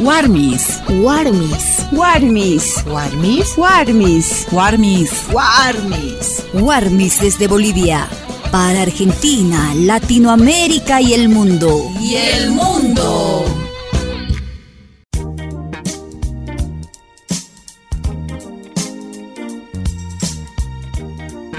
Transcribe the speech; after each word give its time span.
Warmis. 0.00 0.80
Warmis. 0.88 1.86
Warmis. 1.92 2.84
Warmis. 2.86 3.56
Warmis. 3.58 4.46
Warmis. 4.52 5.10
Warmis. 5.32 6.44
Warmis 6.54 7.20
desde 7.20 7.48
Bolivia. 7.48 8.08
Para 8.52 8.82
Argentina, 8.82 9.74
Latinoamérica 9.74 11.00
y 11.00 11.14
el 11.14 11.28
mundo. 11.28 11.90
Y 12.00 12.14
el 12.14 12.50
mundo. 12.52 13.67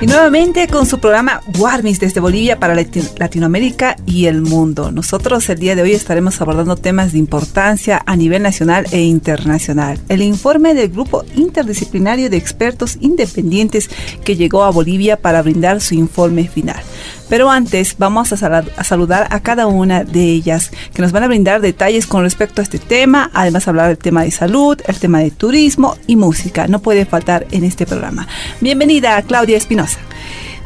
Y 0.02 0.08
nuevamente 0.08 0.66
con 0.68 0.86
su 0.86 1.00
programa 1.00 1.42
Warmis 1.58 2.00
desde 2.00 2.22
Bolivia 2.22 2.58
para 2.58 2.74
Latinoamérica 2.74 3.98
y 4.06 4.28
el 4.28 4.42
mundo. 4.42 4.94
Nosotros 4.94 5.50
el 5.50 5.60
día 5.60 5.76
de 5.76 5.82
hoy 5.82 5.92
estaremos 5.92 6.40
abordando 6.40 6.78
temas 6.78 7.12
de 7.12 7.18
importancia 7.18 8.02
a 8.06 8.16
nivel 8.16 8.42
nacional 8.42 8.86
e 8.92 9.02
internacional. 9.02 10.00
El 10.08 10.22
informe 10.22 10.74
del 10.74 10.88
grupo 10.88 11.26
interdisciplinario 11.36 12.30
de 12.30 12.38
expertos 12.38 12.98
independientes 13.02 13.90
que 14.24 14.38
llegó 14.38 14.64
a 14.64 14.72
Bolivia 14.72 15.18
para 15.18 15.42
brindar 15.42 15.82
su 15.82 15.96
informe 15.96 16.48
final. 16.48 16.82
Pero 17.30 17.50
antes 17.50 17.96
vamos 17.98 18.34
a, 18.34 18.84
saludar 18.84 19.28
a 19.30 19.40
cada 19.40 19.68
una 19.68 20.04
de 20.04 20.24
ellas 20.24 20.72
que 20.94 21.02
nos 21.02 21.12
van 21.12 21.24
a 21.24 21.28
brindar 21.28 21.62
detalles 21.62 22.08
con 22.08 22.24
respecto 22.24 22.62
a 22.62 22.64
este 22.64 22.80
tema, 22.80 23.30
además 23.34 23.68
hablar 23.68 23.88
del 23.88 23.98
tema 23.98 24.24
de 24.24 24.32
salud, 24.32 24.80
el 24.88 25.00
tema 25.00 25.20
de 25.20 25.32
turismo 25.32 25.96
y 26.08 26.16
música. 26.16 26.68
No 26.68 26.82
puede 26.82 27.06
faltar 27.06 27.46
en 27.52 27.64
este 27.64 27.86
programa. 27.86 28.28
Bienvenida 28.62 29.22
Claudia 29.22 29.58
Espinosa. 29.58 30.00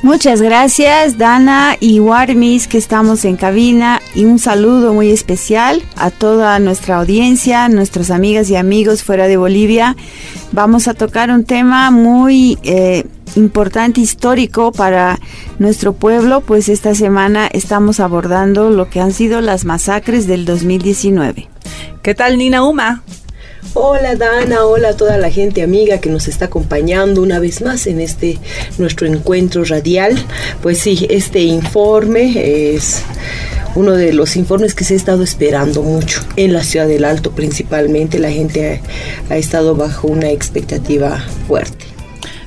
Muchas 0.03 0.41
gracias 0.41 1.17
Dana 1.17 1.77
y 1.79 2.01
Warmis 2.01 2.67
que 2.67 2.77
estamos 2.77 3.23
en 3.23 3.37
cabina 3.37 4.01
y 4.13 4.25
un 4.25 4.37
saludo 4.37 4.93
muy 4.93 5.11
especial 5.11 5.81
a 5.95 6.11
toda 6.11 6.59
nuestra 6.59 6.97
audiencia, 6.97 7.69
nuestras 7.69 8.11
amigas 8.11 8.49
y 8.49 8.57
amigos 8.57 9.01
fuera 9.01 9.27
de 9.27 9.37
Bolivia. 9.37 9.95
Vamos 10.51 10.89
a 10.89 10.93
tocar 10.93 11.31
un 11.31 11.45
tema 11.45 11.89
muy 11.89 12.57
eh, 12.63 13.05
importante, 13.35 14.01
histórico 14.01 14.71
para 14.71 15.19
nuestro 15.59 15.93
pueblo, 15.93 16.41
pues 16.41 16.69
esta 16.69 16.95
semana 16.95 17.47
estamos 17.47 17.99
abordando 17.99 18.69
lo 18.69 18.89
que 18.89 18.99
han 18.99 19.13
sido 19.13 19.41
las 19.41 19.65
masacres 19.65 20.27
del 20.27 20.45
2019. 20.45 21.49
¿Qué 22.01 22.15
tal 22.15 22.37
Nina 22.37 22.63
Uma? 22.63 23.03
Hola 23.75 24.15
Dana, 24.15 24.65
hola 24.65 24.89
a 24.89 24.97
toda 24.97 25.17
la 25.17 25.31
gente 25.31 25.63
amiga 25.63 25.99
que 25.99 26.09
nos 26.09 26.27
está 26.27 26.45
acompañando 26.45 27.23
una 27.23 27.39
vez 27.39 27.61
más 27.61 27.87
en 27.87 28.01
este 28.01 28.37
nuestro 28.77 29.07
encuentro 29.07 29.63
radial. 29.63 30.15
Pues 30.61 30.79
sí, 30.79 31.07
este 31.09 31.41
informe 31.41 32.75
es 32.75 33.01
uno 33.73 33.93
de 33.93 34.13
los 34.13 34.35
informes 34.35 34.75
que 34.75 34.83
se 34.83 34.93
ha 34.93 34.97
estado 34.97 35.23
esperando 35.23 35.81
mucho 35.81 36.21
en 36.35 36.53
la 36.53 36.63
ciudad 36.63 36.87
del 36.87 37.05
Alto 37.05 37.31
principalmente. 37.31 38.19
La 38.19 38.31
gente 38.31 38.81
ha, 39.29 39.33
ha 39.33 39.37
estado 39.37 39.75
bajo 39.75 40.07
una 40.07 40.29
expectativa 40.29 41.25
fuerte. 41.47 41.92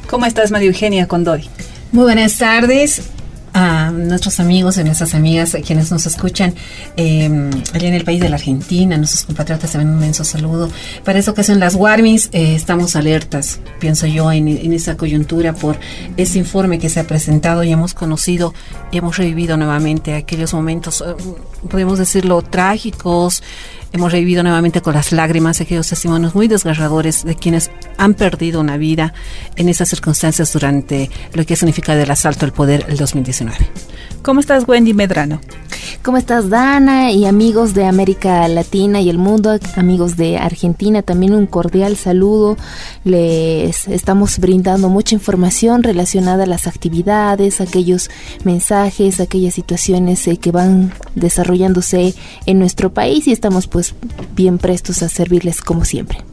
¿Cómo 0.09 0.27
estás 0.27 0.51
María 0.51 0.69
Eugenia 0.69 1.09
Condoy? 1.09 1.49
Muy 1.93 2.05
buenas 2.05 2.39
tardes 2.39 3.03
a 3.57 3.91
nuestros 3.91 4.39
amigos 4.39 4.77
y 4.77 4.85
nuestras 4.85 5.15
amigas, 5.15 5.57
quienes 5.65 5.91
nos 5.91 6.05
escuchan 6.05 6.55
eh, 6.99 7.51
allá 7.73 7.89
en 7.89 7.95
el 7.95 8.05
país 8.05 8.21
de 8.21 8.29
la 8.29 8.37
Argentina, 8.37 8.99
nuestros 8.99 9.25
compatriotas, 9.25 9.73
también 9.73 9.93
un 9.93 9.97
inmenso 9.97 10.25
saludo. 10.25 10.71
Para 11.05 11.19
esa 11.19 11.31
ocasión, 11.31 11.59
las 11.59 11.75
Warmis, 11.75 12.29
eh, 12.33 12.55
estamos 12.55 12.97
alertas, 12.97 13.61
pienso 13.81 14.07
yo, 14.07 14.31
en, 14.31 14.47
esa 14.75 14.99
coyuntura 14.99 15.55
por 15.55 15.79
ese 16.19 16.39
informe 16.39 16.79
que 16.79 16.91
se 16.91 17.01
ha 17.01 17.07
presentado 17.07 17.65
y 17.65 17.73
hemos 17.73 17.95
conocido 17.95 18.53
y 18.93 18.99
hemos 18.99 19.17
revivido 19.17 19.57
nuevamente 19.57 20.13
aquellos 20.13 20.53
momentos, 20.53 21.03
eh, 21.07 21.15
podemos 21.71 21.99
decirlo, 21.99 22.43
trágicos, 22.43 23.43
hemos 23.93 24.13
revivido 24.13 24.43
nuevamente 24.43 24.83
con 24.83 24.95
las 24.95 25.13
lágrimas 25.13 25.61
aquellos 25.61 25.89
testimonios 25.89 26.35
muy 26.35 26.49
desgarradores 26.49 27.25
de 27.25 27.35
quienes 27.35 27.71
han 27.97 28.15
perdido 28.15 28.61
una 28.61 28.77
vida 28.77 29.15
en 29.57 29.69
esas 29.71 29.89
circunstancias 29.89 30.53
durante 30.53 31.11
lo 31.33 31.45
que 31.47 31.55
ha 31.55 31.57
significado 31.57 32.01
el 32.01 32.11
asalto 32.11 32.45
al 32.45 32.53
poder 32.53 32.85
el 32.89 32.97
2019. 32.97 33.46
¿Cómo 34.23 34.41
estás, 34.41 34.67
Wendy 34.67 34.93
Medrano? 34.93 35.41
¿Cómo 36.03 36.19
estás, 36.19 36.51
Dana? 36.51 37.11
Y 37.11 37.27
amigos 37.27 37.75
de 37.75 37.85
América 37.85 38.47
Latina 38.49 39.01
y 39.01 39.09
el 39.09 39.19
mundo, 39.19 39.59
amigos 39.77 40.17
de 40.17 40.37
Argentina, 40.37 41.03
también 41.03 41.35
un 41.35 41.47
cordial 41.47 41.97
saludo. 41.97 42.57
Les 43.05 43.89
estamos 43.89 44.39
brindando 44.39 44.89
mucha 44.89 45.15
información 45.15 45.83
relacionada 45.83 46.45
a 46.45 46.47
las 46.47 46.67
actividades, 46.67 47.61
aquellos 47.61 48.11
mensajes, 48.45 49.21
aquellas 49.21 49.55
situaciones 49.55 50.27
eh, 50.27 50.37
que 50.37 50.53
van 50.53 50.93
desarrollándose 51.15 52.15
en 52.47 52.59
nuestro 52.59 52.93
país 52.93 53.27
y 53.27 53.33
estamos 53.33 53.67
pues 53.67 53.95
bien 54.35 54.59
prestos 54.59 55.03
a 55.03 55.09
servirles 55.09 55.61
como 55.61 55.85
siempre. 55.85 56.26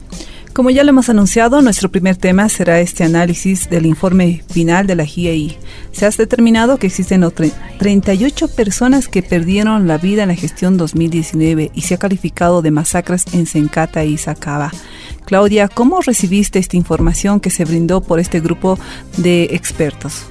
Como 0.54 0.70
ya 0.70 0.84
lo 0.84 0.90
hemos 0.90 1.08
anunciado, 1.08 1.62
nuestro 1.62 1.90
primer 1.90 2.16
tema 2.16 2.48
será 2.48 2.78
este 2.78 3.02
análisis 3.02 3.68
del 3.68 3.86
informe 3.86 4.44
final 4.48 4.86
de 4.86 4.94
la 4.94 5.04
GIEI. 5.04 5.58
Se 5.90 6.06
ha 6.06 6.10
determinado 6.10 6.76
que 6.76 6.86
existen 6.86 7.28
38 7.80 8.48
personas 8.54 9.08
que 9.08 9.24
perdieron 9.24 9.88
la 9.88 9.98
vida 9.98 10.22
en 10.22 10.28
la 10.28 10.36
gestión 10.36 10.76
2019 10.76 11.72
y 11.74 11.80
se 11.80 11.94
ha 11.94 11.98
calificado 11.98 12.62
de 12.62 12.70
masacres 12.70 13.24
en 13.32 13.46
Sencata 13.46 14.04
y 14.04 14.16
Sacaba. 14.16 14.70
Claudia, 15.24 15.66
¿cómo 15.66 16.00
recibiste 16.02 16.60
esta 16.60 16.76
información 16.76 17.40
que 17.40 17.50
se 17.50 17.64
brindó 17.64 18.00
por 18.00 18.20
este 18.20 18.38
grupo 18.38 18.78
de 19.16 19.48
expertos? 19.50 20.26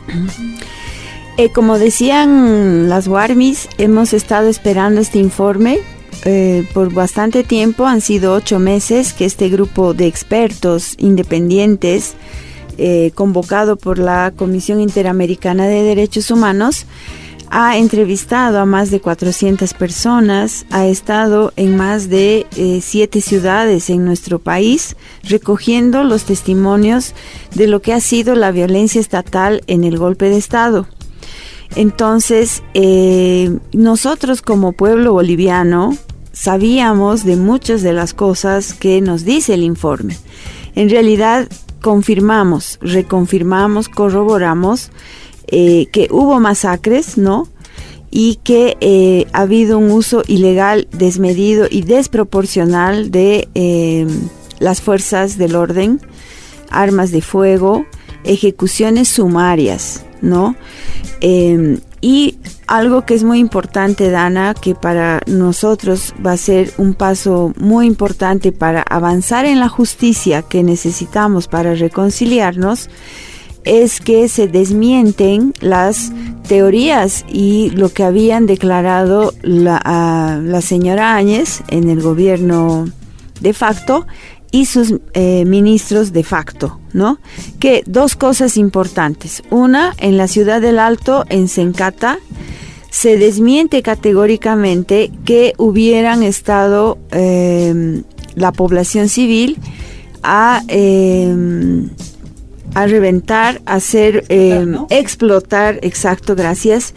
Eh, 1.37 1.51
como 1.51 1.77
decían 1.77 2.87
las 2.87 3.09
Warmis, 3.09 3.67
hemos 3.77 4.13
estado 4.13 4.47
esperando 4.47 5.01
este 5.01 5.19
informe 5.19 5.79
eh, 6.25 6.67
por 6.73 6.93
bastante 6.93 7.43
tiempo, 7.43 7.85
han 7.85 8.01
sido 8.01 8.33
ocho 8.33 8.59
meses 8.59 9.13
que 9.13 9.25
este 9.25 9.49
grupo 9.49 9.93
de 9.93 10.07
expertos 10.07 10.95
independientes, 10.97 12.15
eh, 12.77 13.11
convocado 13.13 13.75
por 13.75 13.99
la 13.99 14.33
Comisión 14.35 14.79
Interamericana 14.79 15.67
de 15.67 15.83
Derechos 15.83 16.31
Humanos, 16.31 16.85
ha 17.55 17.77
entrevistado 17.77 18.59
a 18.59 18.65
más 18.65 18.89
de 18.89 18.99
400 18.99 19.75
personas, 19.75 20.65
ha 20.71 20.87
estado 20.87 21.53
en 21.55 21.77
más 21.77 22.09
de 22.09 22.47
eh, 22.55 22.79
siete 22.81 23.21
ciudades 23.21 23.91
en 23.91 24.05
nuestro 24.05 24.39
país, 24.39 24.95
recogiendo 25.23 26.03
los 26.03 26.23
testimonios 26.23 27.13
de 27.53 27.67
lo 27.67 27.79
que 27.79 27.93
ha 27.93 27.99
sido 27.99 28.33
la 28.33 28.51
violencia 28.51 28.99
estatal 28.99 29.61
en 29.67 29.83
el 29.83 29.99
golpe 29.99 30.29
de 30.29 30.37
Estado. 30.37 30.87
Entonces, 31.75 32.63
eh, 32.73 33.57
nosotros 33.73 34.41
como 34.41 34.73
pueblo 34.73 35.13
boliviano 35.13 35.97
sabíamos 36.31 37.25
de 37.25 37.35
muchas 37.35 37.81
de 37.81 37.93
las 37.93 38.13
cosas 38.13 38.73
que 38.73 39.01
nos 39.01 39.25
dice 39.25 39.53
el 39.53 39.63
informe. 39.63 40.17
En 40.75 40.89
realidad, 40.89 41.47
confirmamos, 41.81 42.79
reconfirmamos, 42.81 43.89
corroboramos 43.89 44.91
eh, 45.47 45.87
que 45.91 46.07
hubo 46.11 46.39
masacres, 46.39 47.17
¿no? 47.17 47.47
Y 48.09 48.39
que 48.43 48.77
eh, 48.79 49.25
ha 49.33 49.41
habido 49.41 49.79
un 49.79 49.91
uso 49.91 50.23
ilegal, 50.27 50.87
desmedido 50.91 51.67
y 51.69 51.81
desproporcional 51.81 53.09
de 53.09 53.47
las 54.59 54.81
fuerzas 54.81 55.37
del 55.37 55.55
orden, 55.55 55.99
armas 56.69 57.11
de 57.11 57.21
fuego, 57.21 57.85
ejecuciones 58.23 59.09
sumarias, 59.09 60.05
¿no? 60.23 60.55
Eh, 61.21 61.77
y 62.01 62.37
algo 62.67 63.05
que 63.05 63.13
es 63.13 63.23
muy 63.23 63.39
importante, 63.39 64.09
Dana, 64.09 64.55
que 64.55 64.75
para 64.75 65.21
nosotros 65.27 66.13
va 66.25 66.33
a 66.33 66.37
ser 66.37 66.73
un 66.77 66.95
paso 66.95 67.53
muy 67.57 67.85
importante 67.85 68.51
para 68.51 68.81
avanzar 68.81 69.45
en 69.45 69.59
la 69.59 69.69
justicia 69.69 70.41
que 70.41 70.63
necesitamos 70.63 71.47
para 71.47 71.75
reconciliarnos, 71.75 72.89
es 73.63 74.01
que 74.01 74.27
se 74.27 74.47
desmienten 74.47 75.53
las 75.61 76.11
teorías 76.47 77.23
y 77.29 77.69
lo 77.69 77.89
que 77.89 78.03
habían 78.03 78.47
declarado 78.47 79.33
la, 79.41 80.41
la 80.43 80.61
señora 80.61 81.15
Áñez 81.15 81.63
en 81.69 81.89
el 81.89 82.01
gobierno 82.01 82.85
de 83.39 83.53
facto 83.53 84.05
y 84.53 84.67
sus 84.67 84.93
eh, 85.15 85.45
ministros 85.45 86.13
de 86.13 86.23
facto, 86.23 86.79
¿no? 86.93 87.17
Que 87.59 87.83
dos 87.87 88.15
cosas 88.15 88.55
importantes. 88.55 89.41
Una, 89.49 89.95
en 89.97 90.15
la 90.15 90.27
ciudad 90.27 90.61
del 90.61 90.77
Alto, 90.77 91.25
en 91.29 91.47
Sencata, 91.47 92.19
se 92.91 93.17
desmiente 93.17 93.81
categóricamente 93.81 95.11
que 95.25 95.55
hubieran 95.57 96.21
estado 96.21 96.99
eh, 97.09 98.03
la 98.35 98.51
población 98.51 99.09
civil 99.09 99.57
a, 100.21 100.61
eh, 100.67 101.35
a 102.75 102.85
reventar, 102.85 103.59
a 103.65 103.73
hacer, 103.73 104.23
eh, 104.29 104.63
¿no? 104.67 104.85
explotar, 104.91 105.79
exacto, 105.81 106.35
gracias, 106.35 106.93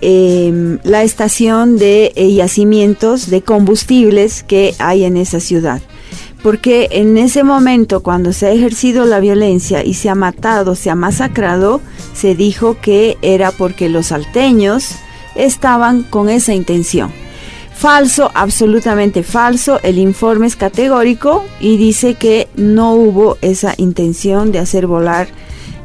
la 0.00 1.04
estación 1.04 1.76
de 1.76 2.12
yacimientos 2.36 3.30
de 3.30 3.42
combustibles 3.42 4.42
que 4.42 4.74
hay 4.80 5.04
en 5.04 5.16
esa 5.16 5.38
ciudad 5.38 5.80
porque 6.42 6.88
en 6.92 7.18
ese 7.18 7.42
momento 7.42 8.02
cuando 8.02 8.32
se 8.32 8.46
ha 8.46 8.50
ejercido 8.50 9.04
la 9.04 9.20
violencia 9.20 9.84
y 9.84 9.94
se 9.94 10.08
ha 10.08 10.14
matado, 10.14 10.74
se 10.74 10.90
ha 10.90 10.94
masacrado, 10.94 11.80
se 12.14 12.34
dijo 12.34 12.76
que 12.80 13.18
era 13.22 13.50
porque 13.50 13.88
los 13.88 14.06
salteños 14.06 14.96
estaban 15.34 16.02
con 16.02 16.28
esa 16.28 16.54
intención. 16.54 17.10
Falso, 17.74 18.30
absolutamente 18.34 19.22
falso. 19.22 19.78
El 19.84 19.98
informe 19.98 20.48
es 20.48 20.56
categórico 20.56 21.44
y 21.60 21.76
dice 21.76 22.14
que 22.14 22.48
no 22.56 22.94
hubo 22.94 23.38
esa 23.40 23.74
intención 23.76 24.50
de 24.50 24.58
hacer 24.58 24.88
volar 24.88 25.28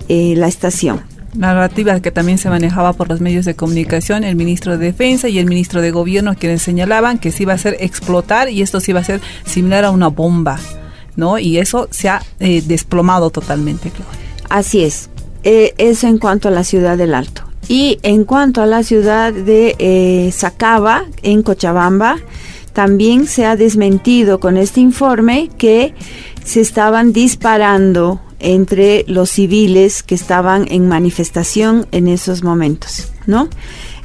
eh, 0.10 0.34
la 0.36 0.48
estación 0.48 1.13
narrativa 1.36 2.00
que 2.00 2.12
también 2.12 2.38
se 2.38 2.50
manejaba 2.50 2.94
por 2.94 3.10
los 3.10 3.22
medios 3.22 3.46
de 3.46 3.56
comunicación, 3.56 4.24
el 4.24 4.36
ministro 4.36 4.78
de 4.78 4.86
Defensa 4.86 5.30
y 5.30 5.40
el 5.40 5.46
ministro 5.46 5.82
de 5.82 5.92
Gobierno, 5.92 6.36
quienes 6.36 6.62
señalaban 6.62 7.18
que 7.18 7.32
se 7.32 7.44
iba 7.44 7.54
a 7.54 7.56
hacer 7.56 7.78
explotar 7.80 8.50
y 8.50 8.62
esto 8.62 8.80
se 8.80 8.92
iba 8.92 9.00
a 9.00 9.04
ser 9.04 9.22
similar 9.46 9.86
a 9.86 9.92
una 9.92 10.08
bomba, 10.08 10.60
¿no? 11.16 11.40
Y 11.40 11.58
eso 11.58 11.88
se 11.92 12.10
ha 12.10 12.22
eh, 12.40 12.62
desplomado 12.66 13.30
totalmente, 13.30 13.92
Así 14.50 14.84
es. 14.84 15.10
Eh, 15.44 15.74
eso 15.78 16.08
en 16.08 16.20
cuanto 16.20 16.48
a 16.48 16.52
la 16.52 16.64
ciudad 16.64 16.98
del 16.98 17.14
Alto. 17.14 17.44
Y 17.68 18.00
en 18.04 18.26
cuanto 18.26 18.62
a 18.62 18.66
la 18.66 18.84
ciudad 18.84 19.34
de 19.34 19.76
eh, 19.80 20.32
Sacaba, 20.32 21.06
en 21.22 21.44
Cochabamba, 21.44 22.18
también 22.74 23.28
se 23.28 23.46
ha 23.46 23.56
desmentido 23.56 24.40
con 24.40 24.58
este 24.58 24.82
informe 24.82 25.50
que 25.58 25.94
se 26.44 26.60
estaban 26.60 27.14
disparando 27.14 28.20
entre 28.44 29.06
los 29.08 29.32
civiles 29.32 30.04
que 30.04 30.16
estaban 30.16 30.68
en 30.70 30.88
manifestación 30.88 31.88
en 31.92 32.08
esos 32.08 32.44
momentos, 32.44 33.08
¿no? 33.26 33.48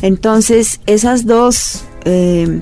Entonces, 0.01 0.81
esas 0.87 1.27
dos 1.27 1.85
eh, 2.05 2.61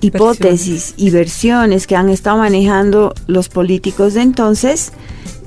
hipótesis 0.00 0.94
y 0.96 1.10
versiones 1.10 1.86
que 1.86 1.96
han 1.96 2.08
estado 2.08 2.38
manejando 2.38 3.14
los 3.28 3.48
políticos 3.48 4.14
de 4.14 4.22
entonces 4.22 4.92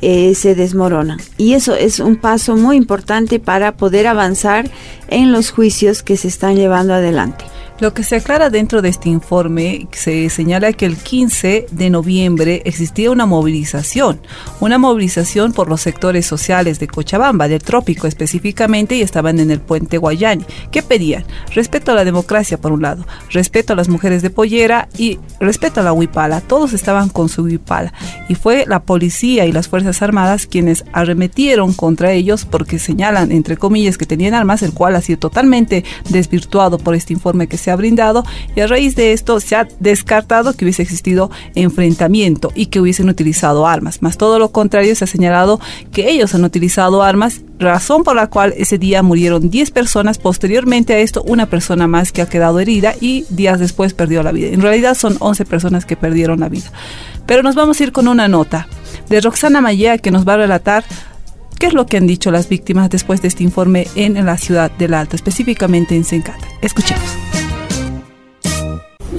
eh, 0.02 0.34
se 0.36 0.56
desmoronan. 0.56 1.20
Y 1.38 1.54
eso 1.54 1.76
es 1.76 2.00
un 2.00 2.16
paso 2.16 2.56
muy 2.56 2.78
importante 2.78 3.40
para 3.40 3.76
poder 3.76 4.08
avanzar 4.08 4.70
en 5.10 5.32
los 5.32 5.52
juicios 5.52 6.04
que 6.04 6.18
se 6.18 6.30
están 6.30 6.56
llevando 6.56 6.94
adelante. 6.94 7.46
Lo 7.84 7.94
que 7.94 8.06
se 8.06 8.16
aclara 8.16 8.50
dentro 8.50 8.82
de 8.82 8.88
este 8.88 9.10
informe, 9.10 9.90
se 9.92 10.30
señala 10.30 10.72
que 10.72 10.86
el 10.86 10.96
15 10.96 11.66
de 11.70 11.90
noviembre 11.90 12.62
existía 12.64 13.12
una 13.12 13.26
movilización, 13.26 14.22
una 14.62 14.78
movilización 14.78 15.52
por 15.52 15.68
los 15.68 15.82
sectores 15.82 16.26
sociales 16.26 16.80
de 16.80 16.88
Cochabamba, 16.88 17.50
del 17.50 17.62
trópico 17.62 18.08
específicamente, 18.08 18.96
y 18.96 19.02
estaban 19.02 19.38
en 19.42 19.52
el 19.52 19.60
puente 19.60 19.98
Guayani. 19.98 20.46
¿Qué 20.72 20.82
pedían? 20.82 21.26
Respeto 21.54 21.92
a 21.92 21.96
la 21.96 22.06
democracia, 22.06 22.58
por 22.58 22.72
un 22.72 22.84
lado, 22.84 23.06
respeto 23.32 23.74
a 23.74 23.76
las 23.76 23.90
mujeres 23.90 24.22
de 24.22 24.30
pollera 24.30 24.88
y 24.98 25.20
respeto 25.42 25.82
a 25.82 25.84
la 25.84 25.92
huipala. 25.92 26.40
Todos 26.40 26.72
estaban 26.72 27.10
con 27.10 27.28
su 27.28 27.44
huipala. 27.44 27.92
Y 28.30 28.36
fue 28.36 28.64
la 28.66 28.84
policía 28.84 29.46
y 29.46 29.52
las 29.52 29.68
Fuerzas 29.68 30.02
Armadas 30.02 30.48
quienes 30.48 30.86
arremetieron 30.94 31.74
contra 31.74 32.14
ellos 32.14 32.46
porque 32.46 32.80
señalan, 32.80 33.34
entre 33.34 33.58
comillas, 33.58 33.98
que 33.98 34.06
tenían 34.06 34.36
armas, 34.36 34.64
el 34.64 34.72
cual 34.72 34.96
ha 34.96 35.02
sido 35.02 35.20
totalmente 35.20 35.84
desvirtuado 36.08 36.78
por 36.78 36.96
este 36.96 37.12
informe 37.12 37.48
que 37.48 37.58
se 37.58 37.72
ha 37.72 37.73
brindado 37.76 38.24
y 38.56 38.62
a 38.62 38.68
raíz 38.68 38.96
de 38.96 39.14
esto 39.14 39.40
se 39.40 39.56
ha 39.56 39.68
descartado 39.80 40.54
que 40.54 40.66
hubiese 40.66 40.82
existido 40.82 41.32
enfrentamiento 41.56 42.52
y 42.56 42.68
que 42.68 42.80
hubiesen 42.80 43.10
utilizado 43.10 43.68
armas. 43.68 44.02
Más 44.02 44.18
todo 44.18 44.40
lo 44.40 44.52
contrario, 44.52 44.96
se 44.96 45.04
ha 45.04 45.08
señalado 45.08 45.60
que 45.92 46.10
ellos 46.10 46.34
han 46.36 46.44
utilizado 46.44 47.04
armas, 47.04 47.42
razón 47.60 48.04
por 48.04 48.16
la 48.16 48.28
cual 48.28 48.54
ese 48.58 48.78
día 48.78 49.04
murieron 49.04 49.50
10 49.50 49.72
personas. 49.72 50.18
Posteriormente 50.18 50.94
a 50.94 51.00
esto, 51.00 51.24
una 51.24 51.48
persona 51.48 51.88
más 51.88 52.12
que 52.12 52.22
ha 52.22 52.30
quedado 52.30 52.60
herida 52.60 52.96
y 53.00 53.26
días 53.30 53.60
después 53.60 53.94
perdió 53.94 54.24
la 54.24 54.32
vida. 54.32 54.50
En 54.50 54.62
realidad 54.62 54.96
son 54.96 55.18
11 55.20 55.46
personas 55.46 55.86
que 55.86 55.96
perdieron 55.96 56.40
la 56.40 56.50
vida. 56.50 56.72
Pero 57.26 57.44
nos 57.44 57.56
vamos 57.56 57.80
a 57.80 57.84
ir 57.84 57.92
con 57.92 58.08
una 58.08 58.28
nota 58.28 58.68
de 59.10 59.22
Roxana 59.22 59.62
Mayea 59.62 59.98
que 59.98 60.12
nos 60.12 60.28
va 60.28 60.34
a 60.34 60.38
relatar 60.38 60.84
qué 61.60 61.68
es 61.68 61.74
lo 61.74 61.86
que 61.86 61.98
han 61.98 62.08
dicho 62.08 62.32
las 62.32 62.50
víctimas 62.50 62.90
después 62.90 63.22
de 63.22 63.30
este 63.30 63.44
informe 63.44 63.88
en 63.96 64.26
la 64.26 64.38
ciudad 64.38 64.72
del 64.72 64.94
Alto, 64.94 65.16
específicamente 65.16 65.96
en 65.96 66.04
Sencata. 66.04 66.46
Escuchemos 66.62 67.04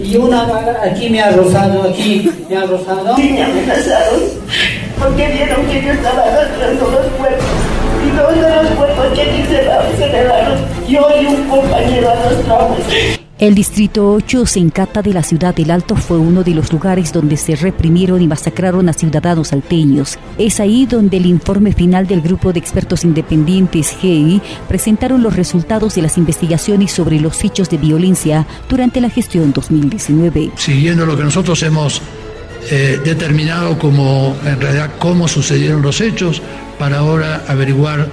y 0.03 0.17
una 0.17 0.47
aquí 0.83 1.09
me 1.11 1.21
ha 1.21 1.31
rozado, 1.31 1.83
aquí 1.83 2.31
me 2.49 2.57
ha 2.57 2.65
rozado. 2.65 3.17
Sí, 3.17 3.31
me 3.31 3.43
amenazaron 3.45 4.21
porque 4.99 5.29
vieron 5.29 5.67
que 5.67 5.83
yo 5.83 5.93
estaba 5.93 6.23
arrastrando 6.23 6.91
los 6.91 7.07
cuerpos. 7.19 7.45
Y 8.07 8.11
todos 8.17 8.37
los 8.37 8.73
cuerpos 8.73 9.07
que 9.15 9.23
aquí 9.23 9.45
se, 9.49 10.05
se 10.05 10.11
quedaron, 10.11 10.59
yo 10.87 11.09
y 11.21 11.27
un 11.27 11.49
compañero 11.49 12.11
arrastramos. 12.11 12.79
El 13.41 13.57
Distrito 13.57 14.13
8, 14.13 14.47
Sencata 14.47 15.03
de 15.03 15.13
la 15.13 15.25
ciudad 15.25 15.53
del 15.57 15.73
Alto, 15.73 15.97
fue 15.97 16.19
uno 16.19 16.45
de 16.45 16.55
los 16.55 16.73
lugares 16.73 17.13
donde 17.13 17.37
se 17.37 17.57
reprimieron 17.57 18.23
y 18.23 18.29
masacraron 18.29 18.89
a 18.89 18.93
ciudadanos 18.93 19.53
alteños. 19.53 20.21
Es 20.39 20.61
ahí 20.61 20.87
donde 20.87 21.17
el 21.17 21.27
informe 21.27 21.73
final 21.73 22.07
del 22.07 22.21
grupo 22.21 22.53
de 22.53 22.61
expertos 22.61 23.03
independientes 23.03 23.91
GEI 24.01 24.41
presentaron 24.69 25.25
los 25.25 25.35
resultados 25.35 25.97
de 25.97 26.03
las 26.03 26.17
investigaciones 26.17 26.93
sobre 26.93 27.19
los 27.19 27.43
hechos 27.43 27.69
de 27.71 27.79
violencia 27.79 28.47
durante 28.69 29.01
la 29.01 29.11
gestión 29.11 29.53
2019. 29.53 30.53
Siguiendo 30.55 31.05
lo 31.05 31.17
que 31.17 31.25
nosotros 31.25 31.61
hemos 31.65 32.01
eh, 32.71 33.01
determinado 33.05 33.77
como 33.81 34.37
en 34.47 34.61
realidad 34.61 34.93
cómo 35.01 35.27
sucedieron 35.27 35.83
los 35.83 36.01
hechos 36.01 36.41
para 36.79 36.99
ahora 36.99 37.45
averiguar 37.49 38.09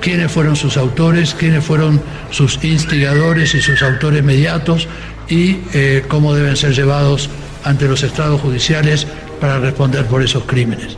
quiénes 0.00 0.30
fueron 0.30 0.56
sus 0.56 0.76
autores, 0.76 1.34
quiénes 1.34 1.64
fueron 1.64 2.00
sus 2.30 2.62
instigadores 2.64 3.54
y 3.54 3.60
sus 3.60 3.82
autores 3.82 4.22
mediatos 4.22 4.88
y 5.28 5.58
eh, 5.74 6.04
cómo 6.08 6.34
deben 6.34 6.56
ser 6.56 6.74
llevados 6.74 7.30
ante 7.64 7.86
los 7.86 8.02
estados 8.02 8.40
judiciales 8.40 9.06
para 9.40 9.58
responder 9.58 10.06
por 10.06 10.22
esos 10.22 10.44
crímenes. 10.44 10.96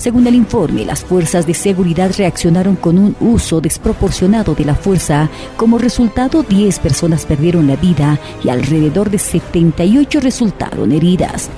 Según 0.00 0.26
el 0.26 0.34
informe, 0.34 0.86
las 0.86 1.04
fuerzas 1.04 1.46
de 1.46 1.52
seguridad 1.52 2.10
reaccionaron 2.16 2.74
con 2.76 2.96
un 2.96 3.14
uso 3.20 3.60
desproporcionado 3.60 4.54
de 4.54 4.64
la 4.64 4.74
fuerza. 4.74 5.28
Como 5.58 5.76
resultado, 5.76 6.42
10 6.42 6.78
personas 6.78 7.26
perdieron 7.26 7.66
la 7.66 7.76
vida 7.76 8.18
y 8.42 8.48
alrededor 8.48 9.10
de 9.10 9.18
78 9.18 10.20
resultaron 10.20 10.92
heridas. 10.92 11.50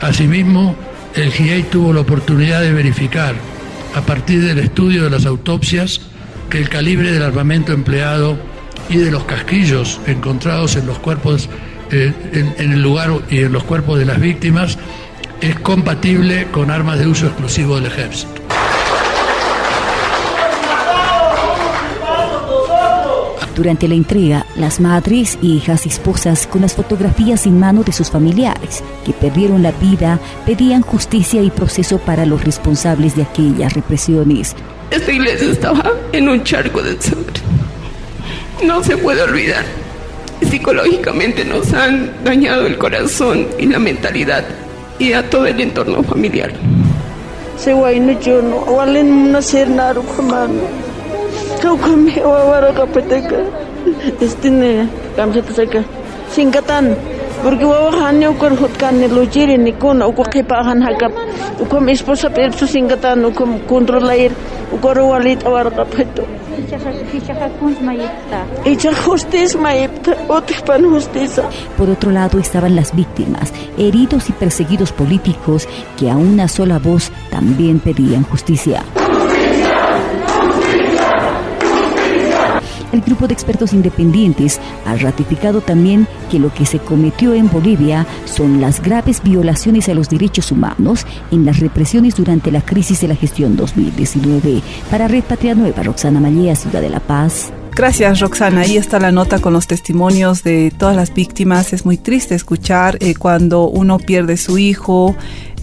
Asimismo, 0.00 0.76
el 1.16 1.32
GIEI 1.32 1.64
tuvo 1.64 1.92
la 1.92 2.02
oportunidad 2.02 2.60
de 2.60 2.72
verificar, 2.72 3.34
a 3.96 4.00
partir 4.02 4.44
del 4.44 4.60
estudio 4.60 5.02
de 5.02 5.10
las 5.10 5.26
autopsias, 5.26 6.00
que 6.50 6.58
el 6.58 6.68
calibre 6.68 7.12
del 7.12 7.22
armamento 7.22 7.72
empleado 7.72 8.36
y 8.88 8.98
de 8.98 9.10
los 9.10 9.24
casquillos 9.24 10.00
encontrados 10.06 10.74
en 10.76 10.84
los 10.84 10.98
cuerpos, 10.98 11.48
eh, 11.92 12.12
en, 12.32 12.72
el 12.72 12.82
lugar 12.82 13.12
y 13.30 13.38
en 13.38 13.52
los 13.52 13.62
cuerpos 13.62 13.98
de 13.98 14.04
las 14.04 14.20
víctimas 14.20 14.76
es 15.40 15.58
compatible 15.60 16.48
con 16.50 16.70
armas 16.70 16.98
de 16.98 17.06
uso 17.06 17.26
exclusivo 17.26 17.76
del 17.76 17.86
ejército. 17.86 18.34
Durante 23.54 23.88
la 23.88 23.94
entrega, 23.94 24.46
las 24.56 24.80
madres, 24.80 25.38
hijas 25.42 25.84
y 25.84 25.90
esposas 25.90 26.46
con 26.46 26.62
las 26.62 26.74
fotografías 26.74 27.46
en 27.46 27.60
mano 27.60 27.82
de 27.82 27.92
sus 27.92 28.10
familiares 28.10 28.82
que 29.04 29.12
perdieron 29.12 29.62
la 29.62 29.72
vida 29.72 30.18
pedían 30.46 30.82
justicia 30.82 31.42
y 31.42 31.50
proceso 31.50 31.98
para 31.98 32.24
los 32.24 32.42
responsables 32.42 33.16
de 33.16 33.22
aquellas 33.22 33.74
represiones. 33.74 34.56
Esta 34.90 35.12
iglesia 35.12 35.50
estaba 35.50 35.92
en 36.12 36.28
un 36.28 36.42
charco 36.42 36.82
de 36.82 37.00
sangre. 37.00 37.40
No 38.64 38.82
se 38.82 38.96
puede 38.96 39.22
olvidar. 39.22 39.64
Psicológicamente 40.42 41.44
nos 41.44 41.72
han 41.72 42.12
dañado 42.24 42.66
el 42.66 42.76
corazón 42.76 43.46
y 43.58 43.66
la 43.66 43.78
mentalidad 43.78 44.44
y 44.98 45.12
a 45.12 45.28
todo 45.30 45.46
el 45.46 45.60
entorno 45.60 46.02
familiar. 46.02 46.50
Se 47.56 47.72
no 47.72 48.20
yo 48.20 48.42
no, 48.42 48.56
walen 48.56 49.30
no 49.30 49.40
ser 49.40 49.68
naro 49.68 50.02
kamano. 50.16 50.62
Kau 51.62 51.76
kami 51.76 52.12
wawara 52.20 52.72
kapeteka. 52.72 53.44
Destine 54.18 54.88
kamsata 55.14 55.52
saka. 55.52 55.84
Singkatan. 56.32 56.96
Porque 57.42 57.64
wawahan 57.64 58.18
ni 58.18 58.26
esposa 61.92 62.30
perso 62.30 62.66
singkatan 62.66 63.24
ukom 63.24 63.60
kontrolair. 63.66 64.32
Por 71.76 71.90
otro 71.90 72.10
lado 72.12 72.38
estaban 72.38 72.76
las 72.76 72.94
víctimas, 72.94 73.52
heridos 73.76 74.28
y 74.28 74.32
perseguidos 74.32 74.92
políticos 74.92 75.68
que 75.98 76.08
a 76.08 76.16
una 76.16 76.46
sola 76.46 76.78
voz 76.78 77.10
también 77.30 77.80
pedían 77.80 78.22
justicia. 78.22 78.84
El 82.92 83.02
grupo 83.02 83.26
de 83.26 83.34
expertos 83.34 83.72
independientes 83.72 84.60
ha 84.86 84.96
ratificado 84.96 85.60
también 85.60 86.06
que 86.30 86.38
lo 86.38 86.52
que 86.52 86.66
se 86.66 86.78
cometió 86.78 87.34
en 87.34 87.50
Bolivia 87.50 88.06
son 88.24 88.60
las 88.60 88.82
graves 88.82 89.22
violaciones 89.22 89.88
a 89.88 89.94
los 89.94 90.08
derechos 90.08 90.52
humanos 90.52 91.06
en 91.30 91.44
las 91.44 91.60
represiones 91.60 92.16
durante 92.16 92.50
la 92.50 92.62
crisis 92.62 93.00
de 93.00 93.08
la 93.08 93.16
gestión 93.16 93.56
2019. 93.56 94.62
Para 94.90 95.08
Red 95.08 95.24
Patria 95.24 95.54
Nueva, 95.54 95.82
Roxana 95.82 96.20
Mallea, 96.20 96.56
Ciudad 96.56 96.80
de 96.80 96.90
la 96.90 97.00
Paz. 97.00 97.52
Gracias, 97.74 98.20
Roxana. 98.20 98.62
Ahí 98.62 98.76
está 98.76 98.98
la 98.98 99.12
nota 99.12 99.38
con 99.38 99.52
los 99.52 99.66
testimonios 99.66 100.42
de 100.42 100.72
todas 100.76 100.96
las 100.96 101.14
víctimas. 101.14 101.72
Es 101.72 101.86
muy 101.86 101.96
triste 101.96 102.34
escuchar 102.34 102.98
eh, 103.00 103.14
cuando 103.14 103.68
uno 103.68 103.98
pierde 103.98 104.36
su 104.36 104.58
hijo, 104.58 105.14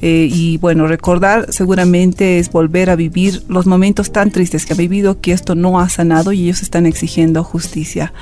eh, 0.01 0.30
y 0.32 0.58
bueno, 0.58 0.88
recordar 0.88 1.51
seguramente 1.51 2.39
es 2.39 2.51
volver 2.51 2.89
a 2.89 2.96
vivir 2.96 3.44
los 3.48 3.66
momentos 3.66 4.12
tan 4.12 4.32
tristes 4.32 4.66
que 4.66 4.74
ha 4.74 4.77
vivido, 4.77 5.20
que 5.22 5.32
esto 5.32 5.56
no 5.56 5.80
ha 5.80 5.89
sanado 5.89 6.32
y 6.32 6.44
ellos 6.44 6.62
están 6.62 6.86
exigiendo 6.86 7.44
justicia. 7.44 8.13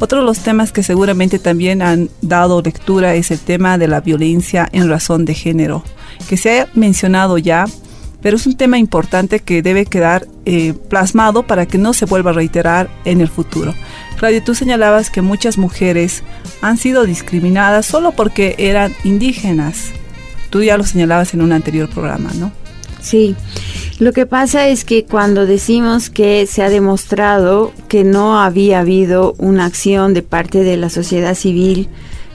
Otro 0.00 0.18
de 0.18 0.26
los 0.26 0.40
temas 0.40 0.72
que 0.72 0.82
seguramente 0.82 1.38
también 1.38 1.80
han 1.80 2.10
dado 2.20 2.60
lectura 2.60 3.14
es 3.14 3.30
el 3.30 3.38
tema 3.38 3.78
de 3.78 3.88
la 3.88 4.00
violencia 4.00 4.68
en 4.72 4.88
razón 4.88 5.24
de 5.24 5.34
género, 5.34 5.84
que 6.28 6.36
se 6.36 6.60
ha 6.60 6.68
mencionado 6.74 7.38
ya, 7.38 7.66
pero 8.20 8.36
es 8.36 8.46
un 8.46 8.56
tema 8.56 8.78
importante 8.78 9.40
que 9.40 9.62
debe 9.62 9.86
quedar 9.86 10.26
eh, 10.44 10.74
plasmado 10.88 11.46
para 11.46 11.66
que 11.66 11.78
no 11.78 11.92
se 11.92 12.06
vuelva 12.06 12.30
a 12.30 12.34
reiterar 12.34 12.90
en 13.04 13.20
el 13.20 13.28
futuro. 13.28 13.74
Claudio, 14.18 14.42
tú 14.42 14.54
señalabas 14.54 15.10
que 15.10 15.22
muchas 15.22 15.58
mujeres 15.58 16.22
han 16.60 16.76
sido 16.76 17.04
discriminadas 17.04 17.86
solo 17.86 18.12
porque 18.12 18.56
eran 18.58 18.94
indígenas. 19.04 19.92
Tú 20.54 20.62
ya 20.62 20.76
lo 20.76 20.84
señalabas 20.84 21.34
en 21.34 21.42
un 21.42 21.50
anterior 21.50 21.88
programa, 21.88 22.30
¿no? 22.38 22.52
Sí, 23.00 23.34
lo 23.98 24.12
que 24.12 24.24
pasa 24.24 24.68
es 24.68 24.84
que 24.84 25.04
cuando 25.04 25.46
decimos 25.46 26.10
que 26.10 26.46
se 26.46 26.62
ha 26.62 26.70
demostrado 26.70 27.72
que 27.88 28.04
no 28.04 28.38
había 28.40 28.78
habido 28.78 29.34
una 29.38 29.64
acción 29.64 30.14
de 30.14 30.22
parte 30.22 30.62
de 30.62 30.76
la 30.76 30.90
sociedad 30.90 31.34
civil 31.34 31.88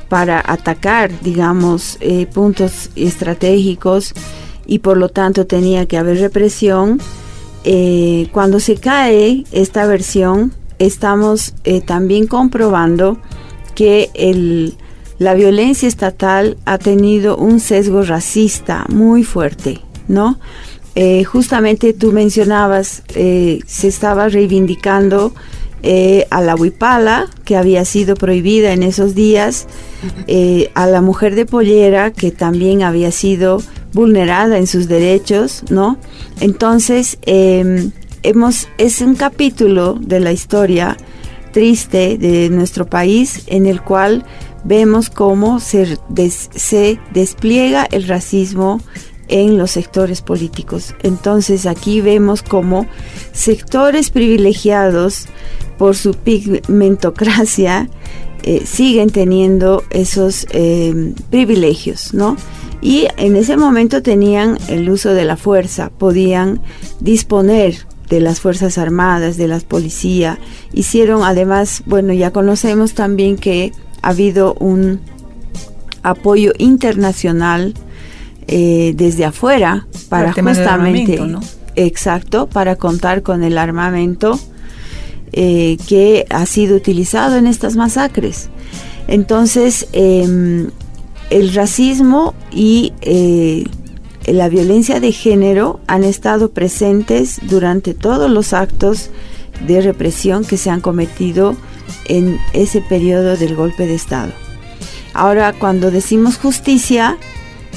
para 0.10 0.44
atacar, 0.46 1.12
digamos, 1.22 1.98
eh, 2.02 2.26
puntos 2.26 2.90
estratégicos, 2.98 4.14
y 4.66 4.80
por 4.80 4.98
lo 4.98 5.08
tanto 5.08 5.48
tenía 5.48 5.86
que 5.86 5.96
haber 5.96 6.20
represión. 6.20 7.00
Eh, 7.64 8.28
cuando 8.34 8.60
se 8.60 8.76
cae 8.76 9.46
esta 9.54 9.86
versión, 9.86 10.52
estamos 10.78 11.54
eh, 11.64 11.80
también 11.80 12.28
comprobando 12.28 13.18
que 13.76 14.10
el, 14.14 14.76
la 15.20 15.34
violencia 15.36 15.88
estatal 15.88 16.58
ha 16.66 16.78
tenido 16.78 17.38
un 17.38 17.60
sesgo 17.60 18.02
racista 18.02 18.86
muy 18.90 19.24
fuerte, 19.24 19.80
¿no? 20.08 20.40
Eh, 20.96 21.24
justamente 21.24 21.94
tú 21.94 22.12
mencionabas, 22.12 23.04
se 23.14 23.88
estaba 23.88 24.28
reivindicando 24.28 25.34
a 26.30 26.42
la 26.42 26.56
huipala, 26.56 27.28
que 27.46 27.56
había 27.56 27.86
sido 27.86 28.16
prohibida 28.16 28.74
en 28.74 28.84
esos 28.84 29.16
días, 29.16 29.68
a 30.74 30.88
la 30.88 31.02
mujer 31.02 31.36
de 31.36 31.46
pollera, 31.46 32.12
que 32.12 32.32
también 32.32 32.82
había 32.82 33.12
sido 33.12 33.62
vulnerada 33.94 34.58
en 34.58 34.68
sus 34.68 34.88
derechos, 34.88 35.64
¿no? 35.70 35.98
Entonces, 36.40 37.18
em, 37.24 37.92
hemos, 38.24 38.68
es 38.78 39.02
un 39.02 39.16
capítulo 39.16 39.96
de 40.00 40.20
la 40.20 40.32
historia 40.32 40.98
triste 41.52 42.18
de 42.18 42.50
nuestro 42.50 42.86
país 42.86 43.44
en 43.48 43.66
el 43.66 43.82
cual 43.82 44.24
vemos 44.64 45.10
cómo 45.10 45.60
se, 45.60 45.98
se 46.56 47.00
despliega 47.14 47.88
el 47.92 48.08
racismo 48.08 48.82
en 49.28 49.58
los 49.58 49.72
sectores 49.72 50.22
políticos. 50.22 50.96
Entonces 51.04 51.66
aquí 51.66 52.02
vemos 52.02 52.42
cómo 52.42 52.88
sectores 53.32 54.10
privilegiados 54.10 55.28
por 55.78 55.96
su 55.96 56.14
pigmentocracia 56.14 57.90
eh, 58.44 58.64
siguen 58.66 59.10
teniendo 59.10 59.84
esos 59.92 60.48
em, 60.52 61.14
privilegios, 61.30 62.14
¿no? 62.14 62.38
y 62.82 63.08
en 63.18 63.36
ese 63.36 63.58
momento 63.58 64.02
tenían 64.02 64.58
el 64.68 64.90
uso 64.90 65.14
de 65.14 65.26
la 65.26 65.38
fuerza, 65.38 65.90
podían 65.90 66.62
disponer 67.00 67.86
de 68.10 68.22
las 68.22 68.40
Fuerzas 68.40 68.78
Armadas, 68.78 69.38
de 69.38 69.48
las 69.48 69.64
policías. 69.64 70.40
Hicieron 70.74 71.24
además, 71.24 71.84
bueno, 71.86 72.14
ya 72.14 72.32
conocemos 72.32 72.94
también 72.94 73.38
que 73.38 73.72
ha 74.02 74.10
habido 74.10 74.54
un 74.56 75.02
apoyo 76.04 76.54
internacional 76.58 77.74
eh, 78.48 78.94
desde 78.96 79.26
afuera 79.26 79.88
para 80.10 80.34
justamente, 80.34 81.20
exacto, 81.76 82.48
para 82.48 82.76
contar 82.78 83.22
con 83.22 83.44
el 83.44 83.58
armamento 83.58 84.40
eh, 85.32 85.78
que 85.88 86.26
ha 86.30 86.46
sido 86.48 86.76
utilizado 86.76 87.36
en 87.36 87.46
estas 87.46 87.76
masacres. 87.76 88.50
Entonces, 89.08 89.88
em, 89.92 90.70
el 91.30 91.54
racismo 91.54 92.34
y 92.52 92.94
eh, 93.02 93.66
la 94.26 94.50
violencia 94.50 95.00
de 95.00 95.12
género 95.12 95.80
han 95.88 96.04
estado 96.04 96.52
presentes 96.52 97.40
durante 97.44 97.94
todos 97.94 98.32
los 98.32 98.54
actos 98.54 99.12
de 99.68 99.82
represión 99.82 100.46
que 100.46 100.58
se 100.58 100.70
han 100.70 100.82
cometido 100.82 101.56
en 102.06 102.40
ese 102.54 102.82
periodo 102.82 103.38
del 103.38 103.56
golpe 103.56 103.88
de 103.88 103.96
Estado. 103.96 104.32
Ahora, 105.14 105.54
cuando 105.54 105.92
decimos 105.92 106.38
justicia, 106.38 107.18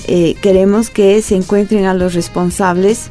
eh, 0.07 0.35
queremos 0.43 0.91
que 0.91 1.23
se 1.23 1.37
encuentren 1.37 1.87
a 1.87 1.95
los 1.95 2.15
responsables 2.15 3.11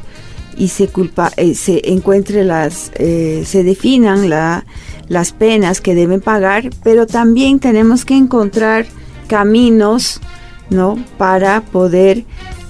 y 0.56 0.68
se 0.68 0.90
eh, 1.36 1.54
se 1.54 1.90
encuentre 1.90 2.44
las, 2.44 2.92
se 2.94 3.64
definan 3.64 4.28
las 4.28 5.32
penas 5.32 5.80
que 5.80 5.94
deben 5.94 6.20
pagar, 6.20 6.70
pero 6.82 7.06
también 7.06 7.58
tenemos 7.58 8.04
que 8.04 8.16
encontrar 8.16 8.86
caminos 9.28 10.20
¿no? 10.72 10.98
Para 11.18 11.60
poder 11.60 12.24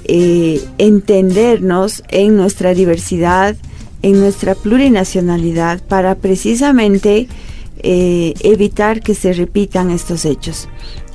eh, 0.04 0.60
entendernos 0.78 2.02
en 2.08 2.36
nuestra 2.36 2.74
diversidad, 2.74 3.56
en 4.02 4.20
nuestra 4.20 4.54
plurinacionalidad, 4.54 5.80
para 5.82 6.16
precisamente 6.16 7.28
eh, 7.82 8.34
evitar 8.40 9.00
que 9.00 9.14
se 9.14 9.32
repitan 9.32 9.90
estos 9.90 10.24
hechos. 10.24 10.68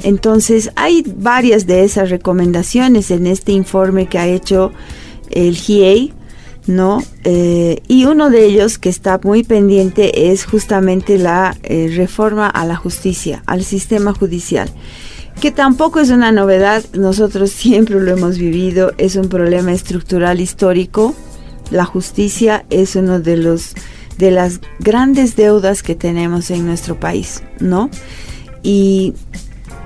Entonces, 0.04 0.72
hay 0.76 1.04
varias 1.06 1.66
de 1.68 1.84
esas 1.84 2.10
recomendaciones 2.10 3.12
en 3.12 3.28
este 3.28 3.52
informe 3.52 4.08
que 4.08 4.20
ha 4.20 4.28
hecho 4.28 4.72
el 5.30 5.56
GIEI, 5.56 6.14
¿no? 6.68 7.02
Eh, 7.24 7.82
y 7.88 8.06
uno 8.06 8.30
de 8.30 8.46
ellos 8.46 8.78
que 8.78 8.90
está 8.90 9.20
muy 9.24 9.44
pendiente 9.44 10.32
es 10.32 10.46
justamente 10.46 11.18
la 11.18 11.58
reforma 11.64 12.48
a 12.48 12.66
la 12.66 12.76
justicia, 12.76 13.44
al 13.46 13.64
sistema 13.64 14.14
judicial 14.14 14.70
que 15.40 15.52
tampoco 15.52 16.00
es 16.00 16.10
una 16.10 16.32
novedad, 16.32 16.84
nosotros 16.94 17.52
siempre 17.52 18.00
lo 18.00 18.12
hemos 18.12 18.38
vivido, 18.38 18.94
es 18.98 19.16
un 19.16 19.30
problema 19.30 19.72
estructural 19.72 20.42
histórico. 20.42 21.14
La 21.70 21.86
justicia 21.86 22.66
es 22.70 22.96
uno 22.96 23.20
de 23.20 23.38
los 23.38 23.76
de 24.18 24.32
las 24.32 24.60
grandes 24.80 25.36
deudas 25.36 25.84
que 25.84 25.96
tenemos 25.96 26.50
en 26.52 26.66
nuestro 26.66 27.00
país, 27.00 27.44
¿no? 27.60 27.90
Y 28.64 29.14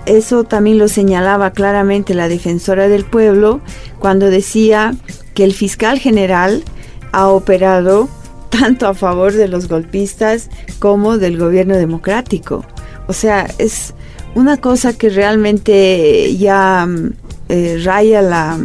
eso 0.06 0.44
también 0.44 0.78
lo 0.78 0.88
señalaba 0.88 1.52
claramente 1.52 2.14
la 2.14 2.28
defensora 2.28 2.88
del 2.88 3.06
pueblo 3.06 3.62
cuando 4.00 4.30
decía 4.30 4.96
que 5.34 5.44
el 5.44 5.54
fiscal 5.54 6.00
general 6.00 6.64
ha 7.12 7.28
operado 7.28 8.10
tanto 8.50 8.88
a 8.88 8.94
favor 8.94 9.34
de 9.34 9.48
los 9.48 9.68
golpistas 9.68 10.50
como 10.80 11.18
del 11.18 11.38
gobierno 11.38 11.76
democrático. 11.76 12.66
O 13.08 13.14
sea, 13.14 13.48
es 13.58 13.94
una 14.36 14.58
cosa 14.58 14.94
que 14.94 15.10
realmente 15.10 16.36
ya 16.38 16.86
mm, 16.86 17.14
eh, 17.50 17.82
raya 17.84 18.22
la 18.22 18.58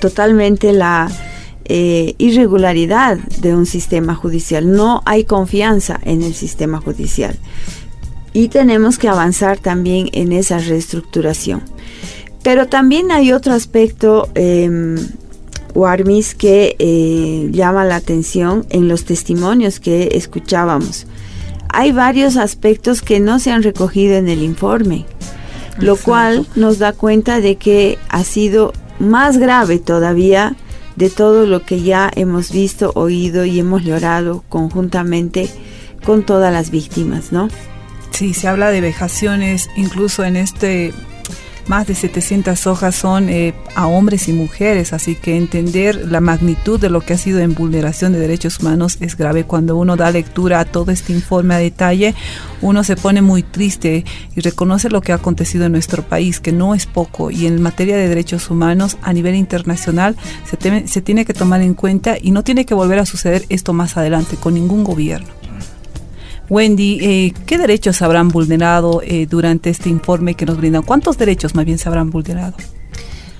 totalmente 0.00 0.72
la 0.72 1.08
eh, 1.68 2.14
irregularidad 2.18 3.18
de 3.40 3.54
un 3.54 3.66
sistema 3.66 4.14
judicial. 4.14 4.70
No 4.70 5.02
hay 5.04 5.24
confianza 5.24 6.00
en 6.02 6.22
el 6.22 6.34
sistema 6.34 6.80
judicial. 6.80 7.36
Y 8.32 8.48
tenemos 8.48 8.98
que 8.98 9.08
avanzar 9.08 9.58
también 9.58 10.08
en 10.12 10.32
esa 10.32 10.58
reestructuración. 10.58 11.62
Pero 12.42 12.68
también 12.68 13.10
hay 13.10 13.32
otro 13.32 13.54
aspecto, 13.54 14.28
eh, 14.34 14.96
Warmis, 15.74 16.34
que 16.34 16.76
eh, 16.78 17.48
llama 17.50 17.84
la 17.84 17.96
atención 17.96 18.66
en 18.70 18.88
los 18.88 19.04
testimonios 19.04 19.80
que 19.80 20.10
escuchábamos 20.12 21.06
hay 21.76 21.92
varios 21.92 22.38
aspectos 22.38 23.02
que 23.02 23.20
no 23.20 23.38
se 23.38 23.50
han 23.50 23.62
recogido 23.62 24.14
en 24.16 24.28
el 24.28 24.42
informe, 24.42 25.04
lo 25.78 25.96
cual 25.96 26.46
nos 26.56 26.78
da 26.78 26.94
cuenta 26.94 27.40
de 27.40 27.56
que 27.56 27.98
ha 28.08 28.24
sido 28.24 28.72
más 28.98 29.36
grave 29.36 29.78
todavía 29.78 30.56
de 30.96 31.10
todo 31.10 31.46
lo 31.46 31.62
que 31.62 31.82
ya 31.82 32.10
hemos 32.14 32.50
visto, 32.50 32.92
oído 32.94 33.44
y 33.44 33.60
hemos 33.60 33.84
llorado 33.84 34.44
conjuntamente 34.48 35.48
con 36.04 36.24
todas 36.24 36.52
las 36.52 36.70
víctimas, 36.70 37.32
¿no? 37.32 37.48
Sí, 38.10 38.32
se 38.32 38.48
habla 38.48 38.70
de 38.70 38.80
vejaciones, 38.80 39.68
incluso 39.76 40.24
en 40.24 40.36
este 40.36 40.94
más 41.68 41.86
de 41.86 41.94
700 41.94 42.66
hojas 42.66 42.94
son 42.94 43.28
eh, 43.28 43.54
a 43.74 43.86
hombres 43.86 44.28
y 44.28 44.32
mujeres, 44.32 44.92
así 44.92 45.14
que 45.14 45.36
entender 45.36 46.06
la 46.10 46.20
magnitud 46.20 46.80
de 46.80 46.90
lo 46.90 47.00
que 47.00 47.14
ha 47.14 47.18
sido 47.18 47.40
en 47.40 47.54
vulneración 47.54 48.12
de 48.12 48.18
derechos 48.18 48.60
humanos 48.60 48.98
es 49.00 49.16
grave. 49.16 49.44
Cuando 49.44 49.76
uno 49.76 49.96
da 49.96 50.10
lectura 50.10 50.60
a 50.60 50.64
todo 50.64 50.92
este 50.92 51.12
informe 51.12 51.54
a 51.54 51.58
detalle, 51.58 52.14
uno 52.62 52.84
se 52.84 52.96
pone 52.96 53.22
muy 53.22 53.42
triste 53.42 54.04
y 54.34 54.40
reconoce 54.40 54.90
lo 54.90 55.00
que 55.00 55.12
ha 55.12 55.16
acontecido 55.16 55.66
en 55.66 55.72
nuestro 55.72 56.02
país, 56.02 56.40
que 56.40 56.52
no 56.52 56.74
es 56.74 56.86
poco, 56.86 57.30
y 57.30 57.46
en 57.46 57.60
materia 57.60 57.96
de 57.96 58.08
derechos 58.08 58.50
humanos 58.50 58.96
a 59.02 59.12
nivel 59.12 59.34
internacional 59.34 60.16
se, 60.44 60.88
se 60.88 61.00
tiene 61.02 61.24
que 61.24 61.34
tomar 61.34 61.60
en 61.60 61.74
cuenta 61.74 62.16
y 62.20 62.30
no 62.30 62.44
tiene 62.44 62.64
que 62.64 62.74
volver 62.74 62.98
a 62.98 63.06
suceder 63.06 63.44
esto 63.48 63.72
más 63.72 63.96
adelante 63.96 64.36
con 64.36 64.54
ningún 64.54 64.84
gobierno. 64.84 65.45
Wendy, 66.48 66.98
eh, 67.00 67.34
¿qué 67.46 67.58
derechos 67.58 68.02
habrán 68.02 68.28
vulnerado 68.28 69.02
eh, 69.02 69.26
durante 69.28 69.70
este 69.70 69.88
informe 69.88 70.34
que 70.34 70.46
nos 70.46 70.56
brindan? 70.56 70.82
¿Cuántos 70.82 71.18
derechos 71.18 71.54
más 71.54 71.64
bien 71.64 71.78
se 71.78 71.88
habrán 71.88 72.10
vulnerado? 72.10 72.54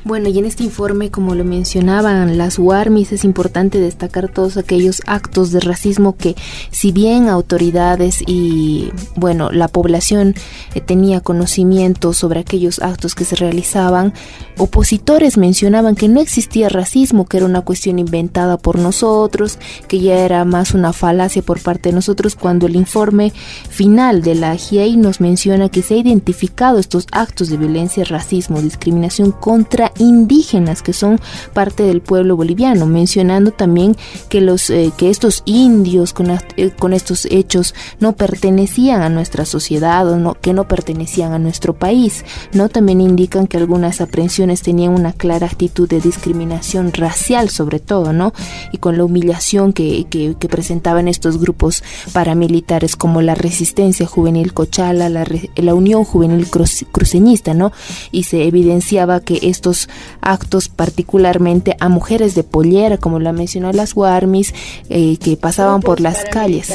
Bueno, 0.07 0.29
y 0.29 0.39
en 0.39 0.45
este 0.45 0.63
informe, 0.63 1.11
como 1.11 1.35
lo 1.35 1.43
mencionaban 1.43 2.39
las 2.39 2.61
WARMIS, 2.61 3.11
es 3.11 3.25
importante 3.25 3.81
destacar 3.81 4.29
todos 4.29 4.57
aquellos 4.57 5.03
actos 5.05 5.51
de 5.51 5.59
racismo 5.59 6.17
que, 6.17 6.37
si 6.71 6.93
bien 6.93 7.29
autoridades 7.29 8.23
y, 8.25 8.93
bueno, 9.17 9.51
la 9.51 9.67
población 9.67 10.37
eh, 10.77 10.81
tenía 10.81 11.21
conocimiento 11.21 12.13
sobre 12.13 12.39
aquellos 12.39 12.79
actos 12.79 13.17
que 13.17 13.25
se 13.25 13.35
realizaban, 13.35 14.15
opositores 14.59 15.39
mencionaban 15.39 15.97
que 15.97 16.07
no 16.07 16.21
existía 16.21 16.69
racismo, 16.69 17.27
que 17.27 17.39
era 17.39 17.47
una 17.47 17.63
cuestión 17.63 17.99
inventada 17.99 18.59
por 18.59 18.79
nosotros, 18.79 19.59
que 19.89 19.99
ya 19.99 20.19
era 20.21 20.45
más 20.45 20.73
una 20.73 20.93
falacia 20.93 21.43
por 21.43 21.61
parte 21.61 21.89
de 21.89 21.97
nosotros, 21.97 22.37
cuando 22.37 22.69
el 22.69 22.77
informe 22.77 23.33
final 23.69 24.23
de 24.23 24.37
la 24.37 24.55
GIEI 24.55 24.99
nos 24.99 25.21
menciona 25.21 25.69
que 25.69 25.83
se 25.83 25.95
ha 25.95 25.99
identificado 25.99 26.79
estos 26.79 27.09
actos 27.11 27.49
de 27.49 27.57
violencia, 27.57 28.05
racismo, 28.05 28.63
discriminación 28.63 29.33
contra 29.33 29.91
indígenas 29.99 30.83
que 30.83 30.93
son 30.93 31.21
parte 31.53 31.83
del 31.83 32.01
pueblo 32.01 32.37
boliviano, 32.37 32.87
mencionando 32.87 33.51
también 33.51 33.97
que 34.29 34.41
los 34.41 34.71
eh, 34.71 34.93
que 34.97 35.11
estos 35.11 35.43
indios 35.45 36.13
con, 36.13 36.31
eh, 36.31 36.71
con, 36.79 36.93
estos 36.93 37.27
hechos 37.27 37.75
no 38.01 38.15
pertenecían 38.15 39.03
a 39.03 39.09
nuestra 39.09 39.45
sociedad 39.45 40.09
o 40.09 40.17
no, 40.17 40.35
que 40.35 40.53
no 40.53 40.69
pertenecían 40.69 41.33
a 41.33 41.39
nuestro 41.39 41.75
país, 41.75 42.25
no 42.53 42.69
también 42.69 43.01
indican 43.01 43.47
que 43.47 43.57
algunas 43.57 44.01
aprehensiones 44.01 44.63
tenían 44.63 44.93
una 44.93 45.13
clara 45.13 45.47
actitud 45.47 45.89
de 45.89 46.01
discriminación 46.01 46.93
racial 46.93 47.51
sobre 47.51 47.81
todo, 47.81 48.13
¿no? 48.13 48.33
Y 48.73 48.79
con 48.79 48.97
la 48.97 49.05
humillación 49.05 49.73
que, 49.73 50.07
que, 50.09 50.37
que 50.39 50.49
presentaban 50.49 51.09
estos 51.09 51.39
grupos 51.39 51.83
paramilitares 52.13 52.97
como 52.97 53.23
la 53.23 53.35
Resistencia 53.35 54.07
Juvenil 54.07 54.53
Cochala, 54.53 55.09
la, 55.09 55.27
la 55.57 55.75
Unión 55.75 56.05
Juvenil 56.05 56.47
Cruceñista, 56.49 57.55
¿no? 57.55 57.73
Y 58.11 58.25
se 58.25 58.45
evidenciaba 58.45 59.21
que 59.21 59.39
estos 59.43 59.76
actos 60.21 60.69
particularmente 60.69 61.77
a 61.81 61.89
mujeres 61.89 62.35
de 62.35 62.43
pollera, 62.43 62.99
como 62.99 63.19
la 63.19 63.33
mencionó 63.33 63.73
las 63.73 63.95
Guarmis, 63.95 64.55
eh, 64.89 65.17
que 65.19 65.37
pasaban 65.37 65.81
por 65.81 66.01
las 66.01 66.25
calles. 66.25 66.73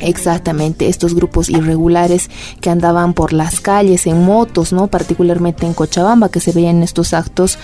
Exactamente, 0.00 0.88
estos 0.88 1.14
grupos 1.14 1.50
irregulares 1.50 2.30
que 2.60 2.70
andaban 2.70 3.12
por 3.12 3.32
las 3.32 3.60
calles 3.60 4.06
en 4.06 4.24
motos, 4.24 4.72
¿no? 4.72 4.88
Particularmente 4.88 5.66
en 5.66 5.74
Cochabamba, 5.74 6.30
que 6.30 6.40
se 6.40 6.52
veían 6.52 6.82
estos 6.82 7.12
actos 7.12 7.58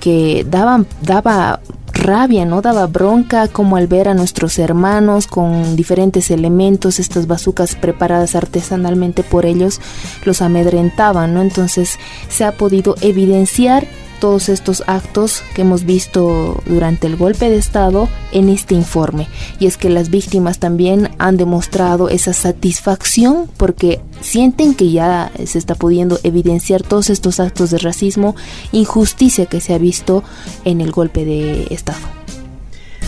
que 0.00 0.46
daban, 0.48 0.86
daba 1.02 1.60
rabia, 1.92 2.44
¿no? 2.44 2.62
Daba 2.62 2.86
bronca 2.86 3.48
como 3.48 3.76
al 3.76 3.86
ver 3.86 4.08
a 4.08 4.14
nuestros 4.14 4.58
hermanos 4.58 5.26
con 5.26 5.76
diferentes 5.76 6.30
elementos, 6.30 6.98
estas 6.98 7.26
bazucas 7.26 7.74
preparadas 7.74 8.34
artesanalmente 8.34 9.22
por 9.22 9.46
ellos, 9.46 9.80
los 10.24 10.42
amedrentaban, 10.42 11.34
¿no? 11.34 11.42
Entonces 11.42 11.98
se 12.28 12.44
ha 12.44 12.52
podido 12.52 12.94
evidenciar 13.00 13.86
todos 14.22 14.48
estos 14.48 14.84
actos 14.86 15.42
que 15.52 15.62
hemos 15.62 15.82
visto 15.84 16.62
durante 16.66 17.08
el 17.08 17.16
golpe 17.16 17.50
de 17.50 17.56
Estado 17.56 18.08
en 18.30 18.50
este 18.50 18.76
informe. 18.76 19.26
Y 19.58 19.66
es 19.66 19.76
que 19.76 19.90
las 19.90 20.10
víctimas 20.10 20.60
también 20.60 21.10
han 21.18 21.36
demostrado 21.36 22.08
esa 22.08 22.32
satisfacción 22.32 23.50
porque 23.56 24.00
sienten 24.20 24.76
que 24.76 24.92
ya 24.92 25.32
se 25.44 25.58
está 25.58 25.74
pudiendo 25.74 26.20
evidenciar 26.22 26.84
todos 26.84 27.10
estos 27.10 27.40
actos 27.40 27.72
de 27.72 27.78
racismo, 27.78 28.36
injusticia 28.70 29.46
que 29.46 29.60
se 29.60 29.74
ha 29.74 29.78
visto 29.78 30.22
en 30.64 30.80
el 30.80 30.92
golpe 30.92 31.24
de 31.24 31.66
Estado. 31.70 31.98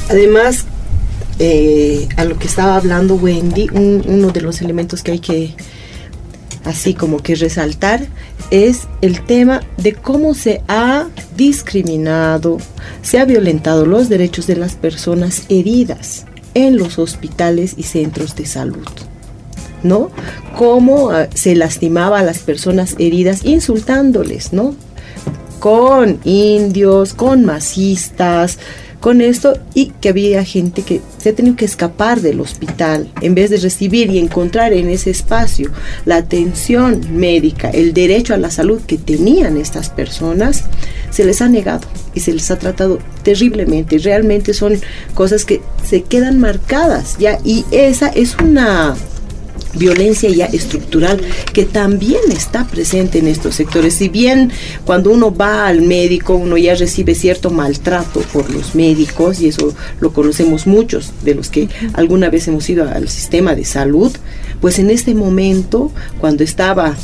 Además, 0.08 0.64
eh, 1.38 2.08
a 2.16 2.24
lo 2.24 2.40
que 2.40 2.48
estaba 2.48 2.74
hablando 2.74 3.14
Wendy, 3.14 3.68
uno 3.72 4.32
de 4.32 4.40
los 4.40 4.60
elementos 4.62 5.04
que 5.04 5.12
hay 5.12 5.20
que 5.20 5.54
así 6.64 6.94
como 6.94 7.18
que 7.18 7.34
resaltar 7.34 8.06
es 8.50 8.88
el 9.00 9.22
tema 9.22 9.62
de 9.76 9.94
cómo 9.94 10.34
se 10.34 10.62
ha 10.68 11.06
discriminado, 11.36 12.58
se 13.02 13.18
ha 13.18 13.24
violentado 13.24 13.86
los 13.86 14.08
derechos 14.08 14.46
de 14.46 14.56
las 14.56 14.74
personas 14.74 15.44
heridas 15.48 16.26
en 16.54 16.76
los 16.76 16.98
hospitales 16.98 17.74
y 17.76 17.84
centros 17.84 18.34
de 18.36 18.46
salud. 18.46 18.86
¿No? 19.82 20.10
Cómo 20.56 21.10
ah, 21.10 21.28
se 21.34 21.54
lastimaba 21.54 22.20
a 22.20 22.22
las 22.22 22.38
personas 22.38 22.94
heridas 22.98 23.44
insultándoles, 23.44 24.54
¿no? 24.54 24.74
Con 25.60 26.20
indios, 26.24 27.12
con 27.12 27.44
masistas, 27.44 28.58
con 29.04 29.20
esto 29.20 29.52
y 29.74 29.92
que 30.00 30.08
había 30.08 30.42
gente 30.46 30.80
que 30.80 31.02
se 31.18 31.28
ha 31.28 31.34
tenido 31.34 31.56
que 31.56 31.66
escapar 31.66 32.22
del 32.22 32.40
hospital 32.40 33.12
en 33.20 33.34
vez 33.34 33.50
de 33.50 33.58
recibir 33.58 34.08
y 34.08 34.18
encontrar 34.18 34.72
en 34.72 34.88
ese 34.88 35.10
espacio 35.10 35.70
la 36.06 36.16
atención 36.16 37.02
médica, 37.12 37.68
el 37.68 37.92
derecho 37.92 38.32
a 38.32 38.38
la 38.38 38.50
salud 38.50 38.80
que 38.80 38.96
tenían 38.96 39.58
estas 39.58 39.90
personas, 39.90 40.64
se 41.10 41.26
les 41.26 41.42
ha 41.42 41.50
negado 41.50 41.86
y 42.14 42.20
se 42.20 42.32
les 42.32 42.50
ha 42.50 42.58
tratado 42.58 42.98
terriblemente. 43.22 43.98
Realmente 43.98 44.54
son 44.54 44.80
cosas 45.12 45.44
que 45.44 45.60
se 45.86 46.04
quedan 46.04 46.40
marcadas 46.40 47.18
ya 47.18 47.38
y 47.44 47.66
esa 47.72 48.08
es 48.08 48.34
una 48.42 48.96
violencia 49.76 50.30
ya 50.30 50.46
estructural 50.46 51.20
que 51.52 51.64
también 51.64 52.20
está 52.30 52.66
presente 52.66 53.18
en 53.18 53.28
estos 53.28 53.54
sectores. 53.54 53.94
Si 53.94 54.08
bien 54.08 54.50
cuando 54.84 55.10
uno 55.10 55.34
va 55.34 55.66
al 55.66 55.82
médico 55.82 56.34
uno 56.34 56.56
ya 56.56 56.74
recibe 56.74 57.14
cierto 57.14 57.50
maltrato 57.50 58.20
por 58.32 58.50
los 58.50 58.74
médicos 58.74 59.40
y 59.40 59.48
eso 59.48 59.74
lo 60.00 60.12
conocemos 60.12 60.66
muchos 60.66 61.12
de 61.22 61.34
los 61.34 61.50
que 61.50 61.68
alguna 61.92 62.30
vez 62.30 62.48
hemos 62.48 62.68
ido 62.68 62.88
al 62.88 63.08
sistema 63.08 63.54
de 63.54 63.64
salud, 63.64 64.12
pues 64.60 64.78
en 64.78 64.90
este 64.90 65.14
momento 65.14 65.92
cuando 66.18 66.44
estaba 66.44 66.94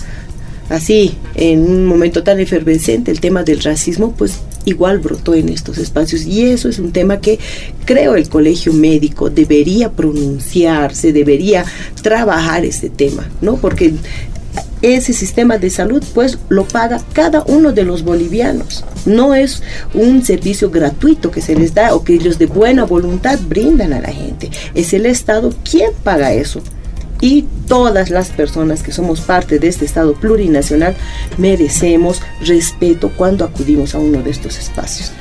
así 0.69 1.17
en 1.35 1.61
un 1.61 1.87
momento 1.87 2.23
tan 2.23 2.41
efervescente 2.41 3.11
el 3.11 3.21
tema 3.21 3.43
del 3.43 3.61
racismo, 3.61 4.15
pues 4.17 4.41
igual 4.65 4.99
brotó 4.99 5.35
en 5.35 5.49
estos 5.49 5.79
espacios 5.79 6.25
y 6.25 6.45
eso 6.45 6.69
es 6.69 6.79
un 6.79 6.93
tema 6.93 7.21
que 7.21 7.39
creo 7.85 8.15
el 8.15 8.29
colegio 8.29 8.73
médico 8.73 9.31
debería 9.31 9.91
pronunciarse, 9.91 11.13
debería 11.13 11.65
trabajar 12.03 12.65
este 12.65 12.91
tema, 12.91 13.29
¿no? 13.41 13.57
Porque 13.57 13.95
ese 14.83 15.13
sistema 15.13 15.59
de 15.59 15.71
salud 15.71 16.03
pues 16.15 16.39
lo 16.49 16.65
paga 16.65 17.03
cada 17.13 17.43
uno 17.45 17.73
de 17.73 17.85
los 17.85 18.03
bolivianos. 18.03 18.85
No 19.05 19.35
es 19.35 19.63
un 19.95 20.25
servicio 20.25 20.71
gratuito 20.71 21.31
que 21.31 21.43
se 21.43 21.55
les 21.55 21.75
da 21.75 21.95
o 21.95 22.03
que 22.03 22.15
ellos 22.15 22.39
de 22.39 22.47
buena 22.47 22.85
voluntad 22.85 23.39
brindan 23.49 23.93
a 23.93 24.01
la 24.01 24.11
gente. 24.11 24.51
Es 24.75 24.93
el 24.95 25.07
Estado 25.07 25.53
quien 25.65 25.93
paga 26.03 26.33
eso 26.33 26.63
y 27.21 27.43
todas 27.69 28.11
las 28.11 28.31
personas 28.31 28.83
que 28.83 28.93
somos 28.93 29.21
parte 29.21 29.59
de 29.59 29.69
este 29.69 29.85
Estado 29.85 30.15
plurinacional 30.15 30.97
merecemos 31.37 32.23
respeto 32.41 33.13
cuando 33.17 33.45
acudimos 33.45 33.95
a 33.95 33.99
uno 33.99 34.23
de 34.23 34.31
estos 34.31 34.59
espacios. 34.59 35.13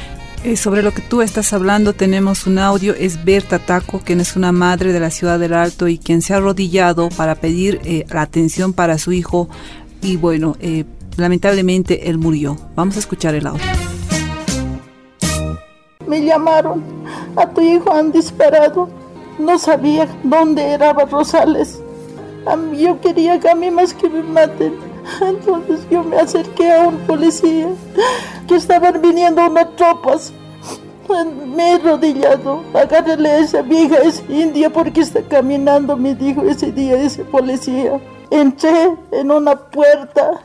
Eh, 0.45 0.55
sobre 0.55 0.81
lo 0.81 0.93
que 0.93 1.01
tú 1.01 1.21
estás 1.21 1.51
hablando 1.51 1.91
tenemos 1.91 2.47
un 2.47 2.59
audio, 2.59 2.95
es 2.95 3.25
Berta 3.25 3.59
Taco, 3.59 3.99
quien 3.99 4.21
es 4.21 4.37
una 4.37 4.53
madre 4.53 4.93
de 4.93 5.01
la 5.01 5.11
ciudad 5.11 5.37
del 5.37 5.53
Alto 5.53 5.89
y 5.89 5.97
quien 5.97 6.21
se 6.21 6.33
ha 6.33 6.37
arrodillado 6.37 7.09
para 7.09 7.35
pedir 7.35 7.81
eh, 7.83 8.05
la 8.09 8.21
atención 8.21 8.71
para 8.71 8.97
su 8.97 9.11
hijo 9.11 9.49
y 10.01 10.15
bueno, 10.15 10.55
eh, 10.61 10.85
lamentablemente 11.17 12.09
él 12.09 12.17
murió. 12.17 12.55
Vamos 12.73 12.95
a 12.95 12.99
escuchar 12.99 13.35
el 13.35 13.47
audio. 13.47 13.65
Me 16.07 16.23
llamaron, 16.23 16.81
a 17.35 17.49
tu 17.49 17.59
hijo 17.59 17.93
han 17.93 18.13
disparado, 18.13 18.89
no 19.39 19.59
sabía 19.59 20.07
dónde 20.23 20.63
era 20.63 20.93
Rosales 20.93 21.81
yo 22.73 22.99
quería 23.01 23.39
que 23.39 23.49
a 23.49 23.55
mí 23.55 23.69
más 23.71 23.93
que 23.93 24.09
me 24.09 24.23
maten. 24.23 24.75
Entonces 25.21 25.87
yo 25.89 26.03
me 26.03 26.17
acerqué 26.17 26.71
a 26.71 26.87
un 26.87 26.97
policía 26.99 27.69
que 28.47 28.55
estaban 28.55 29.01
viniendo 29.01 29.45
unas 29.45 29.75
tropas. 29.75 30.33
Me 31.55 31.73
he 31.73 31.79
rodillado, 31.79 32.61
agárrele 32.73 33.29
a 33.29 33.37
esa 33.39 33.61
vieja, 33.63 33.97
es 33.97 34.23
india, 34.29 34.69
porque 34.69 35.01
está 35.01 35.23
caminando, 35.23 35.97
me 35.97 36.13
dijo 36.13 36.43
ese 36.43 36.71
día 36.71 37.01
ese 37.01 37.25
policía. 37.25 37.99
Entré 38.29 38.95
en 39.11 39.31
una 39.31 39.55
puerta, 39.55 40.39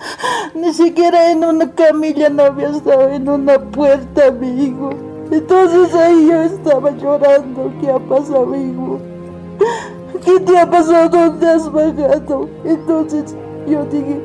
ni 0.54 0.72
siquiera 0.72 1.30
en 1.30 1.44
una 1.44 1.70
camilla 1.70 2.30
no 2.30 2.44
había 2.44 2.70
estado, 2.70 3.11
en 3.11 3.28
una 3.28 3.59
puerta, 3.59 4.28
amigo. 4.28 4.90
Entonces 5.30 5.94
ahí 5.94 6.28
yo 6.28 6.42
estaba 6.42 6.90
llorando, 6.92 7.70
¿qué 7.83 7.90
ha 7.90 7.98
pasado, 7.98 8.44
amigo? 8.44 8.98
¿Qué 10.24 10.40
te 10.40 10.59
ha 10.59 10.68
pasado? 10.68 11.09
¿Dónde 11.09 11.48
has 11.48 11.70
bajado? 11.70 12.48
Entonces 12.64 13.35
yo 13.66 13.85
dije, 13.87 14.20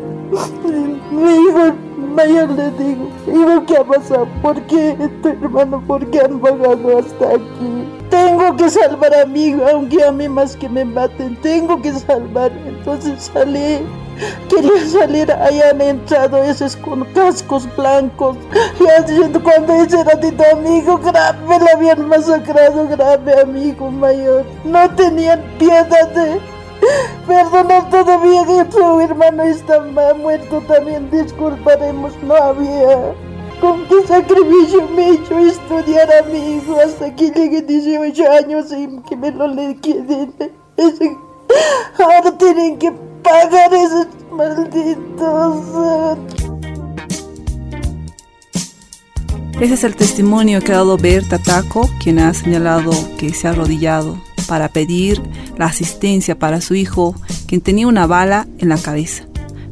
mi 1.11 1.33
hijo 1.35 1.73
mayor 2.15 2.49
le 2.51 2.71
digo, 2.71 3.07
hijo, 3.27 3.65
¿qué 3.65 3.77
ha 3.77 3.83
pasado? 3.83 4.27
¿Por 4.41 4.61
qué 4.63 4.95
tu 5.21 5.29
hermano? 5.29 5.83
¿Por 5.87 6.05
qué 6.09 6.19
han 6.21 6.39
bajado 6.39 6.99
hasta 6.99 7.29
aquí? 7.29 7.87
Tengo 8.09 8.55
que 8.55 8.69
salvar 8.69 9.13
a 9.13 9.25
mi 9.25 9.45
hijo, 9.45 9.61
aunque 9.71 10.03
a 10.03 10.11
mí 10.11 10.27
más 10.27 10.55
que 10.55 10.67
me 10.67 10.83
maten, 10.83 11.35
tengo 11.41 11.81
que 11.81 11.93
salvar. 11.93 12.51
Entonces 12.65 13.31
salí 13.33 13.79
Quería 14.49 14.85
salir, 14.85 15.31
han 15.31 15.81
entrado 15.81 16.43
esos 16.43 16.75
con 16.75 17.05
cascos 17.13 17.67
blancos. 17.77 18.37
Y 18.79 19.39
cuando 19.39 19.73
ese 19.73 20.03
ratito 20.03 20.43
amigo 20.51 20.97
grave, 20.97 21.59
le 21.59 21.71
habían 21.71 22.07
masacrado, 22.07 22.87
grave 22.87 23.41
amigo 23.41 23.89
mayor. 23.89 24.45
No 24.65 24.89
tenían 24.95 25.41
piedad 25.57 26.09
de 26.09 26.39
perdonar 27.27 27.89
todavía 27.89 28.45
que 28.45 28.71
su 28.71 28.99
hermano 28.99 29.43
está 29.43 29.79
muerto 30.15 30.61
también. 30.67 31.09
Disculparemos, 31.11 32.13
no 32.23 32.35
había. 32.35 33.13
con 33.61 33.85
qué 33.87 34.07
sacrificio 34.07 34.87
me 34.95 35.09
he 35.09 35.13
hecho 35.13 35.37
estudiar 35.37 36.09
a 36.11 36.23
mi 36.23 36.55
hijo 36.55 36.77
hasta 36.83 37.13
que 37.15 37.29
llegue 37.31 37.61
18 37.61 38.31
años 38.31 38.71
y 38.71 39.01
que 39.07 39.15
me 39.15 39.31
lo 39.31 39.47
le 39.47 39.75
queden. 39.77 40.33
Ahora 41.99 42.37
tienen 42.37 42.77
que 42.77 43.08
pagar 43.23 43.73
esos 43.73 44.07
malditos. 44.31 46.17
Ese 49.59 49.73
es 49.73 49.83
el 49.83 49.95
testimonio 49.95 50.61
que 50.61 50.71
ha 50.71 50.77
dado 50.77 50.97
Berta 50.97 51.37
Taco, 51.37 51.89
quien 52.01 52.19
ha 52.19 52.33
señalado 52.33 52.91
que 53.17 53.33
se 53.33 53.47
ha 53.47 53.51
arrodillado 53.51 54.17
para 54.47 54.69
pedir 54.69 55.21
la 55.57 55.65
asistencia 55.65 56.39
para 56.39 56.61
su 56.61 56.75
hijo, 56.75 57.13
quien 57.45 57.61
tenía 57.61 57.87
una 57.87 58.07
bala 58.07 58.47
en 58.57 58.69
la 58.69 58.77
cabeza. 58.77 59.28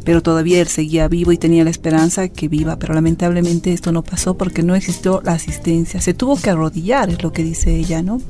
Pero 0.07 0.23
todavía 0.23 0.61
él 0.61 0.69
seguía 0.69 1.09
vivo 1.09 1.33
y 1.33 1.37
tenía 1.37 1.65
la 1.65 1.69
esperanza 1.69 2.29
que 2.29 2.47
viva, 2.47 2.79
pero 2.79 2.93
lamentablemente 2.93 3.73
esto 3.73 3.91
no 3.91 4.03
pasó 4.03 4.37
porque 4.37 4.63
no 4.63 4.73
existió 4.73 5.21
la 5.25 5.33
asistencia. 5.33 5.99
Se 5.99 6.13
tuvo 6.13 6.37
que 6.37 6.49
arrodillar, 6.49 7.09
es 7.09 7.21
lo 7.21 7.33
que 7.33 7.43
dice 7.43 7.75
ella, 7.75 8.01
¿no? 8.01 8.21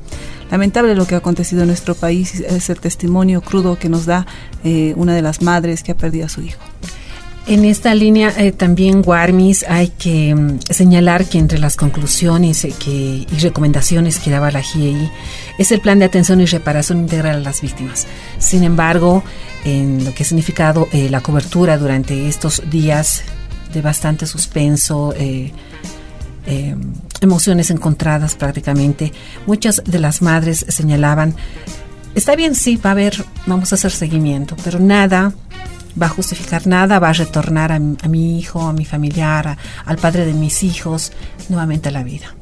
Lamentable 0.50 0.96
lo 0.96 1.06
que 1.06 1.14
ha 1.14 1.18
acontecido 1.18 1.62
en 1.62 1.68
nuestro 1.68 1.94
país, 1.94 2.40
es 2.40 2.68
el 2.68 2.80
testimonio 2.80 3.42
crudo 3.42 3.78
que 3.78 3.88
nos 3.88 4.06
da 4.06 4.26
eh, 4.64 4.92
una 4.96 5.14
de 5.14 5.22
las 5.22 5.40
madres 5.40 5.84
que 5.84 5.92
ha 5.92 5.96
perdido 5.96 6.26
a 6.26 6.28
su 6.28 6.42
hijo. 6.42 6.58
En 7.48 7.64
esta 7.64 7.94
línea 7.94 8.34
eh, 8.36 8.52
también, 8.52 9.00
Guarmis, 9.00 9.64
hay 9.66 9.88
que 9.88 10.34
mm, 10.34 10.58
señalar 10.68 11.24
que 11.24 11.38
entre 11.38 11.58
las 11.58 11.76
conclusiones 11.76 12.62
eh, 12.66 12.74
y 12.86 13.26
recomendaciones 13.40 14.18
que 14.18 14.30
daba 14.30 14.50
la 14.50 14.60
GIEI 14.60 15.10
es 15.56 15.72
el 15.72 15.80
plan 15.80 15.98
de 15.98 16.04
atención 16.04 16.42
y 16.42 16.44
reparación 16.44 16.98
integral 16.98 17.36
a 17.36 17.40
las 17.40 17.62
víctimas. 17.62 18.06
Sin 18.38 18.64
embargo, 18.64 19.24
en 19.64 20.04
lo 20.04 20.12
que 20.12 20.24
ha 20.24 20.26
significado 20.26 20.88
eh, 20.92 21.08
la 21.08 21.22
cobertura 21.22 21.78
durante 21.78 22.28
estos 22.28 22.68
días 22.68 23.22
de 23.72 23.80
bastante 23.80 24.26
suspenso, 24.26 25.14
emociones 27.20 27.70
encontradas 27.70 28.34
prácticamente, 28.34 29.10
muchas 29.46 29.82
de 29.86 29.98
las 29.98 30.20
madres 30.20 30.66
señalaban, 30.68 31.34
está 32.14 32.36
bien, 32.36 32.54
sí, 32.54 32.76
va 32.76 32.90
a 32.90 32.92
haber, 32.92 33.24
vamos 33.46 33.72
a 33.72 33.76
hacer 33.76 33.90
seguimiento, 33.90 34.54
pero 34.62 34.78
nada 34.78 35.32
va 36.00 36.06
a 36.06 36.10
justificar 36.10 36.66
nada, 36.66 36.98
va 36.98 37.10
a 37.10 37.12
retornar 37.12 37.72
a, 37.72 37.78
mi 37.78 38.38
hijo, 38.38 38.62
a 38.62 38.72
mi 38.72 38.84
familiar, 38.84 39.56
al 39.84 39.96
padre 39.98 40.26
de 40.26 40.32
mis 40.32 40.62
hijos, 40.62 41.12
nuevamente 41.48 41.88
a 41.88 41.92
la 41.92 42.02
vida. 42.02 42.34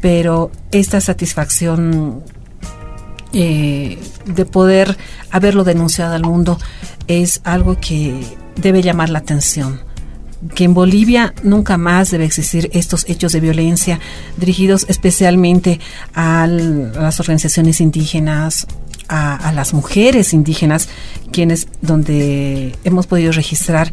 Pero 0.00 0.50
esta 0.70 1.00
satisfacción 1.00 2.22
eh, 3.32 3.98
de 4.26 4.44
poder 4.44 4.96
haberlo 5.30 5.64
denunciado 5.64 6.14
al 6.14 6.22
mundo 6.22 6.58
es 7.06 7.40
algo 7.44 7.78
que 7.80 8.24
debe 8.56 8.82
llamar 8.82 9.10
la 9.10 9.20
atención 9.20 9.92
que 10.54 10.64
en 10.64 10.74
Bolivia 10.74 11.34
nunca 11.42 11.78
más 11.78 12.10
debe 12.10 12.24
existir 12.24 12.68
estos 12.72 13.08
hechos 13.08 13.32
de 13.32 13.40
violencia 13.40 14.00
dirigidos 14.36 14.86
especialmente 14.88 15.80
a 16.14 16.46
las 16.46 17.20
organizaciones 17.20 17.80
indígenas, 17.80 18.66
a, 19.08 19.52
las 19.52 19.74
mujeres 19.74 20.32
indígenas, 20.32 20.88
quienes 21.30 21.68
donde 21.80 22.76
hemos 22.84 23.06
podido 23.06 23.32
registrar 23.32 23.92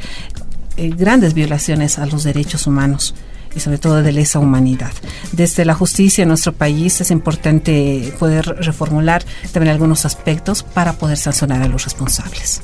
eh, 0.78 0.90
grandes 0.90 1.34
violaciones 1.34 2.00
a 2.00 2.06
los 2.06 2.24
derechos 2.24 2.68
humanos 2.68 3.16
y 3.56 3.60
sobre 3.60 3.78
todo 3.78 4.02
de 4.04 4.12
lesa 4.12 4.40
humanidad. 4.40 4.92
Desde 5.32 5.66
la 5.66 5.74
justicia 5.74 6.22
en 6.22 6.30
nuestro 6.30 6.54
país 6.54 7.02
es 7.02 7.12
importante 7.12 8.14
poder 8.20 8.46
reformular 8.46 9.24
también 9.52 9.74
algunos 9.74 10.06
aspectos 10.06 10.64
para 10.64 10.94
poder 10.94 11.18
sancionar 11.18 11.62
a 11.62 11.68
los 11.68 11.84
responsables. 11.84 12.62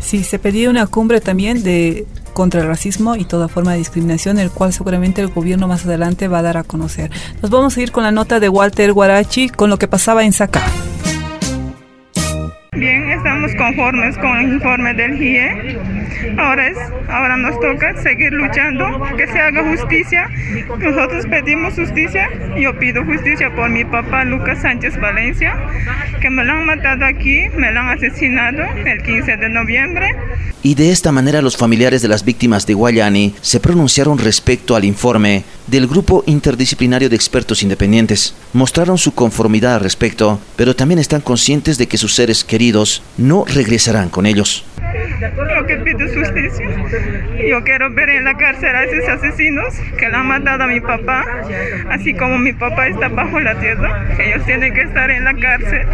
Sí, 0.00 0.24
se 0.24 0.38
pedía 0.38 0.70
una 0.70 0.86
cumbre 0.86 1.20
también 1.20 1.62
de 1.62 2.06
contra 2.32 2.60
el 2.60 2.68
racismo 2.68 3.16
y 3.16 3.24
toda 3.24 3.48
forma 3.48 3.72
de 3.72 3.78
discriminación, 3.78 4.38
el 4.38 4.50
cual 4.50 4.72
seguramente 4.72 5.20
el 5.20 5.28
gobierno 5.28 5.68
más 5.68 5.84
adelante 5.84 6.28
va 6.28 6.38
a 6.38 6.42
dar 6.42 6.56
a 6.56 6.64
conocer. 6.64 7.10
Nos 7.42 7.50
vamos 7.50 7.76
a 7.76 7.82
ir 7.82 7.92
con 7.92 8.04
la 8.04 8.12
nota 8.12 8.40
de 8.40 8.48
Walter 8.48 8.92
Guarachi 8.92 9.50
con 9.50 9.68
lo 9.68 9.78
que 9.78 9.88
pasaba 9.88 10.24
en 10.24 10.32
Sacá. 10.32 10.62
Bien, 12.72 13.10
estamos 13.10 13.52
conformes 13.56 14.16
con 14.18 14.36
el 14.38 14.52
informe 14.52 14.94
del 14.94 15.16
GIE. 15.18 15.99
Ahora, 16.38 16.68
es, 16.68 16.78
ahora 17.08 17.36
nos 17.36 17.58
toca 17.60 17.96
seguir 18.02 18.32
luchando, 18.32 18.86
que 19.16 19.26
se 19.26 19.40
haga 19.40 19.62
justicia. 19.64 20.28
Nosotros 20.78 21.26
pedimos 21.26 21.74
justicia. 21.74 22.28
Yo 22.58 22.78
pido 22.78 23.04
justicia 23.04 23.54
por 23.54 23.70
mi 23.70 23.84
papá 23.84 24.24
Lucas 24.24 24.62
Sánchez 24.62 24.98
Valencia, 25.00 25.56
que 26.20 26.30
me 26.30 26.44
lo 26.44 26.52
han 26.52 26.66
matado 26.66 27.04
aquí, 27.04 27.48
me 27.56 27.72
lo 27.72 27.80
han 27.80 27.88
asesinado 27.90 28.62
el 28.84 29.02
15 29.02 29.36
de 29.36 29.48
noviembre. 29.48 30.16
Y 30.62 30.74
de 30.74 30.90
esta 30.90 31.10
manera 31.10 31.40
los 31.40 31.56
familiares 31.56 32.02
de 32.02 32.08
las 32.08 32.22
víctimas 32.22 32.66
de 32.66 32.74
Guayani 32.74 33.34
se 33.40 33.60
pronunciaron 33.60 34.18
respecto 34.18 34.76
al 34.76 34.84
informe 34.84 35.42
del 35.68 35.86
Grupo 35.86 36.22
Interdisciplinario 36.26 37.08
de 37.08 37.16
Expertos 37.16 37.62
Independientes. 37.62 38.34
Mostraron 38.52 38.98
su 38.98 39.14
conformidad 39.14 39.76
al 39.76 39.80
respecto, 39.80 40.38
pero 40.56 40.76
también 40.76 40.98
están 40.98 41.22
conscientes 41.22 41.78
de 41.78 41.86
que 41.86 41.96
sus 41.96 42.14
seres 42.14 42.44
queridos 42.44 43.02
no 43.16 43.44
regresarán 43.46 44.10
con 44.10 44.26
ellos. 44.26 44.64
Lo 45.56 45.66
que 45.66 45.76
pido 45.76 46.09
justicia. 46.14 46.66
Yo 47.48 47.62
quiero 47.64 47.90
ver 47.90 48.10
en 48.10 48.24
la 48.24 48.36
cárcel 48.36 48.74
a 48.74 48.84
esos 48.84 49.08
asesinos 49.08 49.74
que 49.98 50.08
le 50.08 50.16
han 50.16 50.26
matado 50.26 50.64
a 50.64 50.66
mi 50.66 50.80
papá, 50.80 51.24
así 51.90 52.14
como 52.14 52.38
mi 52.38 52.52
papá 52.52 52.88
está 52.88 53.08
bajo 53.08 53.40
la 53.40 53.54
tierra. 53.56 54.06
Ellos 54.18 54.44
tienen 54.44 54.74
que 54.74 54.82
estar 54.82 55.10
en 55.10 55.24
la 55.24 55.34
cárcel. 55.34 55.86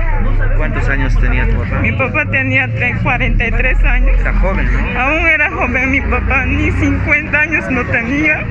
¿Cuántos 0.57 0.89
años 0.89 1.19
tenía 1.21 1.47
tu 1.47 1.57
papá? 1.57 1.81
Mi 1.81 1.93
papá 1.93 2.27
tenía 2.31 2.69
43 3.03 3.85
años. 3.85 4.21
Era 4.21 4.33
joven, 4.35 4.67
¿no? 4.73 5.01
Aún 5.01 5.27
era 5.27 5.51
joven 5.51 5.91
mi 5.91 6.01
papá, 6.01 6.45
ni 6.47 6.71
50 6.71 7.39
años 7.39 7.71
no 7.71 7.85
tenía. 7.87 8.45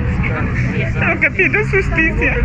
Lo 1.07 1.19
que 1.19 1.31
pido 1.31 1.59
es 1.59 1.69
justicia. 1.69 2.35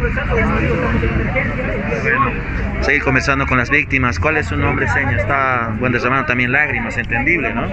seguir 2.81 3.03
conversando 3.03 3.47
con 3.47 3.59
las 3.59 3.71
víctimas. 3.71 4.19
¿Cuál 4.19 4.37
es 4.37 4.47
su 4.47 4.57
nombre, 4.57 4.89
señor? 4.89 5.15
Está 5.15 5.75
buen 5.79 5.93
derramando 5.93 6.27
también 6.27 6.53
lágrimas, 6.53 6.97
entendible, 6.97 7.53
¿no? 7.55 7.69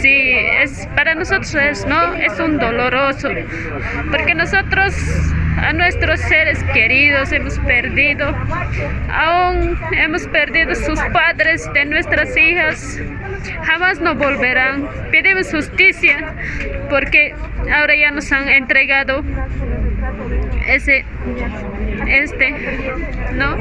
Sí, 0.00 0.32
es 0.62 0.87
para 0.94 1.14
nosotros 1.14 1.86
no 1.86 2.14
es 2.14 2.38
un 2.40 2.58
doloroso, 2.58 3.28
porque 4.10 4.34
nosotros 4.34 4.94
a 5.62 5.72
nuestros 5.72 6.20
seres 6.20 6.62
queridos 6.72 7.32
hemos 7.32 7.58
perdido, 7.60 8.34
aún 9.12 9.78
hemos 9.92 10.26
perdido 10.28 10.74
sus 10.74 11.00
padres 11.12 11.70
de 11.72 11.84
nuestras 11.84 12.36
hijas, 12.36 13.00
jamás 13.64 14.00
no 14.00 14.14
volverán. 14.14 14.88
Pedimos 15.10 15.50
justicia 15.50 16.34
porque 16.88 17.34
ahora 17.72 17.96
ya 17.96 18.10
nos 18.10 18.30
han 18.32 18.48
entregado 18.48 19.24
ese, 20.66 21.04
este, 22.06 22.54
¿no? 23.32 23.56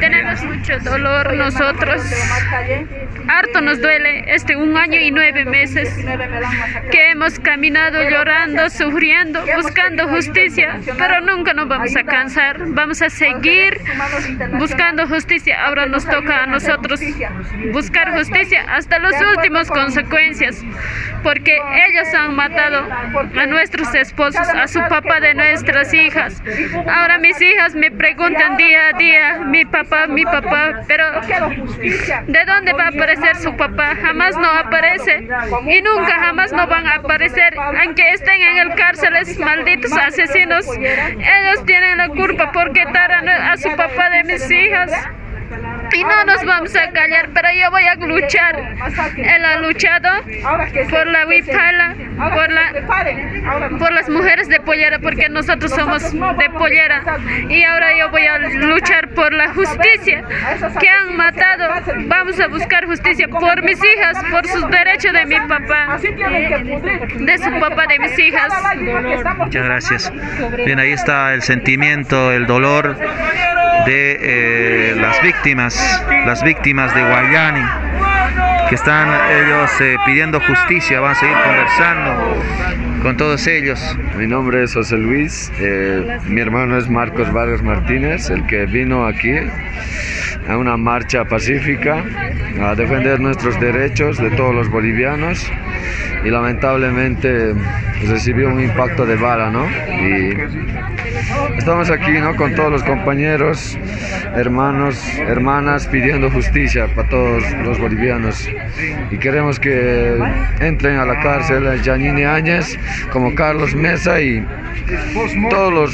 Tenemos 0.00 0.44
mucho 0.44 0.78
dolor 0.80 1.34
nosotros. 1.34 2.02
Harto 3.26 3.60
nos 3.60 3.80
duele 3.80 4.24
este 4.34 4.56
un 4.56 4.76
año 4.76 5.00
y 5.00 5.10
nueve 5.10 5.44
meses 5.44 5.94
que 6.90 7.10
hemos 7.10 7.38
caminado 7.40 8.02
llorando, 8.08 8.70
sufriendo, 8.70 9.40
buscando 9.56 9.83
justicia, 10.08 10.80
pero 10.98 11.20
nunca 11.20 11.52
nos 11.54 11.68
vamos 11.68 11.94
a 11.96 12.04
cansar. 12.04 12.58
Vamos 12.68 13.02
a 13.02 13.10
seguir 13.10 13.80
buscando 14.58 15.06
justicia. 15.06 15.66
Ahora 15.66 15.86
nos 15.86 16.04
toca 16.04 16.44
a 16.44 16.46
nosotros 16.46 17.00
buscar 17.72 18.12
justicia 18.16 18.64
hasta 18.68 18.98
las 18.98 19.14
últimas 19.36 19.68
consecuencias, 19.68 20.62
porque 21.22 21.60
ellos 21.86 22.14
han 22.14 22.34
matado 22.34 22.86
a 23.38 23.46
nuestros 23.46 23.94
esposos, 23.94 24.48
a 24.48 24.66
su 24.68 24.80
papá 24.80 25.20
de 25.20 25.34
nuestras 25.34 25.92
hijas. 25.94 26.42
Ahora 26.88 27.18
mis 27.18 27.40
hijas 27.40 27.74
me 27.74 27.90
preguntan 27.90 28.56
día 28.56 28.92
día, 28.98 29.38
mi 29.46 29.64
papá, 29.64 30.06
mi 30.06 30.24
papá, 30.24 30.82
pero 30.86 31.04
¿de 32.26 32.44
dónde 32.44 32.72
va 32.72 32.84
a 32.84 32.88
aparecer 32.88 33.36
su 33.36 33.56
papá? 33.56 33.96
Jamás 33.96 34.36
no 34.36 34.48
aparece 34.48 35.28
y 35.68 35.82
nunca 35.82 36.12
jamás 36.20 36.52
no 36.52 36.66
van 36.66 36.86
a 36.86 36.96
aparecer, 36.96 37.54
aunque 37.58 38.10
estén 38.10 38.42
en 38.42 38.58
el 38.58 38.74
cárceles 38.74 39.38
malditos 39.74 39.92
asesinos. 39.92 40.66
Ellos 40.76 41.64
tienen 41.66 41.98
la 41.98 42.08
culpa 42.08 42.52
por 42.52 42.72
quitar 42.72 43.12
a, 43.12 43.52
a 43.52 43.56
su 43.56 43.74
papá 43.76 44.10
de 44.10 44.24
mis 44.24 44.50
hijas 44.50 44.92
no 46.02 46.24
nos 46.24 46.44
vamos 46.44 46.74
a 46.76 46.90
callar, 46.90 47.30
pero 47.32 47.48
yo 47.60 47.70
voy 47.70 47.84
a 47.84 47.94
luchar. 47.94 48.56
Él 49.16 49.44
ha 49.44 49.56
luchado 49.58 50.10
por 50.90 51.06
la 51.06 51.26
Huipala, 51.26 51.94
por, 52.34 52.50
la, 52.50 53.78
por 53.78 53.92
las 53.92 54.08
mujeres 54.08 54.48
de 54.48 54.60
Pollera, 54.60 54.98
porque 54.98 55.28
nosotros 55.28 55.70
somos 55.70 56.02
de 56.12 56.50
Pollera. 56.50 57.02
Y 57.48 57.62
ahora 57.64 57.96
yo 57.96 58.10
voy 58.10 58.26
a 58.26 58.38
luchar 58.38 59.08
por 59.10 59.32
la 59.32 59.52
justicia 59.52 60.24
que 60.80 60.88
han 60.88 61.16
matado. 61.16 61.68
Vamos 62.06 62.40
a 62.40 62.48
buscar 62.48 62.86
justicia 62.86 63.28
por 63.28 63.62
mis 63.62 63.78
hijas, 63.84 64.18
por 64.30 64.46
sus 64.46 64.68
derechos 64.70 65.12
de 65.12 65.26
mi 65.26 65.40
papá, 65.40 65.98
de 65.98 67.38
su 67.38 67.60
papá, 67.60 67.86
de 67.86 67.98
mis 67.98 68.18
hijas. 68.18 68.52
Muchas 69.38 69.64
gracias. 69.64 70.12
Bien, 70.64 70.78
ahí 70.78 70.92
está 70.92 71.34
el 71.34 71.42
sentimiento, 71.42 72.32
el 72.32 72.46
dolor 72.46 72.96
de 73.86 74.18
eh, 74.20 74.94
las 74.96 75.20
víctimas 75.20 75.74
las 76.26 76.42
víctimas 76.42 76.94
de 76.94 77.02
Guayani, 77.02 77.64
que 78.68 78.74
están 78.74 79.08
ellos 79.30 79.70
eh, 79.80 79.96
pidiendo 80.04 80.40
justicia, 80.40 81.00
van 81.00 81.12
a 81.12 81.14
seguir 81.14 81.36
conversando 81.44 82.93
con 83.04 83.18
todos 83.18 83.46
ellos. 83.46 83.78
Mi 84.16 84.26
nombre 84.26 84.62
es 84.62 84.72
José 84.72 84.96
Luis, 84.96 85.52
eh, 85.60 86.18
mi 86.26 86.40
hermano 86.40 86.78
es 86.78 86.88
Marcos 86.88 87.30
Vargas 87.34 87.62
Martínez, 87.62 88.30
el 88.30 88.46
que 88.46 88.64
vino 88.64 89.06
aquí 89.06 89.34
a 90.48 90.56
una 90.56 90.78
marcha 90.78 91.26
pacífica 91.26 92.02
a 92.62 92.74
defender 92.74 93.20
nuestros 93.20 93.60
derechos 93.60 94.16
de 94.16 94.30
todos 94.30 94.54
los 94.54 94.70
bolivianos 94.70 95.46
y 96.24 96.30
lamentablemente 96.30 97.52
recibió 98.08 98.48
un 98.48 98.60
impacto 98.60 99.04
de 99.04 99.16
bala, 99.16 99.50
¿no? 99.50 99.66
Y 99.68 100.36
estamos 101.58 101.90
aquí, 101.90 102.12
¿no? 102.12 102.34
Con 102.36 102.54
todos 102.54 102.72
los 102.72 102.82
compañeros, 102.82 103.78
hermanos, 104.34 105.02
hermanas 105.18 105.86
pidiendo 105.86 106.30
justicia 106.30 106.86
para 106.94 107.08
todos 107.08 107.42
los 107.64 107.78
bolivianos 107.78 108.48
y 109.10 109.18
queremos 109.18 109.60
que 109.60 110.18
entren 110.60 110.98
a 110.98 111.04
la 111.04 111.20
cárcel 111.20 111.80
Janine 111.82 112.26
Áñez 112.26 112.78
como 113.12 113.34
Carlos 113.34 113.74
Mesa 113.74 114.20
y 114.20 114.44
todos 115.50 115.72
los 115.72 115.92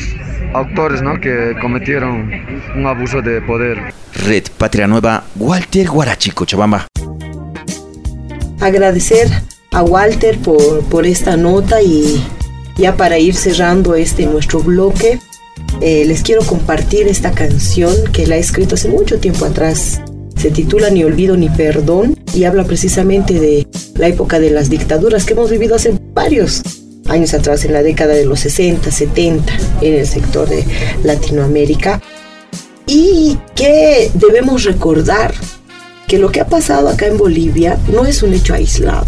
autores 0.55 1.03
¿no? 1.03 1.21
que 1.21 1.55
cometieron 1.61 2.31
un 2.75 2.87
abuso 2.87 3.23
de 3.23 3.41
poder. 3.43 3.93
Red 4.15 4.45
Patria 4.59 4.87
Nueva, 4.87 5.25
Walter 5.37 5.89
Guarachi, 5.89 6.31
Cochabamba. 6.31 6.87
Agradecer 8.61 9.29
a 9.73 9.83
Walter 9.83 10.39
por, 10.39 10.85
por 10.85 11.07
esta 11.07 11.37
nota 11.37 11.81
y 11.83 12.23
ya 12.77 12.97
para 12.97 13.19
ir 13.19 13.35
cerrando 13.35 13.95
este 13.95 14.27
nuestro 14.27 14.61
bloque, 14.61 15.19
eh, 15.81 16.05
les 16.05 16.23
quiero 16.23 16.43
compartir 16.43 17.09
esta 17.09 17.33
canción 17.33 17.95
que 18.13 18.27
la 18.27 18.37
he 18.37 18.41
escrito 18.41 18.75
hace 18.75 18.89
mucho 18.89 19.19
tiempo 19.19 19.45
atrás. 19.45 20.01
Se 20.37 20.51
titula 20.51 20.91
Ni 20.91 21.05
olvido 21.05 21.37
ni 21.37 21.49
perdón 21.51 22.19
y 22.35 22.45
habla 22.45 22.65
precisamente 22.65 23.39
de 23.39 23.67
la 23.97 24.09
época 24.09 24.41
de 24.41 24.51
las 24.51 24.71
dictaduras 24.71 25.25
que 25.25 25.35
hemos 25.35 25.51
vivido 25.51 25.77
hace 25.77 25.95
varios 26.15 26.63
años 27.11 27.35
atrás, 27.35 27.65
en 27.65 27.73
la 27.73 27.83
década 27.83 28.15
de 28.15 28.25
los 28.25 28.41
60, 28.41 28.91
70, 28.91 29.53
en 29.83 29.95
el 29.95 30.07
sector 30.07 30.49
de 30.49 30.65
Latinoamérica. 31.03 32.01
Y 32.87 33.39
que 33.55 34.11
debemos 34.15 34.65
recordar 34.65 35.35
que 36.09 36.19
lo 36.19 36.33
que 36.33 36.41
ha 36.41 36.47
pasado 36.47 36.89
acá 36.89 37.07
en 37.07 37.19
Bolivia 37.19 37.79
no 37.93 38.05
es 38.05 38.23
un 38.23 38.33
hecho 38.35 38.55
aislado, 38.55 39.07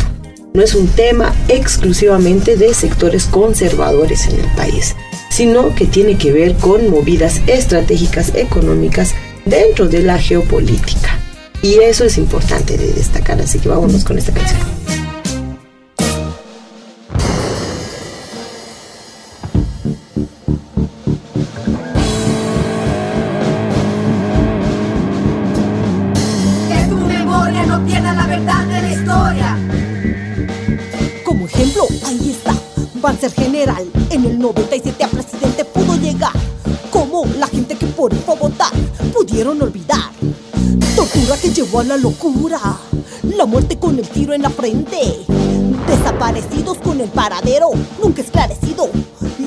no 0.54 0.62
es 0.62 0.74
un 0.74 0.86
tema 0.86 1.34
exclusivamente 1.48 2.56
de 2.56 2.74
sectores 2.74 3.24
conservadores 3.24 4.26
en 4.28 4.38
el 4.38 4.46
país, 4.54 4.94
sino 5.30 5.74
que 5.74 5.86
tiene 5.86 6.16
que 6.16 6.32
ver 6.32 6.54
con 6.54 6.90
movidas 6.90 7.40
estratégicas 7.46 8.32
económicas 8.36 9.14
dentro 9.44 9.88
de 9.88 10.02
la 10.02 10.18
geopolítica. 10.18 11.18
Y 11.62 11.74
eso 11.78 12.04
es 12.04 12.18
importante 12.18 12.76
de 12.76 12.92
destacar, 12.92 13.40
así 13.40 13.58
que 13.58 13.68
vámonos 13.68 14.04
con 14.04 14.18
esta 14.18 14.32
canción. 14.32 15.01
Ser 33.22 33.44
general. 33.44 33.88
En 34.10 34.24
el 34.24 34.36
97 34.36 35.04
a 35.04 35.06
presidente 35.06 35.64
pudo 35.64 35.96
llegar. 35.96 36.32
Como 36.90 37.24
la 37.38 37.46
gente 37.46 37.76
que 37.76 37.86
por 37.86 38.12
él 38.12 38.20
votar 38.26 38.72
pudieron 39.14 39.62
olvidar. 39.62 40.10
Tortura 40.96 41.36
que 41.36 41.50
llevó 41.50 41.80
a 41.80 41.84
la 41.84 41.96
locura. 41.96 42.58
La 43.22 43.46
muerte 43.46 43.78
con 43.78 43.96
el 43.96 44.08
tiro 44.08 44.34
en 44.34 44.42
la 44.42 44.50
frente. 44.50 45.20
Desaparecidos 45.86 46.78
con 46.78 47.00
el 47.00 47.08
paradero 47.10 47.70
nunca 48.02 48.22
esclarecido. 48.22 48.90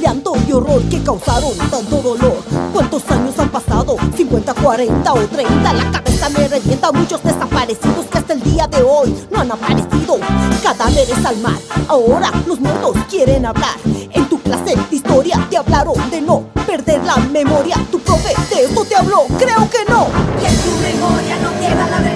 Y 0.05 0.51
horror 0.51 0.83
que 0.83 1.01
causaron 1.01 1.51
tanto 1.71 1.99
dolor. 1.99 2.37
¿Cuántos 2.71 3.01
años 3.09 3.33
han 3.39 3.49
pasado? 3.49 3.97
¿50, 3.97 4.53
40 4.61 5.13
o 5.13 5.17
30? 5.17 5.73
La 5.73 5.91
cabeza 5.91 6.29
me 6.29 6.47
revienta. 6.47 6.91
Muchos 6.91 7.23
desaparecidos 7.23 8.05
que 8.05 8.17
hasta 8.19 8.33
el 8.33 8.43
día 8.43 8.67
de 8.67 8.83
hoy 8.83 9.15
no 9.31 9.39
han 9.39 9.51
aparecido. 9.51 10.19
Cadáveres 10.61 11.25
al 11.25 11.37
mar. 11.37 11.57
Ahora 11.87 12.31
los 12.45 12.59
muertos 12.59 12.95
quieren 13.09 13.47
hablar. 13.47 13.77
En 14.11 14.29
tu 14.29 14.39
clase 14.41 14.75
de 14.75 14.95
historia 14.95 15.43
te 15.49 15.57
hablaron 15.57 15.95
de 16.11 16.21
no 16.21 16.43
perder 16.67 17.03
la 17.03 17.17
memoria. 17.17 17.75
Tu 17.89 17.99
profe 17.99 18.29
de 18.29 18.67
te 18.85 18.95
habló, 18.95 19.25
creo 19.39 19.67
que 19.71 19.91
no. 19.91 20.05
Que 20.39 20.49
tu 20.63 20.71
memoria 20.83 21.35
no 21.41 21.51
queda 21.59 21.87
la 21.89 21.99
verdad 21.99 22.14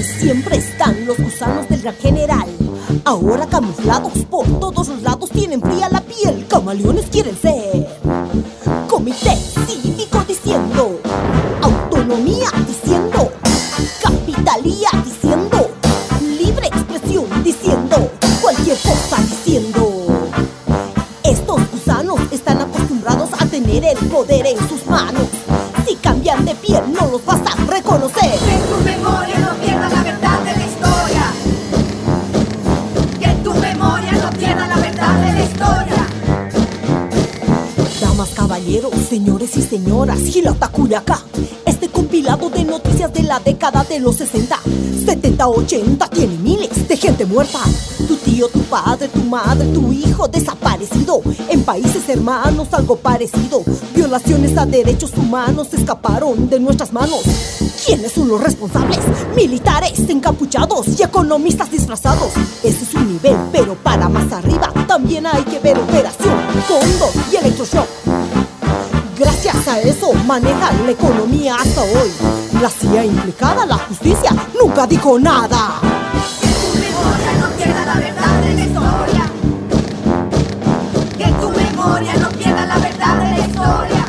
Siempre 0.00 0.56
están 0.56 1.04
los 1.04 1.18
gusanos 1.18 1.68
del 1.68 1.82
gran 1.82 1.94
general. 1.96 2.46
Ahora 3.04 3.46
camuflados 3.46 4.12
por 4.30 4.46
todos 4.58 4.88
los 4.88 5.02
lados 5.02 5.28
tienen 5.30 5.60
fría 5.60 5.90
la 5.90 6.00
piel. 6.00 6.46
Camaleones 6.48 7.06
quieren 7.10 7.36
ser. 7.36 7.86
Comité 8.88 9.36
señoras, 39.92 40.20
Gilata. 40.20 40.70
Este 41.66 41.88
compilado 41.88 42.48
de 42.48 42.64
noticias 42.64 43.12
de 43.12 43.24
la 43.24 43.38
década 43.40 43.84
de 43.84 44.00
los 44.00 44.16
60, 44.16 44.58
70, 45.04 45.46
80 45.46 46.08
tiene 46.08 46.38
miles 46.38 46.88
de 46.88 46.96
gente 46.96 47.26
muerta. 47.26 47.58
Tu 48.08 48.16
tío, 48.16 48.48
tu 48.48 48.60
padre, 48.60 49.08
tu 49.08 49.22
madre, 49.24 49.66
tu 49.74 49.92
hijo 49.92 50.28
desaparecido. 50.28 51.20
En 51.50 51.62
países 51.62 52.08
hermanos 52.08 52.68
algo 52.72 52.96
parecido. 52.96 53.62
Violaciones 53.94 54.56
a 54.56 54.64
derechos 54.64 55.12
humanos 55.14 55.74
escaparon 55.74 56.48
de 56.48 56.58
nuestras 56.58 56.90
manos. 56.94 57.20
¿Quiénes 57.84 58.12
son 58.12 58.28
los 58.28 58.40
responsables? 58.40 59.00
Militares 59.36 59.98
encapuchados 60.08 60.86
y 60.98 61.02
economistas 61.02 61.70
disfrazados. 61.70 62.32
Ese 62.64 62.84
es 62.84 62.94
un 62.94 63.12
nivel, 63.12 63.36
pero 63.52 63.74
para 63.74 64.08
más 64.08 64.32
arriba 64.32 64.72
también 64.86 65.26
hay 65.26 65.42
que 65.42 65.58
ver 65.58 65.78
Operación 65.78 66.34
Condor 66.66 67.10
y 67.30 67.36
Electroshock. 67.36 68.01
Eso 69.78 70.12
manejan 70.26 70.84
la 70.86 70.92
economía 70.92 71.56
hasta 71.56 71.82
hoy. 71.82 72.10
La 72.60 72.68
CIA 72.68 73.04
implicada, 73.04 73.66
la 73.66 73.78
justicia, 73.78 74.30
nunca 74.60 74.86
dijo 74.86 75.18
nada. 75.18 75.80
Que 76.40 76.48
tu 76.48 76.78
memoria 76.78 77.32
no 77.40 77.48
pierda 77.56 77.86
la 77.86 77.94
verdad 77.94 78.40
de 78.42 78.54
la 78.54 78.62
historia. 78.64 79.30
Que 81.18 81.32
tu 81.40 81.50
memoria 81.50 82.14
no 82.16 82.28
pierda 82.30 82.66
la 82.66 82.78
verdad 82.78 83.16
de 83.16 83.30
la 83.30 83.46
historia. 83.46 84.01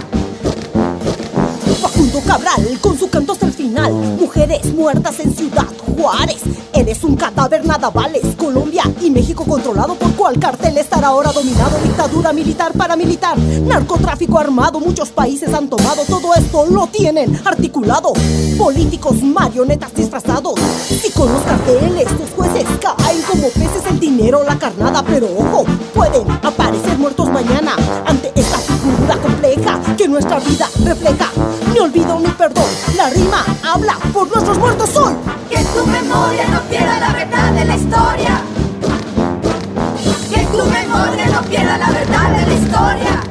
Cabral 2.33 2.79
con 2.81 2.97
su 2.97 3.11
canto 3.11 3.33
hasta 3.33 3.45
el 3.45 3.53
final. 3.53 3.93
Mujeres 3.93 4.73
muertas 4.73 5.19
en 5.19 5.35
Ciudad 5.35 5.67
Juárez. 5.95 6.41
Eres 6.73 7.03
un 7.03 7.15
cadáver, 7.15 7.63
nada 7.63 7.91
vales. 7.91 8.23
Colombia 8.35 8.81
y 9.01 9.11
México 9.11 9.45
controlado 9.45 9.93
por 9.93 10.11
cuál 10.15 10.39
cartel 10.39 10.75
estará 10.79 11.09
ahora 11.09 11.31
dominado. 11.31 11.77
Dictadura 11.83 12.33
militar, 12.33 12.73
paramilitar, 12.73 13.37
narcotráfico 13.37 14.39
armado. 14.39 14.79
Muchos 14.79 15.09
países 15.09 15.53
han 15.53 15.69
tomado 15.69 16.01
todo 16.09 16.33
esto, 16.33 16.65
lo 16.65 16.87
tienen 16.87 17.39
articulado. 17.45 18.13
Políticos, 18.57 19.21
marionetas 19.21 19.93
disfrazados. 19.93 20.55
Si 20.87 21.11
con 21.11 21.31
los 21.31 21.43
carteles 21.43 22.07
los 22.13 22.31
jueces 22.35 22.65
caen 22.81 23.21
como 23.29 23.47
peces 23.49 23.83
el 23.91 23.99
dinero, 23.99 24.43
la 24.43 24.57
carnada. 24.57 25.03
Pero 25.03 25.27
ojo, 25.37 25.65
pueden 25.93 26.27
aparecer 26.41 26.97
muertos 26.97 27.29
mañana 27.29 27.75
ante 28.07 28.31
esta 28.33 28.57
figura 28.57 29.17
compleja 29.17 29.42
que 29.95 30.07
nuestra 30.07 30.39
vida 30.39 30.69
refleja. 30.83 31.29
Ni 31.71 31.79
olvido 31.79 32.19
ni 32.19 32.29
perdón, 32.29 32.65
la 32.95 33.09
rima 33.09 33.45
habla 33.63 33.97
por 34.11 34.27
nuestros 34.29 34.57
muertos 34.57 34.95
hoy. 34.95 35.13
Que 35.49 35.63
tu 35.65 35.85
memoria 35.85 36.47
no 36.47 36.61
pierda 36.61 36.99
la 36.99 37.13
verdad 37.13 37.51
de 37.51 37.65
la 37.65 37.75
historia. 37.75 38.41
Que 40.29 40.45
tu 40.45 40.65
memoria 40.65 41.25
no 41.27 41.41
pierda 41.43 41.77
la 41.77 41.91
verdad 41.91 42.37
de 42.37 42.45
la 42.47 42.53
historia. 42.53 43.22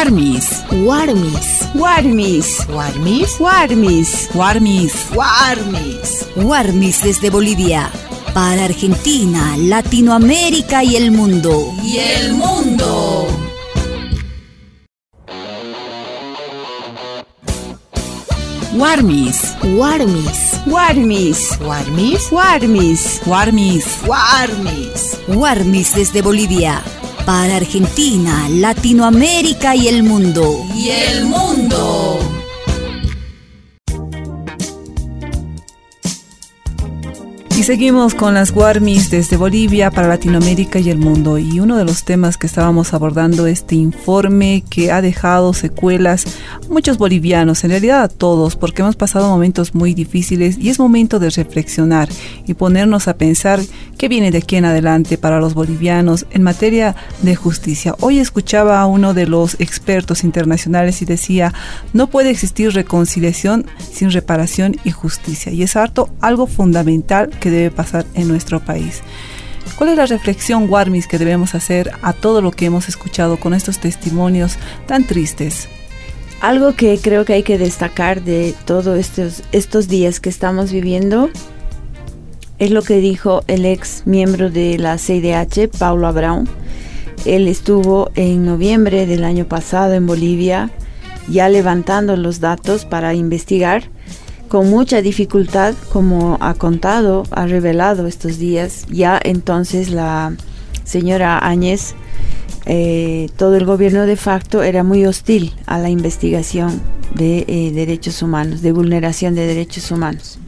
Warmis. 0.00 0.64
Warmis. 0.86 1.68
Warmis. 1.74 2.66
Warmis. 2.70 3.38
Warmis. 3.38 4.28
Warmis. 4.34 4.94
Warmis. 5.14 6.26
Warmis 6.36 7.02
desde 7.02 7.28
Bolivia. 7.28 7.90
Para 8.32 8.64
Argentina, 8.64 9.58
Latinoamérica 9.58 10.82
y 10.82 10.96
el 10.96 11.10
mundo. 11.10 11.74
Y 11.82 11.98
el 11.98 12.32
mundo. 12.32 13.26
Warmis. 18.72 19.54
Warmis. 19.76 20.60
Warmis. 20.66 21.58
Warmis. 21.60 22.32
Warmis. 22.32 23.20
Warmis. 23.26 23.98
Warmis. 24.06 25.18
Warmis 25.28 25.94
desde 25.94 26.22
Bolivia. 26.22 26.82
Para 27.24 27.56
Argentina, 27.56 28.48
Latinoamérica 28.48 29.76
y 29.76 29.88
el 29.88 30.02
mundo. 30.02 30.64
Y 30.74 30.90
el 30.90 31.26
mundo. 31.26 32.18
Y 37.60 37.62
seguimos 37.62 38.14
con 38.14 38.32
las 38.32 38.52
Warmis 38.52 39.10
desde 39.10 39.36
Bolivia 39.36 39.90
para 39.90 40.08
Latinoamérica 40.08 40.78
y 40.78 40.88
el 40.88 40.96
mundo. 40.96 41.36
Y 41.36 41.60
uno 41.60 41.76
de 41.76 41.84
los 41.84 42.04
temas 42.04 42.38
que 42.38 42.46
estábamos 42.46 42.94
abordando, 42.94 43.46
este 43.46 43.74
informe 43.74 44.64
que 44.70 44.90
ha 44.90 45.02
dejado 45.02 45.52
secuelas 45.52 46.24
a 46.54 46.72
muchos 46.72 46.96
bolivianos, 46.96 47.62
en 47.62 47.72
realidad 47.72 48.02
a 48.02 48.08
todos, 48.08 48.56
porque 48.56 48.80
hemos 48.80 48.96
pasado 48.96 49.28
momentos 49.28 49.74
muy 49.74 49.92
difíciles 49.92 50.56
y 50.56 50.70
es 50.70 50.78
momento 50.78 51.18
de 51.18 51.28
reflexionar 51.28 52.08
y 52.46 52.54
ponernos 52.54 53.08
a 53.08 53.18
pensar 53.18 53.60
qué 53.98 54.08
viene 54.08 54.30
de 54.30 54.38
aquí 54.38 54.56
en 54.56 54.64
adelante 54.64 55.18
para 55.18 55.38
los 55.38 55.52
bolivianos 55.52 56.24
en 56.30 56.42
materia 56.42 56.96
de 57.20 57.36
justicia. 57.36 57.94
Hoy 58.00 58.20
escuchaba 58.20 58.80
a 58.80 58.86
uno 58.86 59.12
de 59.12 59.26
los 59.26 59.60
expertos 59.60 60.24
internacionales 60.24 61.02
y 61.02 61.04
decía, 61.04 61.52
no 61.92 62.06
puede 62.06 62.30
existir 62.30 62.72
reconciliación 62.72 63.66
sin 63.92 64.10
reparación 64.10 64.76
y 64.82 64.92
justicia. 64.92 65.52
Y 65.52 65.62
es 65.62 65.76
harto 65.76 66.08
algo 66.22 66.46
fundamental 66.46 67.28
que 67.28 67.49
debe 67.50 67.70
pasar 67.70 68.06
en 68.14 68.28
nuestro 68.28 68.60
país. 68.60 69.02
¿Cuál 69.76 69.90
es 69.90 69.96
la 69.96 70.06
reflexión, 70.06 70.68
Warmis, 70.68 71.06
que 71.06 71.18
debemos 71.18 71.54
hacer 71.54 71.92
a 72.02 72.12
todo 72.12 72.42
lo 72.42 72.50
que 72.50 72.66
hemos 72.66 72.88
escuchado 72.88 73.38
con 73.38 73.54
estos 73.54 73.78
testimonios 73.78 74.56
tan 74.86 75.06
tristes? 75.06 75.68
Algo 76.40 76.74
que 76.74 76.98
creo 76.98 77.24
que 77.24 77.34
hay 77.34 77.42
que 77.42 77.58
destacar 77.58 78.22
de 78.22 78.54
todos 78.64 78.98
estos, 78.98 79.42
estos 79.52 79.88
días 79.88 80.20
que 80.20 80.30
estamos 80.30 80.72
viviendo 80.72 81.30
es 82.58 82.70
lo 82.70 82.82
que 82.82 82.98
dijo 82.98 83.42
el 83.46 83.64
ex 83.64 84.02
miembro 84.06 84.50
de 84.50 84.78
la 84.78 84.98
CIDH, 84.98 85.68
Paulo 85.78 86.08
Abrão. 86.08 86.46
Él 87.24 87.48
estuvo 87.48 88.10
en 88.14 88.44
noviembre 88.44 89.06
del 89.06 89.24
año 89.24 89.46
pasado 89.46 89.94
en 89.94 90.06
Bolivia 90.06 90.70
ya 91.28 91.48
levantando 91.48 92.16
los 92.16 92.40
datos 92.40 92.84
para 92.84 93.14
investigar 93.14 93.84
con 94.50 94.68
mucha 94.68 95.00
dificultad, 95.00 95.76
como 95.92 96.36
ha 96.40 96.54
contado, 96.54 97.22
ha 97.30 97.46
revelado 97.46 98.08
estos 98.08 98.38
días. 98.38 98.84
Ya 98.90 99.20
entonces 99.22 99.90
la 99.90 100.34
señora 100.82 101.38
Áñez, 101.38 101.94
eh, 102.66 103.28
todo 103.36 103.54
el 103.54 103.64
gobierno 103.64 104.06
de 104.06 104.16
facto 104.16 104.64
era 104.64 104.82
muy 104.82 105.06
hostil 105.06 105.54
a 105.66 105.78
la 105.78 105.88
investigación 105.88 106.82
de 107.14 107.44
eh, 107.46 107.70
derechos 107.72 108.22
humanos, 108.22 108.60
de 108.60 108.72
vulneración 108.72 109.36
de 109.36 109.46
derechos 109.46 109.92
humanos. 109.92 110.40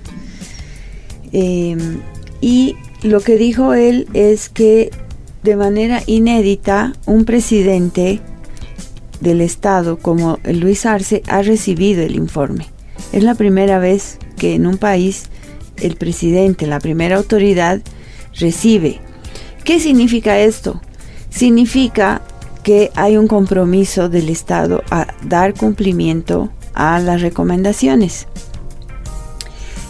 Eh, 1.33 1.77
y 2.41 2.75
lo 3.05 3.21
que 3.21 3.37
dijo 3.37 3.73
él 3.73 4.09
es 4.15 4.49
que 4.49 4.91
de 5.45 5.55
manera 5.55 6.03
inédita 6.07 6.93
un 7.07 7.25
presidente 7.25 8.21
del 9.21 9.43
Estado 9.43 9.97
como 9.97 10.41
Luis 10.43 10.87
Arce 10.87 11.23
ha 11.29 11.43
recibido 11.43 12.03
el 12.03 12.17
informe. 12.17 12.72
Es 13.12 13.23
la 13.23 13.35
primera 13.35 13.79
vez 13.79 14.19
que 14.37 14.55
en 14.55 14.67
un 14.67 14.79
país 14.79 15.25
el 15.77 15.97
presidente, 15.97 16.67
la 16.67 16.81
primera 16.81 17.17
autoridad, 17.17 17.81
recibe. 18.38 19.01
¿Qué 19.65 19.81
significa 19.81 20.38
esto? 20.38 20.81
Significa 21.31 22.23
que 22.62 22.91
hay 22.95 23.17
un 23.17 23.27
compromiso 23.27 24.09
del 24.09 24.29
Estado 24.29 24.83
a 24.91 25.07
dar 25.25 25.55
cumplimiento 25.55 26.51
a 26.75 27.01
las 27.01 27.21
recomendaciones. 27.21 28.27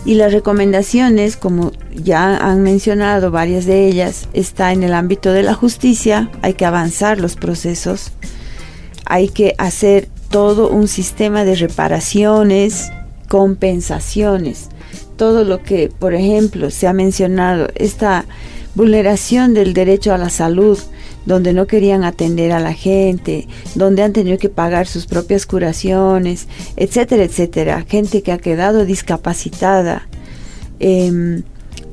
Y 0.05 0.15
las 0.15 0.33
recomendaciones, 0.33 1.37
como 1.37 1.71
ya 1.95 2.37
han 2.37 2.63
mencionado 2.63 3.31
varias 3.31 3.67
de 3.67 3.87
ellas, 3.87 4.29
está 4.33 4.73
en 4.73 4.83
el 4.83 4.95
ámbito 4.95 5.33
de 5.33 5.45
la 5.45 5.55
justicia, 5.55 6.31
hay 6.43 6.55
que 6.55 6.65
avanzar 6.65 7.21
los 7.21 7.37
procesos, 7.37 8.11
hay 9.05 9.29
que 9.29 9.55
hacer 9.59 10.09
todo 10.29 10.71
un 10.71 10.89
sistema 10.89 11.45
de 11.45 11.55
reparaciones, 11.55 12.91
compensaciones, 13.33 14.69
todo 15.17 15.45
lo 15.45 15.63
que, 15.63 15.89
por 15.89 16.13
ejemplo, 16.13 16.71
se 16.71 16.87
ha 16.87 16.93
mencionado, 16.93 17.69
esta 17.77 18.27
vulneración 18.75 19.55
del 19.55 19.73
derecho 19.73 20.13
a 20.13 20.19
la 20.19 20.29
salud, 20.29 20.79
donde 21.25 21.55
no 21.55 21.67
querían 21.67 22.05
atender 22.05 22.53
a 22.53 22.61
la 22.61 22.75
gente, 22.75 23.49
donde 23.75 24.03
han 24.03 24.13
tenido 24.13 24.37
que 24.37 24.51
pagar 24.51 24.87
sus 24.87 25.07
propias 25.07 25.47
curaciones, 25.47 26.47
etcétera, 26.77 27.25
etcétera, 27.25 27.87
gente 27.89 28.23
que 28.23 28.33
ha 28.33 28.39
quedado 28.39 28.85
discapacitada. 28.85 30.07
Eh, 30.79 31.41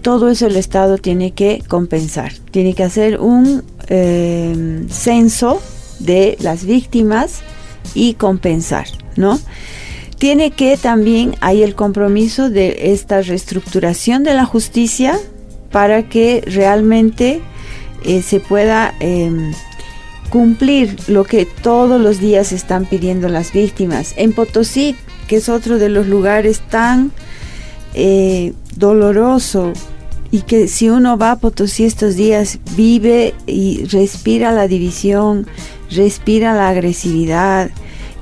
todo 0.02 0.28
eso 0.28 0.46
el 0.46 0.58
Estado 0.58 0.98
tiene 0.98 1.32
que 1.32 1.64
compensar, 1.70 2.34
tiene 2.52 2.74
que 2.74 2.84
hacer 2.84 3.18
un 3.18 3.64
eh, 3.88 4.86
censo 4.90 5.62
de 6.00 6.36
las 6.42 6.66
víctimas 6.66 7.44
y 7.96 8.16
compensar, 8.16 8.88
¿no? 9.16 9.40
Tiene 10.20 10.52
que 10.52 10.76
también 10.76 11.36
hay 11.40 11.64
el 11.64 11.76
compromiso 11.76 12.50
de 12.50 12.92
esta 12.94 13.22
reestructuración 13.22 14.24
de 14.24 14.34
la 14.34 14.46
justicia 14.46 15.18
para 15.72 16.10
que 16.10 16.44
realmente 16.46 17.42
eh, 18.04 18.22
se 18.22 18.42
pueda 18.42 18.94
eh, 19.00 19.32
cumplir 20.30 20.98
lo 21.08 21.24
que 21.24 21.46
todos 21.46 22.02
los 22.02 22.20
días 22.20 22.52
están 22.52 22.86
pidiendo 22.86 23.30
las 23.30 23.54
víctimas. 23.54 24.14
En 24.18 24.34
Potosí, 24.34 24.98
que 25.28 25.38
es 25.38 25.48
otro 25.48 25.78
de 25.78 25.88
los 25.88 26.08
lugares 26.08 26.60
tan 26.70 27.14
eh, 27.94 28.54
doloroso 28.76 29.72
y 30.32 30.42
que 30.42 30.68
si 30.68 30.90
uno 30.90 31.18
va 31.18 31.32
a 31.32 31.40
Potosí 31.40 31.86
estos 31.86 32.16
días 32.16 32.60
vive 32.76 33.34
y 33.48 33.86
respira 33.86 34.52
la 34.52 34.68
división, 34.68 35.48
respira 35.90 36.54
la 36.54 36.68
agresividad, 36.68 37.72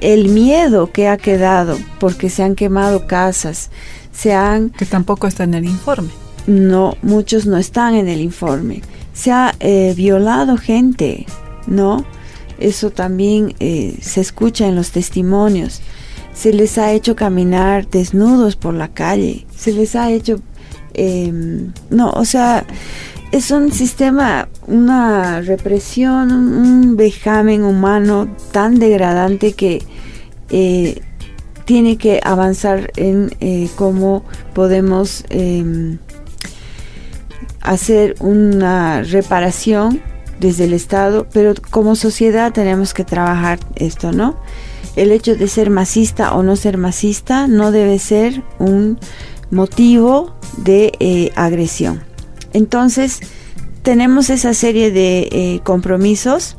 el 0.02 0.30
miedo 0.30 0.92
que 0.92 1.08
ha 1.08 1.18
quedado 1.18 1.78
porque 2.00 2.30
se 2.30 2.44
han 2.44 2.56
quemado 2.56 3.08
casas, 3.08 3.70
se 4.12 4.34
han... 4.34 4.70
Que 4.70 4.86
tampoco 4.86 5.28
está 5.28 5.44
en 5.44 5.54
el 5.54 5.66
informe. 5.66 6.10
No, 6.48 6.96
muchos 7.02 7.46
no 7.46 7.58
están 7.58 7.96
en 7.96 8.08
el 8.08 8.22
informe. 8.22 8.82
Se 9.14 9.32
ha 9.32 9.54
eh, 9.60 9.94
violado 9.96 10.58
gente, 10.58 11.26
¿no? 11.66 12.06
Eso 12.60 12.90
también 12.90 13.56
eh, 13.60 13.98
se 14.02 14.22
escucha 14.22 14.68
en 14.68 14.76
los 14.76 14.92
testimonios. 14.92 15.82
Se 16.34 16.54
les 16.54 16.78
ha 16.78 16.94
hecho 16.94 17.16
caminar 17.16 17.90
desnudos 17.90 18.56
por 18.56 18.74
la 18.74 18.90
calle. 18.90 19.46
Se 19.56 19.74
les 19.74 19.96
ha 19.96 20.12
hecho... 20.12 20.40
Eh, 20.94 21.32
no, 21.92 22.10
o 22.12 22.26
sea, 22.26 22.66
es 23.32 23.52
un 23.52 23.72
sistema, 23.72 24.48
una 24.66 25.42
represión, 25.42 26.32
un 26.32 26.96
vejamen 26.96 27.63
humano 27.63 28.28
tan 28.52 28.80
degradante 28.80 29.54
que 29.54 29.84
eh, 30.50 31.02
tiene 31.66 31.98
que 31.98 32.22
avanzar 32.24 32.92
en 32.96 33.36
eh, 33.42 33.70
cómo 33.76 34.24
podemos 34.54 35.26
eh, 35.30 35.98
hacer 37.62 38.16
una 38.20 39.04
reparación 39.04 40.02
desde 40.40 40.66
el 40.66 40.74
Estado, 40.74 41.28
pero 41.34 41.54
como 41.72 41.96
sociedad 41.96 42.54
tenemos 42.54 42.94
que 42.94 43.04
trabajar 43.04 43.60
esto, 43.76 44.12
¿no? 44.12 44.38
El 44.96 45.12
hecho 45.12 45.36
de 45.36 45.48
ser 45.48 45.70
masista 45.70 46.34
o 46.36 46.44
no 46.44 46.56
ser 46.56 46.78
masista 46.78 47.48
no 47.48 47.72
debe 47.72 48.00
ser 48.00 48.44
un 48.60 48.98
motivo 49.52 50.36
de 50.58 50.94
eh, 51.00 51.32
agresión. 51.36 52.02
Entonces, 52.54 53.20
tenemos 53.84 54.30
esa 54.30 54.54
serie 54.54 54.92
de 54.92 55.30
eh, 55.32 55.62
compromisos 55.63 56.58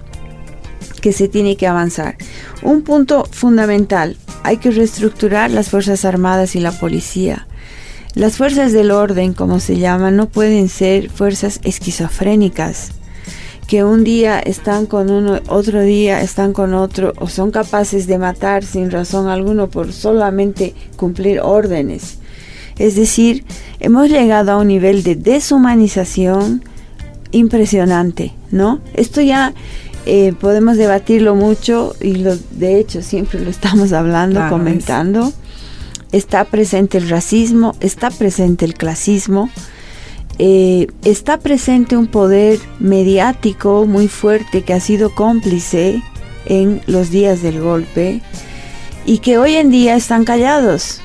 que 1.00 1.12
se 1.12 1.28
tiene 1.28 1.56
que 1.56 1.66
avanzar. 1.66 2.16
Un 2.62 2.82
punto 2.82 3.26
fundamental, 3.30 4.16
hay 4.42 4.56
que 4.56 4.70
reestructurar 4.70 5.50
las 5.50 5.70
Fuerzas 5.70 6.04
Armadas 6.04 6.56
y 6.56 6.60
la 6.60 6.72
policía. 6.72 7.46
Las 8.14 8.36
fuerzas 8.36 8.72
del 8.72 8.90
orden, 8.90 9.32
como 9.32 9.60
se 9.60 9.78
llaman, 9.78 10.16
no 10.16 10.28
pueden 10.28 10.68
ser 10.68 11.10
fuerzas 11.10 11.60
esquizofrénicas, 11.62 12.90
que 13.68 13.84
un 13.84 14.02
día 14.02 14.40
están 14.40 14.86
con 14.86 15.10
uno, 15.10 15.40
otro 15.48 15.82
día 15.82 16.20
están 16.22 16.52
con 16.52 16.74
otro, 16.74 17.12
o 17.18 17.28
son 17.28 17.50
capaces 17.50 18.06
de 18.06 18.18
matar 18.18 18.64
sin 18.64 18.90
razón 18.90 19.28
alguna 19.28 19.66
por 19.66 19.92
solamente 19.92 20.74
cumplir 20.96 21.40
órdenes. 21.40 22.18
Es 22.78 22.94
decir, 22.96 23.44
hemos 23.80 24.08
llegado 24.08 24.52
a 24.52 24.56
un 24.56 24.68
nivel 24.68 25.02
de 25.02 25.16
deshumanización 25.16 26.62
impresionante, 27.32 28.32
¿no? 28.50 28.80
Esto 28.94 29.20
ya 29.20 29.52
eh, 30.06 30.32
podemos 30.40 30.76
debatirlo 30.76 31.34
mucho 31.34 31.94
y 32.00 32.14
lo, 32.16 32.36
de 32.52 32.78
hecho 32.78 33.02
siempre 33.02 33.40
lo 33.40 33.50
estamos 33.50 33.92
hablando, 33.92 34.40
Claro, 34.40 34.50
comentando. 34.50 35.32
Está 36.12 36.44
presente 36.44 36.96
el 36.96 37.08
racismo, 37.10 37.76
está 37.80 38.10
presente 38.10 38.64
el 38.64 38.72
clasismo, 38.74 39.50
eh, 40.38 40.86
está 41.04 41.38
presente 41.38 41.96
un 41.96 42.06
poder 42.06 42.58
mediático 42.78 43.84
muy 43.84 44.08
fuerte 44.08 44.62
que 44.62 44.72
ha 44.72 44.80
sido 44.80 45.14
cómplice 45.14 46.02
en 46.46 46.80
los 46.86 47.10
días 47.10 47.42
del 47.42 47.60
golpe 47.60 48.22
y 49.04 49.18
que 49.18 49.36
hoy 49.36 49.56
en 49.56 49.70
día 49.70 49.96
están 49.96 50.24
callados 50.24 51.02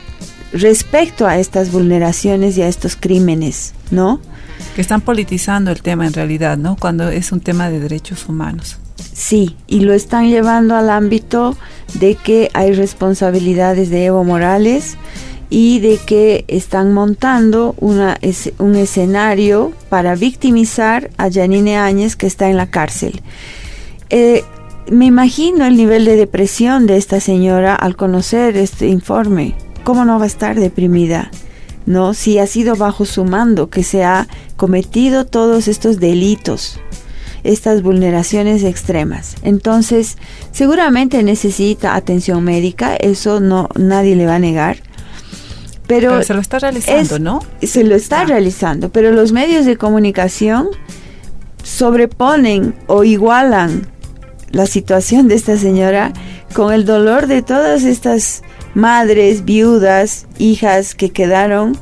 respecto 0.53 1.27
a 1.27 1.37
estas 1.39 1.71
vulneraciones 1.71 2.57
y 2.57 2.61
a 2.61 2.67
estos 2.67 2.95
crímenes, 2.95 3.73
¿no? 3.91 4.19
Que 4.75 4.81
están 4.81 5.01
politizando 5.01 5.71
el 5.71 5.81
tema 5.81 6.05
en 6.07 6.13
realidad, 6.13 6.57
¿no? 6.57 6.75
Cuando 6.79 7.09
es 7.09 7.31
un 7.31 7.41
tema 7.41 7.69
de 7.69 7.79
derechos 7.79 8.27
humanos. 8.29 8.77
Sí, 9.13 9.55
y 9.67 9.81
lo 9.81 9.93
están 9.93 10.29
llevando 10.29 10.75
al 10.75 10.89
ámbito 10.89 11.55
de 11.95 12.15
que 12.15 12.49
hay 12.53 12.73
responsabilidades 12.73 13.89
de 13.89 14.05
Evo 14.05 14.23
Morales 14.23 14.97
y 15.49 15.79
de 15.79 15.97
que 16.03 16.45
están 16.47 16.93
montando 16.93 17.75
una, 17.79 18.17
es- 18.21 18.53
un 18.57 18.75
escenario 18.75 19.71
para 19.89 20.15
victimizar 20.15 21.11
a 21.17 21.29
Janine 21.31 21.77
Áñez 21.77 22.15
que 22.15 22.25
está 22.27 22.49
en 22.49 22.57
la 22.57 22.67
cárcel. 22.71 23.21
Eh, 24.09 24.43
me 24.91 25.05
imagino 25.05 25.65
el 25.65 25.75
nivel 25.77 26.05
de 26.05 26.15
depresión 26.15 26.87
de 26.87 26.97
esta 26.97 27.19
señora 27.19 27.75
al 27.75 27.95
conocer 27.95 28.57
este 28.57 28.87
informe. 28.87 29.53
¿Cómo 29.83 30.05
no 30.05 30.17
va 30.17 30.23
a 30.25 30.27
estar 30.27 30.59
deprimida? 30.59 31.29
¿No? 31.85 32.13
Si 32.13 32.39
ha 32.39 32.47
sido 32.47 32.75
bajo 32.75 33.05
su 33.05 33.25
mando 33.25 33.69
que 33.69 33.83
se 33.83 34.03
ha 34.05 34.27
cometido 34.55 35.25
todos 35.25 35.67
estos 35.67 35.99
delitos 35.99 36.79
estas 37.43 37.81
vulneraciones 37.81 38.63
extremas. 38.63 39.35
Entonces, 39.43 40.17
seguramente 40.53 41.21
necesita 41.23 41.93
atención 41.95 42.41
médica, 42.45 42.95
eso 42.95 43.41
no 43.41 43.67
nadie 43.75 44.15
le 44.15 44.25
va 44.25 44.35
a 44.35 44.39
negar. 44.39 44.77
Pero, 45.85 46.11
Pero 46.11 46.23
se 46.23 46.33
lo 46.35 46.39
está 46.39 46.59
realizando, 46.59 47.15
es- 47.17 47.21
¿no? 47.21 47.41
Se 47.61 47.83
lo 47.83 47.95
está 47.95 48.23
realizando, 48.23 48.87
pero 48.93 49.11
los 49.11 49.33
medios 49.33 49.65
de 49.65 49.75
comunicación 49.75 50.69
sobreponen 51.63 52.75
o 52.87 53.03
igualan 53.03 53.87
la 54.51 54.65
situación 54.65 55.27
de 55.27 55.35
esta 55.35 55.57
señora 55.57 56.13
con 56.53 56.71
el 56.73 56.85
dolor 56.85 57.27
de 57.27 57.41
todas 57.41 57.83
estas 57.83 58.43
madres, 58.73 59.45
viudas, 59.45 60.25
hijas 60.37 60.95
que 60.95 61.09
quedaron 61.09 61.77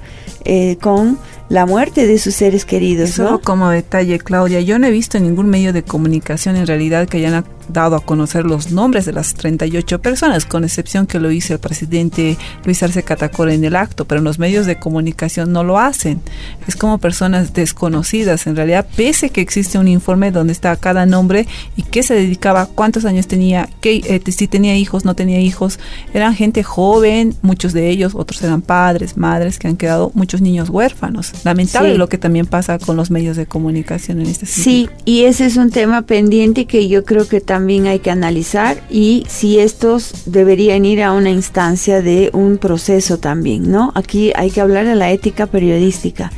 eh, 0.45 0.77
con 0.81 1.17
la 1.49 1.65
muerte 1.65 2.07
de 2.07 2.17
sus 2.17 2.35
seres 2.35 2.63
queridos, 2.63 3.11
Solo 3.11 3.31
¿no? 3.31 3.41
como 3.41 3.69
detalle, 3.69 4.19
Claudia, 4.19 4.61
yo 4.61 4.79
no 4.79 4.87
he 4.87 4.91
visto 4.91 5.17
en 5.17 5.23
ningún 5.23 5.49
medio 5.49 5.73
de 5.73 5.83
comunicación 5.83 6.55
en 6.55 6.65
realidad 6.65 7.07
que 7.09 7.17
hayan 7.17 7.43
dado 7.74 7.95
a 7.95 8.05
conocer 8.05 8.45
los 8.45 8.72
nombres 8.72 9.05
de 9.05 9.13
las 9.13 9.34
38 9.34 10.01
personas, 10.01 10.45
con 10.45 10.63
excepción 10.63 11.07
que 11.07 11.19
lo 11.19 11.32
hizo 11.32 11.53
el 11.53 11.59
presidente 11.59 12.38
Luis 12.65 12.82
Arce 12.84 13.03
Catacora 13.03 13.53
en 13.53 13.63
el 13.63 13.76
acto, 13.76 14.05
pero 14.05 14.19
en 14.19 14.26
los 14.26 14.39
medios 14.39 14.65
de 14.65 14.78
comunicación 14.80 15.51
no 15.51 15.63
lo 15.63 15.80
hacen. 15.80 16.22
Es 16.67 16.76
como 16.76 16.97
personas 16.97 17.53
desconocidas, 17.53 18.47
en 18.47 18.55
realidad, 18.55 18.86
pese 18.95 19.30
que 19.30 19.41
existe 19.41 19.78
un 19.78 19.88
informe 19.88 20.32
donde 20.32 20.53
está 20.53 20.76
cada 20.76 21.05
nombre 21.05 21.47
y 21.76 21.84
qué 21.84 22.03
se 22.03 22.13
dedicaba, 22.13 22.65
cuántos 22.65 23.05
años 23.05 23.28
tenía, 23.28 23.69
qué, 23.82 24.01
eh, 24.05 24.32
si 24.32 24.47
tenía 24.47 24.76
hijos, 24.76 25.05
no 25.05 25.15
tenía 25.15 25.39
hijos. 25.39 25.80
Eran 26.13 26.36
gente 26.36 26.63
joven, 26.63 27.36
muchos 27.41 27.74
de 27.74 27.89
ellos, 27.89 28.13
otros 28.15 28.41
eran 28.43 28.61
padres, 28.61 29.17
madres, 29.17 29.59
que 29.59 29.67
han 29.67 29.78
quedado 29.78 30.11
muchos 30.13 30.41
niños 30.41 30.69
huérfanos. 30.69 31.32
Lamentable 31.43 31.91
Sí. 31.93 31.97
lo 31.97 32.09
que 32.09 32.17
también 32.17 32.45
pasa 32.45 32.80
con 32.80 32.95
los 32.97 33.11
medios 33.11 33.38
de 33.38 33.45
comunicación 33.45 34.19
en 34.22 34.28
este 34.28 34.45
sentido. 34.45 34.63
Sí, 34.63 34.89
y 35.05 35.24
ese 35.24 35.45
es 35.45 35.57
un 35.57 35.69
tema 35.72 36.01
pendiente 36.03 36.65
que 36.65 36.88
yo 36.88 37.03
creo 37.05 37.28
que 37.28 37.41
también 37.41 37.61
hay 37.70 37.99
que 37.99 38.12
analizar 38.12 38.82
y 38.89 39.26
si 39.30 39.59
estos 39.59 40.14
deberían 40.26 40.86
ir 40.86 41.03
a 41.03 41.14
una 41.14 41.30
instancia 41.30 42.01
de 42.01 42.30
un 42.34 42.57
proceso 42.57 43.18
también, 43.18 43.72
¿no? 43.72 43.91
Aquí 43.95 44.32
hay 44.36 44.51
que 44.51 44.62
hablar 44.62 44.86
de 44.86 44.95
la 44.95 45.12
ética 45.12 45.45
periodística. 45.47 46.32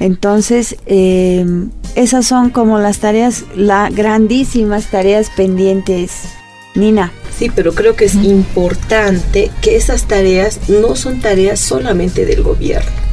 Entonces, 0.00 0.76
eh, 0.86 1.44
esas 1.94 2.26
son 2.26 2.50
como 2.50 2.78
las 2.78 2.98
tareas, 2.98 3.44
las 3.56 3.94
grandísimas 3.94 4.86
tareas 4.90 5.30
pendientes. 5.30 6.22
Nina. 6.74 7.12
Sí, 7.36 7.50
pero 7.54 7.74
creo 7.74 7.96
que 7.96 8.04
es 8.04 8.14
importante 8.14 9.50
que 9.60 9.76
esas 9.76 10.06
tareas 10.06 10.60
no 10.68 10.96
son 10.96 11.20
tareas 11.20 11.58
solamente 11.58 12.24
del 12.26 12.42
gobierno. 12.42 13.07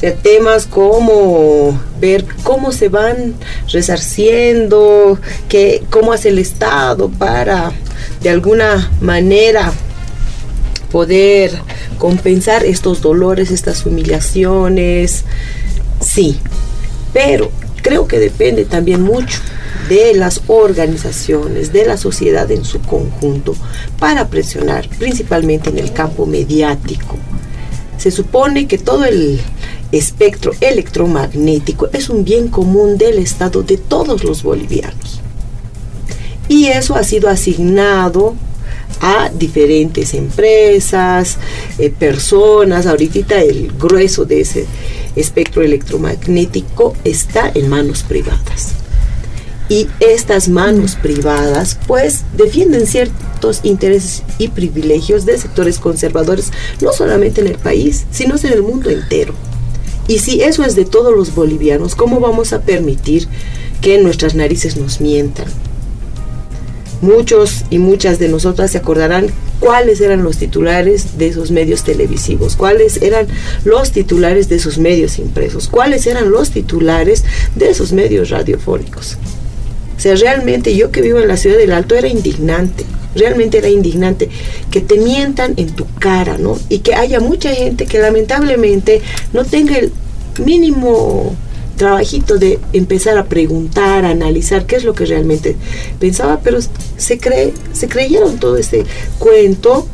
Sea, 0.00 0.14
temas 0.14 0.66
como 0.66 1.78
ver 2.00 2.24
cómo 2.42 2.72
se 2.72 2.88
van 2.88 3.34
resarciendo, 3.70 5.18
que, 5.50 5.82
cómo 5.90 6.14
hace 6.14 6.30
el 6.30 6.38
Estado 6.38 7.10
para 7.10 7.72
de 8.22 8.30
alguna 8.30 8.90
manera 9.02 9.70
poder 10.90 11.52
compensar 11.98 12.64
estos 12.64 13.02
dolores, 13.02 13.50
estas 13.50 13.84
humillaciones. 13.84 15.24
Sí, 16.00 16.38
pero 17.12 17.50
creo 17.82 18.06
que 18.08 18.18
depende 18.18 18.64
también 18.64 19.02
mucho 19.02 19.38
de 19.90 20.14
las 20.14 20.42
organizaciones, 20.46 21.72
de 21.72 21.84
la 21.84 21.96
sociedad 21.96 22.50
en 22.50 22.64
su 22.64 22.80
conjunto, 22.80 23.54
para 23.98 24.28
presionar, 24.28 24.88
principalmente 24.98 25.70
en 25.70 25.78
el 25.78 25.92
campo 25.92 26.26
mediático. 26.26 27.16
Se 27.98 28.10
supone 28.10 28.66
que 28.66 28.78
todo 28.78 29.04
el 29.04 29.40
espectro 29.92 30.52
electromagnético 30.60 31.88
es 31.92 32.08
un 32.08 32.24
bien 32.24 32.48
común 32.48 32.98
del 32.98 33.18
Estado 33.18 33.62
de 33.62 33.76
todos 33.76 34.24
los 34.24 34.42
bolivianos. 34.42 35.20
Y 36.48 36.66
eso 36.66 36.96
ha 36.96 37.04
sido 37.04 37.28
asignado 37.28 38.34
a 39.00 39.30
diferentes 39.30 40.14
empresas, 40.14 41.38
eh, 41.78 41.90
personas. 41.90 42.86
Ahorita 42.86 43.40
el 43.40 43.72
grueso 43.78 44.24
de 44.24 44.40
ese 44.40 44.66
espectro 45.16 45.62
electromagnético 45.62 46.94
está 47.04 47.50
en 47.54 47.68
manos 47.68 48.02
privadas. 48.02 48.74
Y 49.68 49.86
estas 50.00 50.48
manos 50.48 50.96
privadas 50.96 51.78
pues 51.86 52.24
defienden 52.36 52.88
ciertos 52.88 53.60
intereses 53.62 54.24
y 54.38 54.48
privilegios 54.48 55.24
de 55.24 55.38
sectores 55.38 55.78
conservadores, 55.78 56.50
no 56.80 56.92
solamente 56.92 57.40
en 57.40 57.46
el 57.46 57.58
país, 57.58 58.04
sino 58.10 58.34
en 58.36 58.52
el 58.52 58.62
mundo 58.62 58.90
entero. 58.90 59.34
Y 60.10 60.18
si 60.18 60.42
eso 60.42 60.64
es 60.64 60.74
de 60.74 60.84
todos 60.84 61.16
los 61.16 61.36
bolivianos, 61.36 61.94
¿cómo 61.94 62.18
vamos 62.18 62.52
a 62.52 62.62
permitir 62.62 63.28
que 63.80 64.02
nuestras 64.02 64.34
narices 64.34 64.76
nos 64.76 65.00
mientan? 65.00 65.46
Muchos 67.00 67.64
y 67.70 67.78
muchas 67.78 68.18
de 68.18 68.28
nosotras 68.28 68.72
se 68.72 68.78
acordarán 68.78 69.28
cuáles 69.60 70.00
eran 70.00 70.24
los 70.24 70.36
titulares 70.36 71.16
de 71.16 71.28
esos 71.28 71.52
medios 71.52 71.84
televisivos, 71.84 72.56
cuáles 72.56 73.00
eran 73.02 73.28
los 73.64 73.92
titulares 73.92 74.48
de 74.48 74.56
esos 74.56 74.78
medios 74.78 75.16
impresos, 75.20 75.68
cuáles 75.68 76.08
eran 76.08 76.32
los 76.32 76.50
titulares 76.50 77.22
de 77.54 77.70
esos 77.70 77.92
medios 77.92 78.30
radiofónicos. 78.30 79.16
O 79.96 80.00
sea, 80.00 80.16
realmente 80.16 80.74
yo 80.74 80.90
que 80.90 81.02
vivo 81.02 81.20
en 81.20 81.28
la 81.28 81.36
ciudad 81.36 81.56
del 81.56 81.70
Alto 81.70 81.94
era 81.94 82.08
indignante, 82.08 82.84
realmente 83.14 83.58
era 83.58 83.68
indignante 83.68 84.28
que 84.72 84.80
te 84.80 84.98
mientan 84.98 85.54
en 85.56 85.70
tu 85.70 85.86
cara, 86.00 86.36
¿no? 86.36 86.58
Y 86.68 86.78
que 86.78 86.94
haya 86.94 87.20
mucha 87.20 87.54
gente 87.54 87.86
que 87.86 88.00
lamentablemente 88.00 89.02
no 89.32 89.44
tenga 89.44 89.78
el 89.78 89.92
mínimo 90.38 91.34
trabajito 91.76 92.38
de 92.38 92.58
empezar 92.74 93.16
a 93.16 93.24
preguntar, 93.24 94.04
a 94.04 94.10
analizar 94.10 94.66
qué 94.66 94.76
es 94.76 94.84
lo 94.84 94.92
que 94.92 95.06
realmente 95.06 95.56
pensaba, 95.98 96.40
pero 96.40 96.58
se 96.98 97.18
cree, 97.18 97.54
se 97.72 97.88
creyeron 97.88 98.38
todo 98.38 98.58
este 98.58 98.84
cuento 99.18 99.86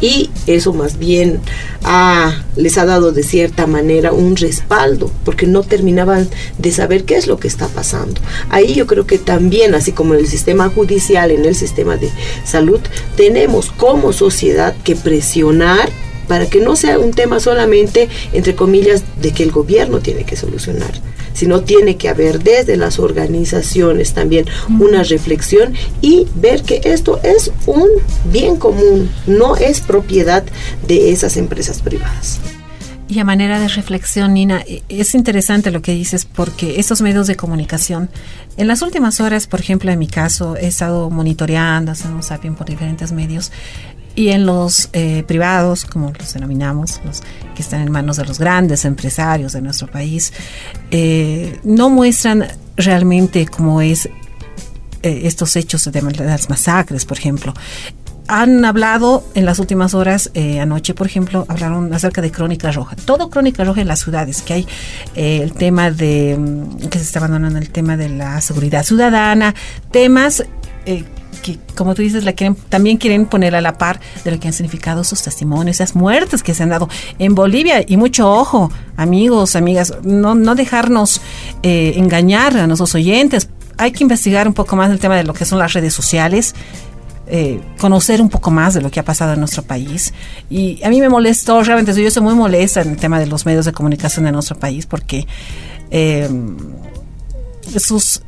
y 0.00 0.30
eso 0.46 0.72
más 0.72 0.98
bien 0.98 1.40
ah, 1.84 2.44
les 2.56 2.76
ha 2.78 2.84
dado 2.84 3.12
de 3.12 3.22
cierta 3.22 3.66
manera 3.66 4.12
un 4.12 4.36
respaldo 4.36 5.10
porque 5.24 5.46
no 5.46 5.62
terminaban 5.62 6.28
de 6.58 6.72
saber 6.72 7.04
qué 7.04 7.16
es 7.16 7.26
lo 7.26 7.38
que 7.38 7.48
está 7.48 7.68
pasando. 7.68 8.20
Ahí 8.48 8.74
yo 8.74 8.86
creo 8.86 9.06
que 9.06 9.18
también, 9.18 9.74
así 9.74 9.92
como 9.92 10.14
en 10.14 10.20
el 10.20 10.28
sistema 10.28 10.68
judicial, 10.68 11.30
en 11.30 11.44
el 11.44 11.54
sistema 11.54 11.96
de 11.96 12.10
salud, 12.44 12.80
tenemos 13.16 13.70
como 13.70 14.12
sociedad 14.12 14.74
que 14.82 14.96
presionar 14.96 15.90
para 16.28 16.46
que 16.46 16.60
no 16.60 16.76
sea 16.76 16.98
un 16.98 17.12
tema 17.12 17.40
solamente, 17.40 18.08
entre 18.32 18.54
comillas, 18.54 19.02
de 19.20 19.32
que 19.32 19.42
el 19.42 19.50
gobierno 19.52 20.00
tiene 20.00 20.24
que 20.24 20.36
solucionar, 20.36 20.92
sino 21.32 21.62
tiene 21.62 21.96
que 21.96 22.08
haber 22.08 22.42
desde 22.42 22.76
las 22.76 22.98
organizaciones 22.98 24.12
también 24.12 24.46
una 24.80 25.02
reflexión 25.02 25.74
y 26.00 26.26
ver 26.34 26.62
que 26.62 26.80
esto 26.84 27.20
es 27.22 27.52
un 27.66 27.88
bien 28.32 28.56
común, 28.56 29.10
no 29.26 29.56
es 29.56 29.80
propiedad 29.80 30.44
de 30.86 31.12
esas 31.12 31.36
empresas 31.36 31.82
privadas. 31.82 32.40
Y 33.08 33.20
a 33.20 33.24
manera 33.24 33.60
de 33.60 33.68
reflexión, 33.68 34.34
Nina, 34.34 34.62
e- 34.66 34.82
es 34.88 35.14
interesante 35.14 35.70
lo 35.70 35.80
que 35.80 35.92
dices 35.92 36.24
porque 36.24 36.80
estos 36.80 37.02
medios 37.02 37.28
de 37.28 37.36
comunicación, 37.36 38.10
en 38.56 38.66
las 38.66 38.82
últimas 38.82 39.20
horas, 39.20 39.46
por 39.46 39.60
ejemplo, 39.60 39.92
en 39.92 39.98
mi 40.00 40.08
caso, 40.08 40.56
he 40.56 40.66
estado 40.66 41.08
monitoreando, 41.08 41.92
haciendo 41.92 42.16
un 42.16 42.24
zapping 42.24 42.56
por 42.56 42.66
diferentes 42.66 43.12
medios 43.12 43.52
y 44.16 44.30
en 44.30 44.46
los 44.46 44.88
eh, 44.94 45.22
privados, 45.28 45.84
como 45.84 46.10
los 46.18 46.32
denominamos, 46.32 47.00
los 47.04 47.22
que 47.54 47.62
están 47.62 47.82
en 47.82 47.92
manos 47.92 48.16
de 48.16 48.24
los 48.24 48.38
grandes 48.38 48.84
empresarios 48.86 49.52
de 49.52 49.60
nuestro 49.60 49.86
país, 49.88 50.32
eh, 50.90 51.60
no 51.62 51.90
muestran 51.90 52.48
realmente 52.76 53.46
cómo 53.46 53.82
es 53.82 54.06
eh, 55.02 55.20
estos 55.24 55.54
hechos 55.54 55.84
de 55.92 56.02
las 56.02 56.48
masacres, 56.48 57.04
por 57.04 57.18
ejemplo. 57.18 57.52
Han 58.28 58.64
hablado 58.64 59.22
en 59.34 59.44
las 59.44 59.60
últimas 59.60 59.94
horas, 59.94 60.30
eh, 60.34 60.58
anoche 60.60 60.94
por 60.94 61.06
ejemplo, 61.06 61.44
hablaron 61.48 61.92
acerca 61.92 62.22
de 62.22 62.32
Crónica 62.32 62.72
Roja. 62.72 62.96
Todo 62.96 63.30
Crónica 63.30 63.64
Roja 63.64 63.82
en 63.82 63.88
las 63.88 64.00
ciudades, 64.00 64.42
que 64.42 64.54
hay 64.54 64.66
el 65.14 65.52
tema 65.52 65.90
de, 65.90 66.36
mm, 66.36 66.88
que 66.88 66.98
se 66.98 67.04
está 67.04 67.20
abandonando 67.20 67.58
el 67.58 67.68
tema 67.68 67.96
de 67.96 68.08
la 68.08 68.40
seguridad 68.40 68.82
ciudadana, 68.82 69.54
temas 69.92 70.42
que, 71.46 71.58
como 71.76 71.94
tú 71.94 72.02
dices, 72.02 72.24
también 72.68 72.96
quieren 72.96 73.26
poner 73.26 73.54
a 73.54 73.60
la 73.60 73.78
par 73.78 74.00
de 74.24 74.32
lo 74.32 74.40
que 74.40 74.48
han 74.48 74.52
significado 74.52 75.04
sus 75.04 75.22
testimonios, 75.22 75.76
esas 75.76 75.94
muertes 75.94 76.42
que 76.42 76.54
se 76.54 76.64
han 76.64 76.70
dado 76.70 76.88
en 77.20 77.34
Bolivia. 77.36 77.84
Y 77.86 77.96
mucho 77.96 78.28
ojo, 78.30 78.72
amigos, 78.96 79.54
amigas, 79.54 79.94
no, 80.02 80.34
no 80.34 80.56
dejarnos 80.56 81.20
eh, 81.62 81.94
engañar 81.96 82.56
a 82.56 82.66
nuestros 82.66 82.94
oyentes. 82.96 83.48
Hay 83.78 83.92
que 83.92 84.02
investigar 84.02 84.48
un 84.48 84.54
poco 84.54 84.74
más 84.74 84.90
el 84.90 84.98
tema 84.98 85.16
de 85.16 85.22
lo 85.22 85.34
que 85.34 85.44
son 85.44 85.58
las 85.58 85.72
redes 85.72 85.94
sociales. 85.94 86.54
eh, 87.28 87.60
conocer 87.80 88.20
un 88.22 88.28
poco 88.28 88.52
más 88.52 88.74
de 88.74 88.80
lo 88.80 88.88
que 88.88 89.00
ha 89.00 89.04
pasado 89.04 89.32
en 89.32 89.40
nuestro 89.40 89.64
país. 89.64 90.14
Y 90.48 90.80
a 90.84 90.90
mí 90.90 91.00
me 91.00 91.08
molestó, 91.08 91.60
realmente 91.64 92.00
yo 92.00 92.08
soy 92.08 92.22
muy 92.22 92.36
molesta 92.36 92.82
en 92.82 92.90
el 92.90 92.96
tema 92.98 93.18
de 93.18 93.26
los 93.26 93.44
medios 93.44 93.64
de 93.64 93.72
comunicación 93.72 94.26
de 94.26 94.30
nuestro 94.30 94.56
país 94.56 94.86
porque 94.86 95.26
eh, 95.90 96.28
sus, 97.78 98.22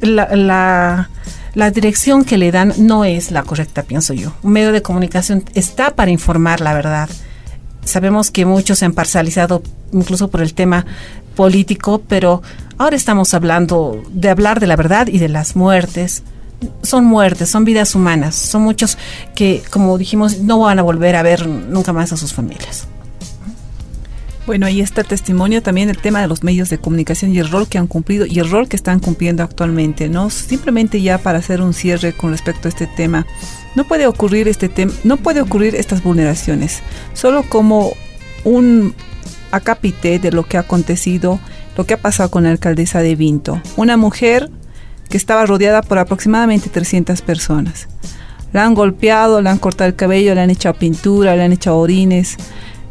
la, 0.00 1.08
la 1.54 1.70
dirección 1.70 2.24
que 2.24 2.36
le 2.36 2.50
dan 2.50 2.74
no 2.78 3.04
es 3.04 3.30
la 3.30 3.42
correcta, 3.42 3.82
pienso 3.82 4.12
yo. 4.12 4.32
Un 4.42 4.52
medio 4.52 4.72
de 4.72 4.82
comunicación 4.82 5.44
está 5.54 5.94
para 5.94 6.10
informar 6.10 6.60
la 6.60 6.74
verdad. 6.74 7.08
Sabemos 7.84 8.30
que 8.30 8.44
muchos 8.44 8.78
se 8.78 8.84
han 8.84 8.92
parcializado 8.92 9.62
incluso 9.92 10.28
por 10.28 10.40
el 10.40 10.54
tema 10.54 10.84
político, 11.36 12.02
pero 12.08 12.42
ahora 12.78 12.96
estamos 12.96 13.34
hablando 13.34 14.02
de 14.10 14.30
hablar 14.30 14.58
de 14.58 14.66
la 14.66 14.76
verdad 14.76 15.06
y 15.06 15.18
de 15.18 15.28
las 15.28 15.54
muertes. 15.54 16.24
Son 16.82 17.04
muertes, 17.04 17.50
son 17.50 17.64
vidas 17.64 17.94
humanas, 17.94 18.34
son 18.34 18.62
muchos 18.62 18.98
que, 19.34 19.62
como 19.70 19.98
dijimos, 19.98 20.38
no 20.40 20.60
van 20.60 20.78
a 20.78 20.82
volver 20.82 21.14
a 21.14 21.22
ver 21.22 21.46
nunca 21.46 21.92
más 21.92 22.12
a 22.12 22.16
sus 22.16 22.32
familias. 22.32 22.88
Bueno, 24.46 24.66
ahí 24.66 24.82
está 24.82 25.00
el 25.00 25.06
testimonio 25.06 25.62
también 25.62 25.88
el 25.88 25.96
tema 25.96 26.20
de 26.20 26.28
los 26.28 26.42
medios 26.42 26.68
de 26.68 26.76
comunicación 26.76 27.32
y 27.34 27.38
el 27.38 27.50
rol 27.50 27.66
que 27.66 27.78
han 27.78 27.86
cumplido 27.86 28.26
y 28.26 28.38
el 28.40 28.50
rol 28.50 28.68
que 28.68 28.76
están 28.76 29.00
cumpliendo 29.00 29.42
actualmente, 29.42 30.10
¿no? 30.10 30.28
Simplemente 30.28 31.00
ya 31.00 31.16
para 31.16 31.38
hacer 31.38 31.62
un 31.62 31.72
cierre 31.72 32.12
con 32.12 32.30
respecto 32.30 32.68
a 32.68 32.70
este 32.70 32.86
tema, 32.86 33.26
no 33.74 33.84
puede 33.84 34.06
ocurrir 34.06 34.46
este 34.46 34.68
tema, 34.68 34.92
no 35.02 35.16
puede 35.16 35.40
ocurrir 35.40 35.74
estas 35.74 36.02
vulneraciones, 36.02 36.82
solo 37.14 37.42
como 37.48 37.94
un 38.44 38.94
acápite 39.50 40.18
de 40.18 40.30
lo 40.30 40.44
que 40.44 40.58
ha 40.58 40.60
acontecido, 40.60 41.40
lo 41.78 41.86
que 41.86 41.94
ha 41.94 42.02
pasado 42.02 42.30
con 42.30 42.44
la 42.44 42.50
alcaldesa 42.50 43.00
de 43.00 43.16
Vinto, 43.16 43.62
una 43.76 43.96
mujer 43.96 44.50
que 45.08 45.16
estaba 45.16 45.46
rodeada 45.46 45.80
por 45.80 45.98
aproximadamente 45.98 46.68
300 46.68 47.22
personas. 47.22 47.88
La 48.52 48.64
han 48.64 48.74
golpeado, 48.74 49.40
le 49.40 49.48
han 49.48 49.58
cortado 49.58 49.88
el 49.88 49.96
cabello, 49.96 50.34
le 50.34 50.42
han 50.42 50.50
echado 50.50 50.74
pintura, 50.74 51.34
le 51.34 51.42
han 51.42 51.52
echado 51.52 51.78
orines, 51.78 52.36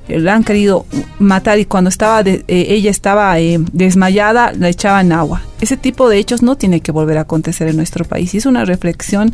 la 0.08 0.34
han 0.36 0.44
querido 0.44 0.86
matar 1.20 1.60
y 1.60 1.66
cuando 1.66 1.90
estaba 1.90 2.24
de- 2.24 2.44
eh, 2.48 2.66
ella 2.70 2.92
estaba 2.92 3.40
eh, 3.40 3.60
desmayada 3.72 4.52
la 4.54 4.70
echaban 4.70 5.12
agua. 5.12 5.42
Ese 5.62 5.78
tipo 5.78 6.10
de 6.10 6.18
hechos 6.18 6.42
no 6.42 6.56
tiene 6.58 6.82
que 6.82 6.92
volver 6.92 7.18
a 7.18 7.22
acontecer 7.22 7.68
en 7.68 7.78
nuestro 7.78 8.04
país 8.06 8.34
y 8.34 8.38
es 8.38 8.46
una 8.46 8.66
reflexión 8.66 9.34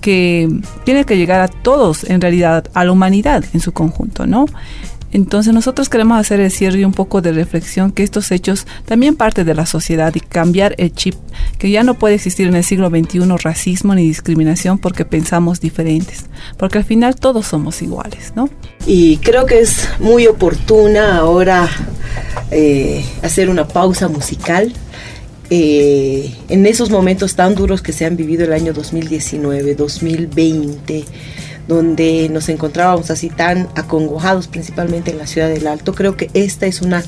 que 0.00 0.48
tiene 0.84 1.04
que 1.04 1.16
llegar 1.16 1.40
a 1.40 1.48
todos, 1.48 2.04
en 2.04 2.20
realidad, 2.20 2.64
a 2.74 2.84
la 2.84 2.92
humanidad 2.92 3.44
en 3.52 3.60
su 3.60 3.72
conjunto, 3.72 4.26
¿no? 4.26 4.46
Entonces 5.12 5.54
nosotros 5.54 5.88
queremos 5.88 6.18
hacer 6.18 6.40
el 6.40 6.50
cierre 6.50 6.80
y 6.80 6.84
un 6.84 6.92
poco 6.92 7.22
de 7.22 7.32
reflexión 7.32 7.92
que 7.92 8.02
estos 8.02 8.30
hechos 8.30 8.66
también 8.84 9.16
parte 9.16 9.44
de 9.44 9.54
la 9.54 9.66
sociedad 9.66 10.14
y 10.14 10.20
cambiar 10.20 10.74
el 10.78 10.92
chip, 10.92 11.14
que 11.58 11.70
ya 11.70 11.82
no 11.82 11.94
puede 11.94 12.14
existir 12.14 12.46
en 12.46 12.56
el 12.56 12.64
siglo 12.64 12.90
XXI 12.90 13.20
racismo 13.42 13.94
ni 13.94 14.02
discriminación 14.02 14.78
porque 14.78 15.04
pensamos 15.04 15.60
diferentes, 15.60 16.26
porque 16.56 16.78
al 16.78 16.84
final 16.84 17.16
todos 17.16 17.46
somos 17.46 17.80
iguales, 17.82 18.32
¿no? 18.36 18.50
Y 18.86 19.16
creo 19.18 19.46
que 19.46 19.60
es 19.60 19.88
muy 19.98 20.26
oportuna 20.26 21.18
ahora 21.18 21.68
eh, 22.50 23.04
hacer 23.22 23.48
una 23.50 23.66
pausa 23.66 24.08
musical. 24.08 24.72
eh, 25.50 26.30
en 26.50 26.66
esos 26.66 26.90
momentos 26.90 27.34
tan 27.34 27.54
duros 27.54 27.80
que 27.80 27.92
se 27.92 28.04
han 28.04 28.16
vivido 28.16 28.44
el 28.44 28.52
año 28.52 28.74
2019, 28.74 29.74
2020, 29.76 31.04
donde 31.68 32.28
nos 32.30 32.48
encontrábamos 32.48 33.10
así 33.10 33.28
tan 33.28 33.68
acongojados, 33.76 34.48
principalmente 34.48 35.10
en 35.10 35.18
la 35.18 35.26
ciudad 35.26 35.48
del 35.48 35.66
Alto, 35.66 35.94
creo 35.94 36.16
que 36.16 36.30
esta 36.34 36.66
es 36.66 36.80
una 36.80 37.04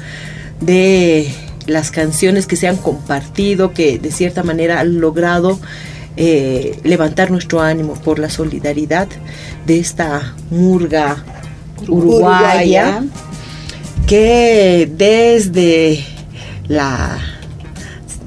de 0.60 1.32
las 1.66 1.90
canciones 1.90 2.46
que 2.46 2.56
se 2.56 2.68
han 2.68 2.76
compartido, 2.76 3.72
que 3.72 3.98
de 3.98 4.12
cierta 4.12 4.42
manera 4.42 4.80
han 4.80 5.00
logrado 5.00 5.58
eh, 6.16 6.78
levantar 6.84 7.30
nuestro 7.30 7.60
ánimo 7.60 7.94
por 7.94 8.18
la 8.18 8.28
solidaridad 8.28 9.08
de 9.66 9.78
esta 9.78 10.34
murga 10.50 11.24
uruguaya, 11.88 12.98
Uruguaya. 12.98 13.04
que 14.06 14.90
desde 14.94 16.04
la, 16.68 17.18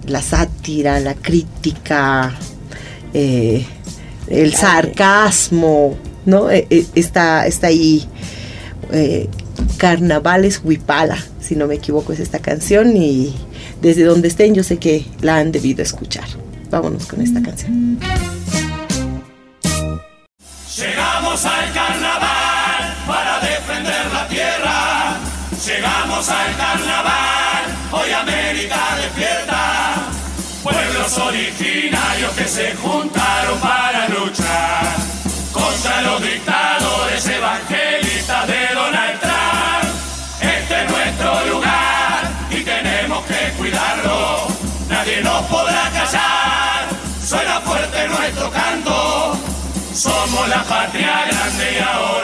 la 0.08 0.22
sátira, 0.22 1.00
la 1.00 1.14
crítica, 1.14 2.34
eh, 3.14 3.66
el 4.28 4.56
sarcasmo, 4.56 5.96
¿no? 6.26 6.50
Eh, 6.50 6.68
eh, 6.70 6.86
está, 6.96 7.46
está 7.48 7.68
ahí. 7.68 8.08
eh, 8.92 9.30
Carnavales 9.78 10.62
Huipala, 10.64 11.18
si 11.40 11.56
no 11.56 11.68
me 11.68 11.76
equivoco, 11.76 12.14
es 12.14 12.20
esta 12.20 12.40
canción 12.40 12.96
y 12.96 13.34
desde 13.82 14.04
donde 14.04 14.28
estén 14.28 14.56
yo 14.56 14.64
sé 14.64 14.78
que 14.78 15.06
la 15.22 15.38
han 15.38 15.52
debido 15.52 15.84
escuchar. 15.84 16.26
Vámonos 16.70 17.06
con 17.06 17.22
esta 17.22 17.42
canción. 17.42 18.00
Llegamos 20.76 21.46
al 21.46 21.74
carnaval 21.74 22.96
para 23.06 23.40
defender 23.40 24.12
la 24.12 24.28
tierra. 24.28 25.18
Llegamos 25.66 26.30
al 26.30 26.58
carnaval, 26.58 27.64
hoy 27.92 28.12
América 28.12 28.78
despierta. 29.02 30.10
Pueblos 30.64 31.18
originarios 31.18 32.32
que 32.38 32.48
se 32.48 32.74
juntaron 32.76 33.60
para 33.60 34.10
luchar 34.10 35.13
contra 35.54 36.02
los 36.02 36.22
dictadores 36.22 37.28
evangelistas 37.28 38.48
de 38.48 38.68
Donald 38.74 39.20
Trump. 39.20 40.42
Este 40.42 40.84
es 40.84 40.90
nuestro 40.90 41.46
lugar 41.46 42.32
y 42.50 42.64
tenemos 42.64 43.24
que 43.26 43.54
cuidarlo. 43.58 44.48
Nadie 44.90 45.22
nos 45.22 45.46
podrá 45.46 45.90
callar. 45.92 46.90
Suena 47.24 47.62
fuerte 47.62 48.08
nuestro 48.08 48.52
canto. 48.52 49.38
Somos 49.94 50.50
la 50.50 50.64
patria 50.64 51.26
grande 51.28 51.78
y 51.78 51.84
ahora 51.84 52.23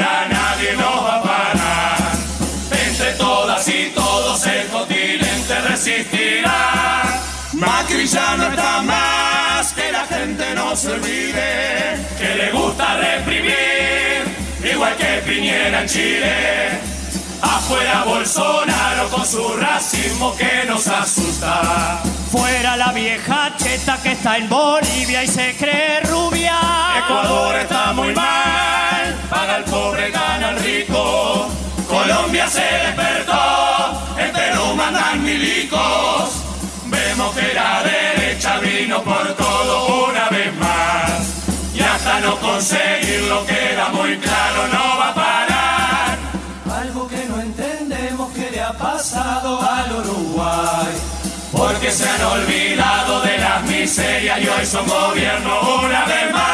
no 10.70 10.76
se 10.76 10.92
olvide, 10.92 11.98
que 12.20 12.36
le 12.36 12.52
gusta 12.52 12.96
reprimir, 12.98 14.24
igual 14.72 14.96
que 14.98 15.24
Piñera 15.26 15.82
en 15.82 15.88
Chile. 15.88 16.80
Afuera 17.42 18.04
Bolsonaro 18.06 19.10
con 19.10 19.26
su 19.26 19.48
racismo 19.58 20.36
que 20.36 20.66
nos 20.68 20.88
asusta. 20.88 22.02
Fuera 22.32 22.78
la 22.78 22.92
vieja 22.92 23.52
cheta 23.58 23.98
que 24.04 24.12
está 24.12 24.38
en 24.38 24.48
Bolivia 24.48 25.24
y 25.24 25.28
se 25.28 25.56
cree 25.58 26.02
rubia. 26.02 26.60
Ecuador 27.04 27.56
está 27.56 27.94
muy 27.94 28.14
mal, 28.14 29.16
paga 29.28 29.58
el 29.58 29.64
pobre, 29.64 30.12
gana 30.12 30.50
el 30.52 30.60
rico. 30.60 31.50
Colombia 31.88 32.48
se 32.48 32.62
despertó, 32.62 34.16
en 34.20 34.32
Perú 34.32 34.76
mandan 34.76 35.24
milicos. 35.24 36.44
Vemos 36.86 37.36
que 37.36 37.54
la 37.56 37.82
derecha 37.82 38.60
vino 38.60 39.02
por 39.02 39.39
hasta 42.60 42.76
no 42.76 42.84
conseguirlo 42.90 43.46
queda 43.46 43.90
muy 43.90 44.18
claro, 44.18 44.68
no 44.68 44.98
va 45.00 45.10
a 45.10 45.16
parar. 45.16 46.18
Algo 46.70 47.08
que 47.08 47.26
no 47.26 47.40
entendemos 47.42 48.32
que 48.34 48.52
le 48.52 48.62
ha 48.62 48.74
pasado 48.74 49.60
al 49.62 49.92
Uruguay. 49.96 50.88
Porque 51.52 51.92
se 51.92 52.08
han 52.08 52.22
olvidado 52.22 53.22
de 53.22 53.38
las 53.38 53.64
miserias 53.64 54.40
y 54.42 54.48
hoy 54.48 54.66
son 54.66 54.88
gobierno 54.88 55.80
una 55.84 56.06
vez 56.06 56.32
más. 56.32 56.50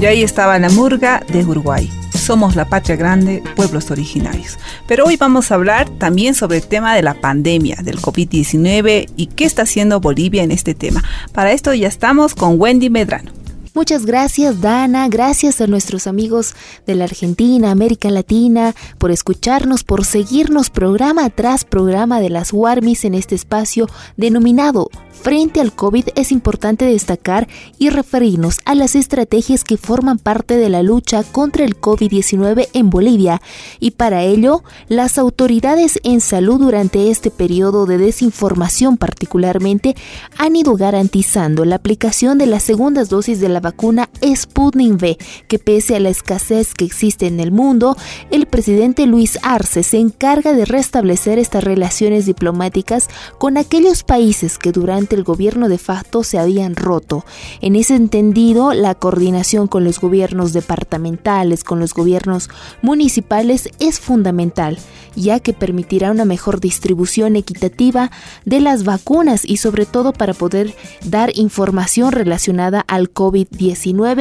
Y 0.00 0.06
ahí 0.06 0.22
estaba 0.22 0.58
la 0.58 0.68
murga 0.70 1.22
de 1.28 1.44
Uruguay. 1.44 2.03
Somos 2.24 2.56
la 2.56 2.64
patria 2.64 2.96
grande, 2.96 3.42
pueblos 3.54 3.90
originarios. 3.90 4.58
Pero 4.88 5.04
hoy 5.04 5.18
vamos 5.18 5.50
a 5.50 5.56
hablar 5.56 5.90
también 5.90 6.34
sobre 6.34 6.56
el 6.56 6.66
tema 6.66 6.96
de 6.96 7.02
la 7.02 7.12
pandemia, 7.12 7.76
del 7.82 8.00
COVID-19 8.00 9.10
y 9.14 9.26
qué 9.26 9.44
está 9.44 9.64
haciendo 9.64 10.00
Bolivia 10.00 10.42
en 10.42 10.50
este 10.50 10.72
tema. 10.72 11.04
Para 11.34 11.52
esto 11.52 11.74
ya 11.74 11.86
estamos 11.86 12.34
con 12.34 12.58
Wendy 12.58 12.88
Medrano. 12.88 13.43
Muchas 13.74 14.06
gracias 14.06 14.60
Dana, 14.60 15.08
gracias 15.08 15.60
a 15.60 15.66
nuestros 15.66 16.06
amigos 16.06 16.54
de 16.86 16.94
la 16.94 17.04
Argentina, 17.04 17.72
América 17.72 18.08
Latina, 18.08 18.72
por 18.98 19.10
escucharnos, 19.10 19.82
por 19.82 20.04
seguirnos 20.04 20.70
programa 20.70 21.28
tras 21.28 21.64
programa 21.64 22.20
de 22.20 22.30
las 22.30 22.52
Warmis 22.52 23.04
en 23.04 23.14
este 23.14 23.34
espacio 23.34 23.88
denominado 24.16 24.90
Frente 25.24 25.62
al 25.62 25.74
COVID. 25.74 26.08
Es 26.16 26.32
importante 26.32 26.84
destacar 26.84 27.48
y 27.78 27.88
referirnos 27.88 28.58
a 28.66 28.74
las 28.74 28.94
estrategias 28.94 29.64
que 29.64 29.78
forman 29.78 30.18
parte 30.18 30.58
de 30.58 30.68
la 30.68 30.82
lucha 30.82 31.22
contra 31.22 31.64
el 31.64 31.80
COVID-19 31.80 32.68
en 32.74 32.90
Bolivia 32.90 33.40
y 33.80 33.92
para 33.92 34.22
ello 34.22 34.62
las 34.88 35.16
autoridades 35.16 35.98
en 36.02 36.20
salud 36.20 36.60
durante 36.60 37.10
este 37.10 37.30
periodo 37.30 37.86
de 37.86 37.96
desinformación 37.96 38.98
particularmente 38.98 39.96
han 40.36 40.56
ido 40.56 40.76
garantizando 40.76 41.64
la 41.64 41.76
aplicación 41.76 42.36
de 42.36 42.46
las 42.46 42.62
segundas 42.62 43.08
dosis 43.08 43.40
de 43.40 43.48
la 43.48 43.62
vacuna 43.64 44.08
Sputnik 44.22 44.92
V 44.92 45.18
que 45.48 45.58
pese 45.58 45.96
a 45.96 46.00
la 46.00 46.10
escasez 46.10 46.74
que 46.74 46.84
existe 46.84 47.26
en 47.26 47.40
el 47.40 47.50
mundo, 47.50 47.96
el 48.30 48.46
presidente 48.46 49.06
Luis 49.06 49.38
Arce 49.42 49.82
se 49.82 49.98
encarga 49.98 50.52
de 50.52 50.64
restablecer 50.64 51.38
estas 51.38 51.64
relaciones 51.64 52.26
diplomáticas 52.26 53.08
con 53.38 53.56
aquellos 53.56 54.04
países 54.04 54.58
que 54.58 54.70
durante 54.70 55.16
el 55.16 55.24
gobierno 55.24 55.68
de 55.68 55.78
facto 55.78 56.22
se 56.22 56.38
habían 56.38 56.76
roto. 56.76 57.24
En 57.60 57.74
ese 57.74 57.96
entendido, 57.96 58.74
la 58.74 58.94
coordinación 58.94 59.66
con 59.66 59.82
los 59.82 59.98
gobiernos 59.98 60.52
departamentales, 60.52 61.64
con 61.64 61.80
los 61.80 61.94
gobiernos 61.94 62.50
municipales 62.82 63.70
es 63.80 63.98
fundamental, 63.98 64.78
ya 65.16 65.40
que 65.40 65.52
permitirá 65.52 66.10
una 66.10 66.24
mejor 66.24 66.60
distribución 66.60 67.36
equitativa 67.36 68.10
de 68.44 68.60
las 68.60 68.84
vacunas 68.84 69.44
y 69.44 69.56
sobre 69.56 69.86
todo 69.86 70.12
para 70.12 70.34
poder 70.34 70.74
dar 71.04 71.30
información 71.34 72.12
relacionada 72.12 72.84
al 72.86 73.12
COVID-19 73.12 73.53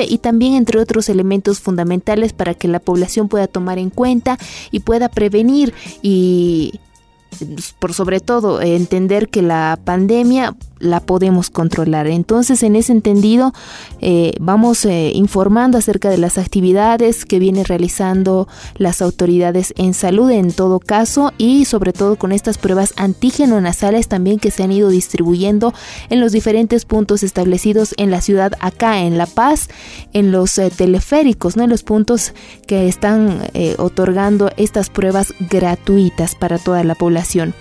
y 0.07 0.17
también 0.17 0.53
entre 0.53 0.79
otros 0.79 1.09
elementos 1.09 1.59
fundamentales 1.59 2.33
para 2.33 2.53
que 2.53 2.67
la 2.67 2.79
población 2.79 3.27
pueda 3.27 3.47
tomar 3.47 3.77
en 3.77 3.89
cuenta 3.89 4.37
y 4.71 4.79
pueda 4.79 5.09
prevenir 5.09 5.73
y 6.01 6.79
por 7.79 7.93
sobre 7.93 8.19
todo 8.19 8.61
entender 8.61 9.29
que 9.29 9.41
la 9.41 9.79
pandemia 9.83 10.55
la 10.83 10.99
podemos 10.99 11.49
controlar. 11.49 12.07
Entonces, 12.07 12.61
en 12.61 12.75
ese 12.75 12.91
entendido, 12.91 13.53
eh, 14.01 14.33
vamos 14.39 14.85
eh, 14.85 15.11
informando 15.15 15.77
acerca 15.77 16.09
de 16.09 16.17
las 16.17 16.37
actividades 16.37 17.25
que 17.25 17.39
vienen 17.39 17.65
realizando 17.65 18.47
las 18.75 19.01
autoridades 19.01 19.73
en 19.77 19.93
salud 19.93 20.29
en 20.29 20.51
todo 20.51 20.79
caso 20.79 21.31
y 21.37 21.65
sobre 21.65 21.93
todo 21.93 22.17
con 22.17 22.31
estas 22.31 22.57
pruebas 22.57 22.93
antígeno 22.97 23.59
nasales 23.61 24.07
también 24.07 24.39
que 24.39 24.51
se 24.51 24.63
han 24.63 24.71
ido 24.71 24.89
distribuyendo 24.89 25.73
en 26.09 26.19
los 26.19 26.33
diferentes 26.33 26.85
puntos 26.85 27.23
establecidos 27.23 27.95
en 27.97 28.11
la 28.11 28.21
ciudad 28.21 28.53
acá 28.59 28.99
en 28.99 29.17
La 29.17 29.25
Paz, 29.25 29.69
en 30.11 30.31
los 30.31 30.57
eh, 30.57 30.69
teleféricos, 30.69 31.55
¿no? 31.55 31.63
en 31.63 31.69
los 31.69 31.83
puntos 31.83 32.33
que 32.67 32.87
están 32.87 33.41
otorgando 33.77 34.51
estas 34.57 34.89
pruebas 34.89 35.33
gratuitas 35.49 36.35
para 36.35 36.57
toda 36.57 36.83
la 36.83 36.95
población. 36.95 37.53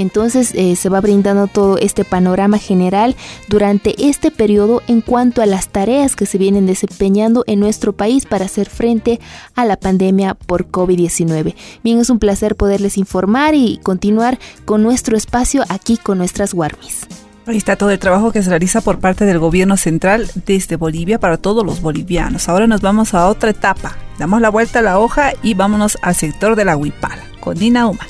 Entonces 0.00 0.52
eh, 0.54 0.76
se 0.76 0.88
va 0.88 1.02
brindando 1.02 1.46
todo 1.46 1.76
este 1.76 2.06
panorama 2.06 2.56
general 2.56 3.14
durante 3.48 4.08
este 4.08 4.30
periodo 4.30 4.80
en 4.86 5.02
cuanto 5.02 5.42
a 5.42 5.46
las 5.46 5.68
tareas 5.68 6.16
que 6.16 6.24
se 6.24 6.38
vienen 6.38 6.64
desempeñando 6.64 7.44
en 7.46 7.60
nuestro 7.60 7.92
país 7.92 8.24
para 8.24 8.46
hacer 8.46 8.70
frente 8.70 9.20
a 9.54 9.66
la 9.66 9.76
pandemia 9.76 10.32
por 10.32 10.68
COVID-19. 10.70 11.54
Bien, 11.84 11.98
es 11.98 12.08
un 12.08 12.18
placer 12.18 12.56
poderles 12.56 12.96
informar 12.96 13.54
y 13.54 13.78
continuar 13.82 14.38
con 14.64 14.82
nuestro 14.82 15.18
espacio 15.18 15.64
aquí 15.68 15.98
con 15.98 16.16
nuestras 16.16 16.54
Warmis. 16.54 17.06
Ahí 17.46 17.58
está 17.58 17.76
todo 17.76 17.90
el 17.90 17.98
trabajo 17.98 18.32
que 18.32 18.42
se 18.42 18.48
realiza 18.48 18.80
por 18.80 19.00
parte 19.00 19.26
del 19.26 19.38
gobierno 19.38 19.76
central 19.76 20.30
desde 20.46 20.76
Bolivia 20.76 21.20
para 21.20 21.36
todos 21.36 21.62
los 21.62 21.82
bolivianos. 21.82 22.48
Ahora 22.48 22.66
nos 22.66 22.80
vamos 22.80 23.12
a 23.12 23.26
otra 23.26 23.50
etapa. 23.50 23.98
Damos 24.18 24.40
la 24.40 24.48
vuelta 24.48 24.78
a 24.78 24.82
la 24.82 24.98
hoja 24.98 25.32
y 25.42 25.52
vámonos 25.52 25.98
al 26.00 26.14
sector 26.14 26.56
de 26.56 26.64
la 26.64 26.78
Huipala 26.78 27.24
con 27.40 27.58
Dina 27.58 27.86
Uma. 27.86 28.06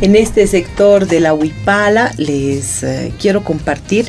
En 0.00 0.14
este 0.14 0.46
sector 0.46 1.08
de 1.08 1.18
la 1.18 1.34
Huipala 1.34 2.12
les 2.18 2.84
eh, 2.84 3.12
quiero 3.18 3.42
compartir. 3.42 4.06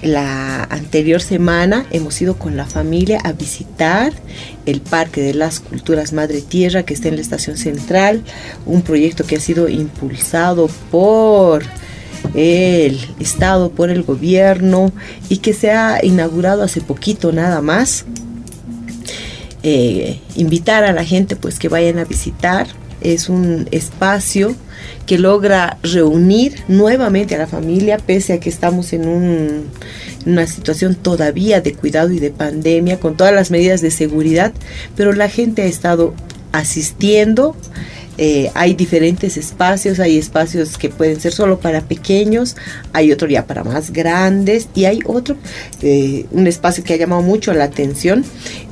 La 0.00 0.62
anterior 0.64 1.20
semana 1.20 1.86
hemos 1.90 2.22
ido 2.22 2.38
con 2.38 2.56
la 2.56 2.66
familia 2.66 3.18
a 3.24 3.32
visitar 3.32 4.12
el 4.64 4.80
Parque 4.80 5.20
de 5.20 5.34
las 5.34 5.58
Culturas 5.58 6.12
Madre 6.12 6.40
Tierra 6.40 6.84
que 6.84 6.94
está 6.94 7.08
en 7.08 7.16
la 7.16 7.20
estación 7.20 7.56
central, 7.56 8.22
un 8.64 8.82
proyecto 8.82 9.24
que 9.24 9.36
ha 9.36 9.40
sido 9.40 9.68
impulsado 9.68 10.68
por 10.92 11.64
el 12.34 13.00
Estado, 13.18 13.72
por 13.72 13.90
el 13.90 14.04
gobierno 14.04 14.92
y 15.28 15.38
que 15.38 15.52
se 15.52 15.72
ha 15.72 15.98
inaugurado 16.04 16.62
hace 16.62 16.80
poquito 16.80 17.32
nada 17.32 17.60
más. 17.60 18.04
Eh, 19.64 20.20
invitar 20.36 20.84
a 20.84 20.92
la 20.92 21.04
gente 21.04 21.34
pues 21.34 21.58
que 21.58 21.68
vayan 21.68 21.98
a 21.98 22.04
visitar. 22.04 22.68
Es 23.00 23.28
un 23.28 23.66
espacio 23.72 24.54
que 25.06 25.18
logra 25.18 25.78
reunir 25.82 26.62
nuevamente 26.68 27.34
a 27.34 27.38
la 27.38 27.46
familia, 27.46 27.98
pese 27.98 28.34
a 28.34 28.40
que 28.40 28.48
estamos 28.48 28.92
en 28.92 29.08
un, 29.08 29.66
una 30.26 30.46
situación 30.46 30.94
todavía 30.94 31.60
de 31.60 31.74
cuidado 31.74 32.10
y 32.12 32.18
de 32.20 32.30
pandemia, 32.30 33.00
con 33.00 33.16
todas 33.16 33.34
las 33.34 33.50
medidas 33.50 33.80
de 33.80 33.90
seguridad, 33.90 34.52
pero 34.96 35.12
la 35.12 35.28
gente 35.28 35.62
ha 35.62 35.66
estado 35.66 36.14
asistiendo. 36.52 37.56
Eh, 38.18 38.50
hay 38.54 38.74
diferentes 38.74 39.38
espacios, 39.38 39.98
hay 39.98 40.18
espacios 40.18 40.76
que 40.76 40.90
pueden 40.90 41.18
ser 41.18 41.32
solo 41.32 41.60
para 41.60 41.80
pequeños, 41.80 42.56
hay 42.92 43.10
otro 43.10 43.26
ya 43.26 43.46
para 43.46 43.64
más 43.64 43.90
grandes 43.90 44.68
y 44.74 44.84
hay 44.84 45.00
otro, 45.06 45.34
eh, 45.80 46.26
un 46.30 46.46
espacio 46.46 46.84
que 46.84 46.92
ha 46.92 46.98
llamado 46.98 47.22
mucho 47.22 47.54
la 47.54 47.64
atención, 47.64 48.22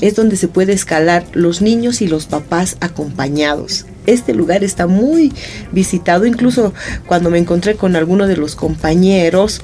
es 0.03 0.15
donde 0.15 0.37
se 0.37 0.47
puede 0.47 0.75
escalar 0.75 1.25
los 1.33 1.63
niños 1.63 2.03
y 2.03 2.07
los 2.07 2.27
papás 2.27 2.77
acompañados 2.81 3.87
este 4.13 4.35
lugar 4.35 4.65
está 4.65 4.87
muy 4.87 5.33
visitado, 5.73 6.27
incluso 6.27 6.73
cuando 7.07 7.31
me 7.31 7.39
encontré 7.39 7.77
con 7.77 7.97
alguno 7.97 8.27
de 8.27 8.37
los 8.37 8.57
compañeros, 8.57 9.61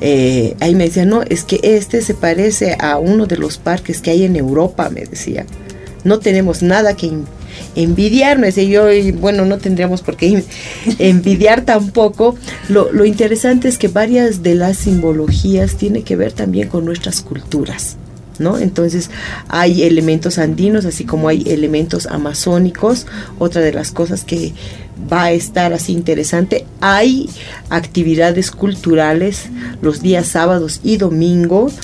eh, 0.00 0.56
ahí 0.60 0.74
me 0.74 0.84
decían, 0.84 1.08
no, 1.08 1.22
es 1.22 1.44
que 1.44 1.60
este 1.62 2.02
se 2.02 2.14
parece 2.14 2.76
a 2.78 2.98
uno 2.98 3.26
de 3.26 3.36
los 3.36 3.58
parques 3.58 4.00
que 4.00 4.10
hay 4.10 4.24
en 4.24 4.36
Europa, 4.36 4.90
me 4.90 5.04
decía. 5.04 5.46
No 6.02 6.18
tenemos 6.18 6.62
nada 6.62 6.96
que 6.96 7.10
envidiar, 7.76 8.38
me 8.38 8.46
decía 8.46 8.64
yo, 8.64 8.90
y 8.90 9.12
bueno, 9.12 9.44
no 9.44 9.58
tendríamos 9.58 10.00
por 10.02 10.16
qué 10.16 10.42
envidiar 10.98 11.64
tampoco. 11.64 12.36
Lo, 12.68 12.90
lo 12.92 13.04
interesante 13.04 13.68
es 13.68 13.78
que 13.78 13.88
varias 13.88 14.42
de 14.42 14.54
las 14.54 14.78
simbologías 14.78 15.76
tienen 15.76 16.02
que 16.02 16.16
ver 16.16 16.32
también 16.32 16.68
con 16.68 16.84
nuestras 16.84 17.20
culturas. 17.20 17.96
Entonces 18.58 19.10
hay 19.48 19.84
elementos 19.84 20.38
andinos, 20.38 20.84
así 20.86 21.04
como 21.04 21.28
hay 21.28 21.44
elementos 21.46 22.06
amazónicos. 22.06 23.06
Otra 23.38 23.60
de 23.60 23.72
las 23.72 23.92
cosas 23.92 24.24
que 24.24 24.52
va 25.10 25.24
a 25.24 25.32
estar 25.32 25.72
así 25.72 25.92
interesante, 25.92 26.66
hay 26.80 27.28
actividades 27.68 28.50
culturales 28.50 29.44
los 29.82 30.02
días 30.02 30.26
sábados 30.26 30.80
y 30.82 30.96
domingos. 30.96 31.74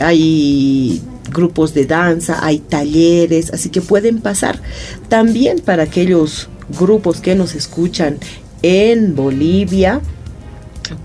Hay 0.00 1.02
grupos 1.30 1.74
de 1.74 1.86
danza, 1.86 2.44
hay 2.44 2.58
talleres, 2.58 3.52
así 3.52 3.68
que 3.68 3.80
pueden 3.80 4.20
pasar. 4.20 4.60
También 5.08 5.60
para 5.60 5.84
aquellos 5.84 6.48
grupos 6.78 7.20
que 7.20 7.34
nos 7.34 7.54
escuchan 7.54 8.18
en 8.62 9.14
Bolivia, 9.14 10.00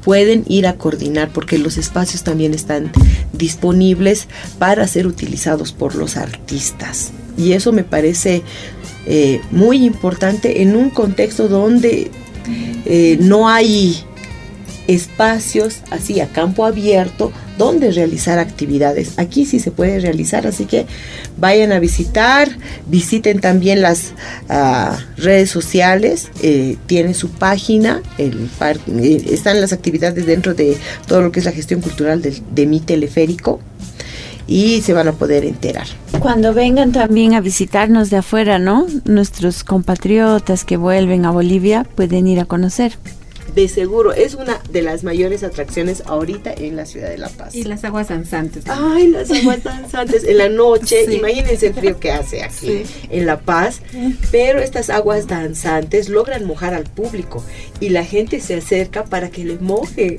pueden 0.03 0.43
ir 0.47 0.67
a 0.67 0.75
coordinar 0.75 1.29
porque 1.33 1.57
los 1.57 1.77
espacios 1.77 2.23
también 2.23 2.53
están 2.53 2.91
disponibles 3.33 4.27
para 4.57 4.87
ser 4.87 5.07
utilizados 5.07 5.71
por 5.71 5.95
los 5.95 6.17
artistas. 6.17 7.11
Y 7.37 7.53
eso 7.53 7.71
me 7.71 7.83
parece 7.83 8.43
eh, 9.05 9.41
muy 9.51 9.85
importante 9.85 10.61
en 10.61 10.75
un 10.75 10.89
contexto 10.89 11.47
donde 11.47 12.11
eh, 12.85 13.17
no 13.21 13.47
hay 13.47 14.03
espacios 14.89 15.81
así 15.91 16.19
a 16.19 16.27
campo 16.27 16.65
abierto 16.65 17.31
donde 17.59 17.91
realizar 17.91 18.39
actividades. 18.39 19.19
Aquí 19.19 19.45
sí 19.45 19.59
se 19.59 19.69
puede 19.69 19.99
realizar, 19.99 20.47
así 20.47 20.65
que 20.65 20.87
vayan 21.37 21.71
a 21.71 21.79
visitar, 21.79 22.49
visiten 22.87 23.39
también 23.39 23.81
las 23.81 24.13
uh, 24.49 24.95
redes 25.17 25.51
sociales, 25.51 26.29
eh, 26.41 26.77
tiene 26.87 27.13
su 27.13 27.29
página, 27.29 28.01
el 28.17 28.49
eh, 28.87 29.25
están 29.29 29.61
las 29.61 29.73
actividades 29.73 30.25
dentro 30.25 30.55
de 30.55 30.77
todo 31.05 31.21
lo 31.21 31.31
que 31.31 31.39
es 31.39 31.45
la 31.45 31.51
gestión 31.51 31.81
cultural 31.81 32.21
de, 32.21 32.41
de 32.51 32.65
mi 32.65 32.79
teleférico 32.79 33.59
y 34.47 34.81
se 34.81 34.93
van 34.93 35.07
a 35.07 35.11
poder 35.11 35.45
enterar. 35.45 35.85
Cuando 36.19 36.55
vengan 36.55 36.91
también 36.91 37.35
a 37.35 37.41
visitarnos 37.41 38.09
de 38.09 38.17
afuera, 38.17 38.57
¿no? 38.57 38.87
Nuestros 39.05 39.63
compatriotas 39.63 40.65
que 40.65 40.77
vuelven 40.77 41.25
a 41.25 41.31
Bolivia 41.31 41.85
pueden 41.95 42.25
ir 42.25 42.39
a 42.39 42.45
conocer. 42.45 42.93
De 43.55 43.67
seguro 43.67 44.13
es 44.13 44.35
una 44.35 44.61
de 44.71 44.81
las 44.81 45.03
mayores 45.03 45.43
atracciones 45.43 46.03
ahorita 46.05 46.53
en 46.53 46.75
la 46.75 46.85
ciudad 46.85 47.09
de 47.09 47.17
La 47.17 47.29
Paz. 47.29 47.55
Y 47.55 47.63
las 47.63 47.83
aguas 47.83 48.09
danzantes. 48.09 48.63
Ay, 48.67 49.07
las 49.07 49.29
aguas 49.31 49.63
danzantes 49.63 50.23
en 50.23 50.37
la 50.37 50.49
noche. 50.49 50.97
Sí. 51.09 51.15
Imagínense 51.15 51.67
el 51.67 51.73
frío 51.73 51.99
que 51.99 52.11
hace 52.11 52.43
aquí 52.43 52.83
Sí. 52.83 52.83
en 53.09 53.25
La 53.25 53.39
Paz. 53.39 53.81
Pero 54.31 54.59
estas 54.59 54.89
aguas 54.89 55.27
danzantes 55.27 56.09
logran 56.09 56.45
mojar 56.45 56.73
al 56.73 56.83
público 56.83 57.43
y 57.79 57.89
la 57.89 58.03
gente 58.03 58.39
se 58.41 58.55
acerca 58.55 59.03
para 59.05 59.29
que 59.29 59.43
le 59.45 59.57
moje. 59.59 60.17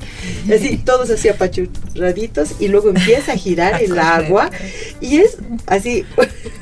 Así, 0.53 0.77
todos 0.85 1.11
así 1.11 1.29
apachurraditos 1.29 2.57
y 2.61 2.69
luego 2.69 2.91
empieza 2.91 3.33
a 3.33 3.37
girar 3.37 3.83
el 3.83 3.99
agua 3.99 4.51
y 5.01 5.19
es 5.19 5.37
así 5.67 6.05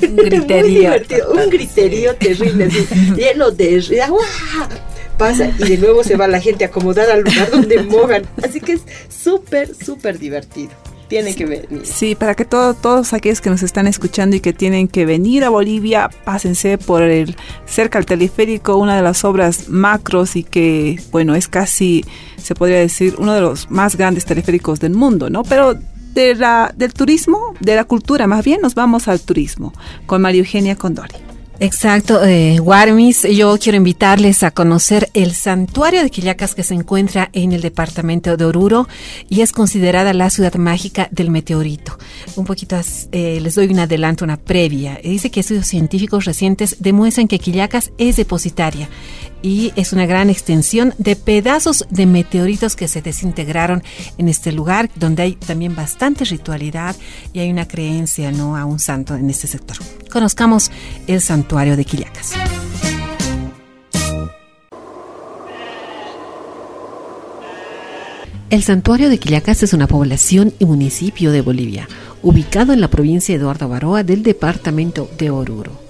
Un 0.02 0.14
muy 0.16 0.24
griterío. 0.26 0.68
divertido, 0.80 1.32
un 1.32 1.50
griterío 1.50 2.16
terrible, 2.16 2.64
así, 2.66 2.86
lleno 3.16 3.50
de 3.50 4.00
agua. 4.02 4.24
Pasa 5.18 5.50
y 5.58 5.64
de 5.64 5.78
nuevo 5.78 6.04
se 6.04 6.16
va 6.16 6.28
la 6.28 6.40
gente 6.40 6.64
acomodada 6.64 7.14
al 7.14 7.22
lugar 7.22 7.50
donde 7.50 7.82
mojan. 7.82 8.22
Así 8.42 8.60
que 8.60 8.72
es 8.74 8.82
súper, 9.08 9.74
súper 9.74 10.18
divertido. 10.18 10.70
Tienen 11.08 11.34
que 11.34 11.46
venir. 11.46 11.80
Sí, 11.84 12.14
para 12.14 12.34
que 12.34 12.44
todo- 12.44 12.74
todos 12.74 13.14
aquellos 13.14 13.40
que 13.40 13.48
nos 13.48 13.62
están 13.62 13.86
escuchando 13.86 14.36
y 14.36 14.40
que 14.40 14.52
tienen 14.52 14.88
que 14.88 15.06
venir 15.06 15.42
a 15.42 15.48
Bolivia, 15.48 16.10
pásense 16.24 16.76
por 16.76 17.02
el 17.02 17.34
cerca 17.66 17.98
al 17.98 18.04
teleférico, 18.04 18.76
una 18.76 18.94
de 18.94 19.02
las 19.02 19.24
obras 19.24 19.70
macros 19.70 20.36
y 20.36 20.44
que, 20.44 21.00
bueno, 21.10 21.34
es 21.34 21.48
casi, 21.48 22.04
se 22.36 22.54
podría 22.54 22.78
decir, 22.78 23.14
uno 23.18 23.32
de 23.32 23.40
los 23.40 23.70
más 23.70 23.96
grandes 23.96 24.26
teleféricos 24.26 24.80
del 24.80 24.92
mundo, 24.92 25.30
¿no? 25.30 25.44
Pero 25.44 25.74
de 26.12 26.34
la, 26.34 26.74
del 26.76 26.92
turismo, 26.92 27.54
de 27.60 27.74
la 27.74 27.84
cultura, 27.84 28.26
más 28.26 28.44
bien 28.44 28.60
nos 28.60 28.74
vamos 28.74 29.08
al 29.08 29.18
turismo 29.20 29.72
con 30.04 30.20
María 30.20 30.40
Eugenia 30.40 30.76
Condori. 30.76 31.14
Exacto, 31.60 32.24
eh, 32.24 32.60
Guarmis, 32.60 33.24
yo 33.24 33.58
quiero 33.58 33.76
invitarles 33.76 34.44
a 34.44 34.52
conocer 34.52 35.10
el 35.12 35.34
santuario 35.34 36.04
de 36.04 36.10
Quillacas 36.10 36.54
que 36.54 36.62
se 36.62 36.74
encuentra 36.74 37.30
en 37.32 37.50
el 37.52 37.62
departamento 37.62 38.36
de 38.36 38.44
Oruro 38.44 38.86
y 39.28 39.40
es 39.40 39.50
considerada 39.50 40.14
la 40.14 40.30
ciudad 40.30 40.54
mágica 40.54 41.08
del 41.10 41.30
meteorito. 41.30 41.98
Un 42.36 42.44
poquito 42.44 42.76
eh, 43.10 43.40
les 43.40 43.56
doy 43.56 43.66
un 43.66 43.80
adelanto, 43.80 44.24
una 44.24 44.36
previa. 44.36 45.00
Dice 45.02 45.32
que 45.32 45.40
estudios 45.40 45.66
científicos 45.66 46.26
recientes 46.26 46.76
demuestran 46.78 47.26
que 47.26 47.40
Quillacas 47.40 47.90
es 47.98 48.14
depositaria 48.14 48.88
y 49.42 49.72
es 49.76 49.92
una 49.92 50.06
gran 50.06 50.30
extensión 50.30 50.94
de 50.98 51.16
pedazos 51.16 51.86
de 51.90 52.06
meteoritos 52.06 52.76
que 52.76 52.88
se 52.88 53.02
desintegraron 53.02 53.82
en 54.16 54.28
este 54.28 54.52
lugar 54.52 54.90
donde 54.96 55.22
hay 55.22 55.34
también 55.34 55.74
bastante 55.74 56.24
ritualidad 56.24 56.96
y 57.32 57.40
hay 57.40 57.50
una 57.50 57.68
creencia 57.68 58.32
no 58.32 58.56
a 58.56 58.64
un 58.64 58.78
santo 58.78 59.14
en 59.14 59.30
este 59.30 59.46
sector. 59.46 59.76
Conozcamos 60.10 60.70
el 61.06 61.20
santuario 61.20 61.76
de 61.76 61.84
Quillacas. 61.84 62.32
El 68.50 68.62
santuario 68.62 69.10
de 69.10 69.18
Quillacas 69.18 69.62
es 69.62 69.74
una 69.74 69.86
población 69.86 70.54
y 70.58 70.64
municipio 70.64 71.32
de 71.32 71.42
Bolivia, 71.42 71.86
ubicado 72.22 72.72
en 72.72 72.80
la 72.80 72.88
provincia 72.88 73.34
de 73.34 73.40
Eduardo 73.40 73.68
Baroa 73.68 74.04
del 74.04 74.22
departamento 74.22 75.10
de 75.18 75.28
Oruro. 75.28 75.87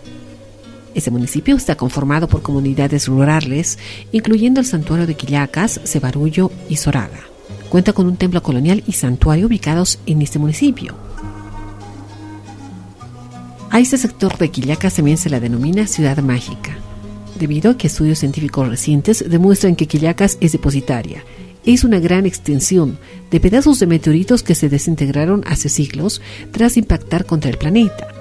Este 0.94 1.10
municipio 1.10 1.56
está 1.56 1.76
conformado 1.76 2.28
por 2.28 2.42
comunidades 2.42 3.08
rurales, 3.08 3.78
incluyendo 4.12 4.60
el 4.60 4.66
santuario 4.66 5.06
de 5.06 5.14
Quillacas, 5.14 5.80
Cebarullo 5.84 6.50
y 6.68 6.76
Soraga. 6.76 7.20
Cuenta 7.68 7.92
con 7.92 8.06
un 8.06 8.16
templo 8.16 8.42
colonial 8.42 8.82
y 8.86 8.92
santuario 8.92 9.46
ubicados 9.46 9.98
en 10.06 10.22
este 10.22 10.38
municipio. 10.38 10.96
A 13.70 13.80
este 13.80 13.98
sector 13.98 14.38
de 14.38 14.50
Quillacas 14.50 14.94
también 14.94 15.18
se 15.18 15.28
la 15.28 15.40
denomina 15.40 15.86
ciudad 15.86 16.18
mágica, 16.18 16.78
debido 17.38 17.70
a 17.70 17.76
que 17.76 17.88
estudios 17.88 18.18
científicos 18.18 18.68
recientes 18.68 19.24
demuestran 19.28 19.76
que 19.76 19.86
Quillacas 19.86 20.38
es 20.40 20.52
depositaria. 20.52 21.22
Es 21.66 21.84
una 21.84 21.98
gran 21.98 22.24
extensión 22.24 22.98
de 23.30 23.40
pedazos 23.40 23.78
de 23.78 23.86
meteoritos 23.86 24.42
que 24.42 24.54
se 24.54 24.70
desintegraron 24.70 25.44
hace 25.46 25.68
siglos 25.68 26.22
tras 26.50 26.78
impactar 26.78 27.26
contra 27.26 27.50
el 27.50 27.58
planeta. 27.58 28.17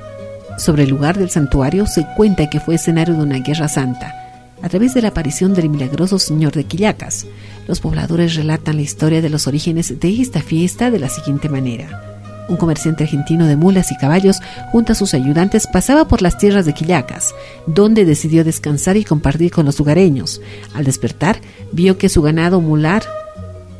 Sobre 0.57 0.83
el 0.83 0.89
lugar 0.89 1.17
del 1.17 1.29
santuario 1.29 1.85
se 1.85 2.05
cuenta 2.15 2.49
que 2.49 2.59
fue 2.59 2.75
escenario 2.75 3.13
de 3.13 3.21
una 3.21 3.39
guerra 3.39 3.67
santa, 3.67 4.13
a 4.61 4.69
través 4.69 4.95
de 4.95 5.03
la 5.03 5.09
aparición 5.09 5.53
del 5.53 5.69
milagroso 5.69 6.17
Señor 6.17 6.53
de 6.53 6.63
Quillacas. 6.63 7.27
Los 7.67 7.79
pobladores 7.79 8.35
relatan 8.35 8.77
la 8.77 8.81
historia 8.81 9.21
de 9.21 9.29
los 9.29 9.45
orígenes 9.45 9.99
de 9.99 10.21
esta 10.21 10.41
fiesta 10.41 10.89
de 10.89 10.97
la 10.97 11.09
siguiente 11.09 11.47
manera. 11.47 12.03
Un 12.49 12.57
comerciante 12.57 13.03
argentino 13.03 13.45
de 13.45 13.55
mulas 13.55 13.91
y 13.91 13.97
caballos, 13.97 14.39
junto 14.71 14.93
a 14.93 14.95
sus 14.95 15.13
ayudantes, 15.13 15.67
pasaba 15.67 16.07
por 16.07 16.23
las 16.23 16.39
tierras 16.39 16.65
de 16.65 16.73
Quillacas, 16.73 17.35
donde 17.67 18.05
decidió 18.05 18.43
descansar 18.43 18.97
y 18.97 19.03
compartir 19.03 19.51
con 19.51 19.65
los 19.65 19.77
lugareños. 19.77 20.41
Al 20.73 20.85
despertar, 20.85 21.39
vio 21.71 21.99
que 21.99 22.09
su 22.09 22.23
ganado 22.23 22.61
mular 22.61 23.03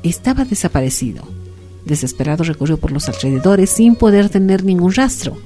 estaba 0.04 0.46
desaparecido. 0.46 1.24
Desesperado 1.86 2.44
recorrió 2.44 2.78
por 2.78 2.92
los 2.92 3.08
alrededores 3.08 3.70
sin 3.72 3.96
poder 3.96 4.30
tener 4.30 4.64
ningún 4.64 4.94
rastro. 4.94 5.38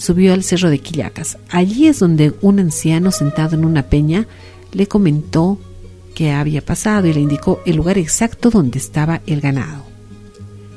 Subió 0.00 0.32
al 0.32 0.42
cerro 0.42 0.70
de 0.70 0.78
Quillacas. 0.78 1.36
Allí 1.50 1.86
es 1.86 1.98
donde 1.98 2.32
un 2.40 2.58
anciano 2.58 3.10
sentado 3.10 3.54
en 3.54 3.66
una 3.66 3.82
peña 3.82 4.26
le 4.72 4.86
comentó 4.86 5.58
qué 6.14 6.32
había 6.32 6.64
pasado 6.64 7.06
y 7.06 7.12
le 7.12 7.20
indicó 7.20 7.60
el 7.66 7.76
lugar 7.76 7.98
exacto 7.98 8.48
donde 8.48 8.78
estaba 8.78 9.20
el 9.26 9.42
ganado. 9.42 9.84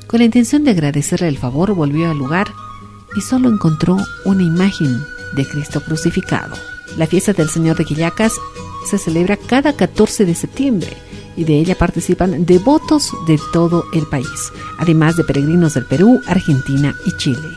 Con 0.08 0.18
la 0.18 0.26
intención 0.26 0.62
de 0.62 0.72
agradecerle 0.72 1.28
el 1.28 1.38
favor, 1.38 1.74
volvió 1.74 2.10
al 2.10 2.18
lugar 2.18 2.48
y 3.16 3.22
solo 3.22 3.48
encontró 3.48 3.96
una 4.26 4.42
imagen 4.42 5.00
de 5.34 5.48
Cristo 5.48 5.82
crucificado. 5.82 6.54
La 6.98 7.06
fiesta 7.06 7.32
del 7.32 7.48
Señor 7.48 7.78
de 7.78 7.86
Quillacas 7.86 8.34
se 8.90 8.98
celebra 8.98 9.38
cada 9.38 9.72
14 9.72 10.26
de 10.26 10.34
septiembre 10.34 10.98
y 11.34 11.44
de 11.44 11.58
ella 11.58 11.78
participan 11.78 12.44
devotos 12.44 13.10
de 13.26 13.40
todo 13.54 13.86
el 13.94 14.06
país, 14.06 14.52
además 14.76 15.16
de 15.16 15.24
peregrinos 15.24 15.72
del 15.72 15.86
Perú, 15.86 16.20
Argentina 16.26 16.94
y 17.06 17.16
Chile. 17.16 17.48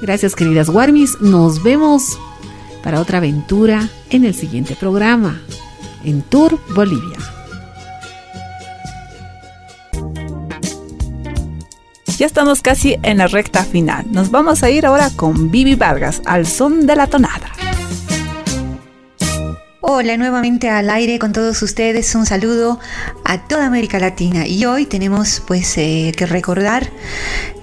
Gracias 0.00 0.34
queridas 0.34 0.68
Warmis, 0.70 1.20
nos 1.20 1.62
vemos 1.62 2.18
para 2.82 3.00
otra 3.00 3.18
aventura 3.18 3.88
en 4.08 4.24
el 4.24 4.34
siguiente 4.34 4.74
programa, 4.74 5.40
en 6.04 6.22
Tour 6.22 6.58
Bolivia. 6.74 7.18
Ya 12.16 12.26
estamos 12.26 12.60
casi 12.60 12.96
en 13.02 13.18
la 13.18 13.28
recta 13.28 13.64
final. 13.64 14.06
Nos 14.10 14.30
vamos 14.30 14.62
a 14.62 14.70
ir 14.70 14.84
ahora 14.84 15.10
con 15.16 15.50
Vivi 15.50 15.74
Vargas, 15.74 16.20
al 16.26 16.46
son 16.46 16.86
de 16.86 16.96
la 16.96 17.06
tonada. 17.06 17.50
Hola, 19.82 20.18
nuevamente 20.18 20.68
al 20.68 20.90
aire 20.90 21.18
con 21.18 21.32
todos 21.32 21.62
ustedes. 21.62 22.14
Un 22.14 22.26
saludo 22.26 22.78
a 23.24 23.48
toda 23.48 23.64
América 23.64 23.98
Latina. 23.98 24.46
Y 24.46 24.66
hoy 24.66 24.84
tenemos 24.84 25.42
pues 25.46 25.78
eh, 25.78 26.12
que 26.14 26.26
recordar 26.26 26.90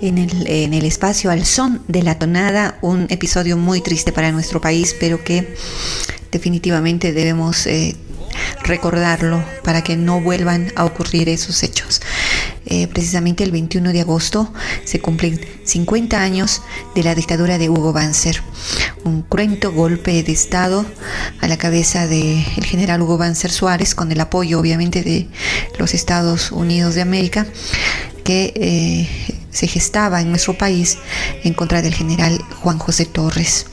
en 0.01 0.18
el, 0.18 0.47
en 0.47 0.74
el 0.74 0.86
espacio 0.86 1.30
al 1.30 1.45
son 1.45 1.84
de 1.88 2.01
la 2.01 2.18
tonada 2.18 2.80
un 2.82 3.05
episodio 3.09 3.55
muy 3.55 3.82
triste 3.82 4.11
para 4.11 4.32
nuestro 4.32 4.59
país, 4.59 4.95
pero 4.99 5.24
que 5.24 5.55
definitivamente 6.32 7.13
debemos 7.13 7.68
eh, 7.68 7.95
recordarlo 8.63 9.43
para 9.63 9.84
que 9.84 9.95
no 9.95 10.20
vuelvan 10.20 10.72
a 10.76 10.86
ocurrir 10.86 11.30
esos 11.30 11.61
hechos. 11.61 12.01
Eh, 12.65 12.88
precisamente 12.88 13.43
el 13.43 13.51
21 13.51 13.93
de 13.93 14.01
agosto 14.01 14.51
se 14.84 14.99
cumplen 14.99 15.39
50 15.63 16.22
años 16.22 16.61
de 16.95 17.03
la 17.03 17.15
dictadura 17.15 17.57
de 17.57 17.70
Hugo 17.70 17.93
Banzer, 17.93 18.41
un 19.04 19.22
cruento 19.22 19.72
golpe 19.72 20.24
de 20.24 20.32
Estado 20.32 20.86
a 21.41 21.48
la 21.48 21.58
cabeza 21.58 22.08
del 22.08 22.43
general 22.43 23.02
Hugo 23.02 23.18
Banzer 23.18 23.52
Suárez, 23.52 23.95
con 23.95 24.12
el 24.12 24.20
apoyo 24.20 24.60
obviamente 24.60 25.04
de 25.04 25.28
los 25.78 25.93
Estados 25.93 26.52
Unidos 26.52 26.95
de 26.95 27.02
América, 27.02 27.48
que 28.24 28.54
eh, 28.56 29.36
se 29.52 29.68
gestaba 29.68 30.22
en 30.22 30.30
nuestro 30.30 30.58
país 30.58 30.98
en 31.43 31.54
contra 31.54 31.82
del 31.82 31.95
general 31.95 32.39
Juan 32.62 32.78
José 32.78 33.06
Torres. 33.06 33.66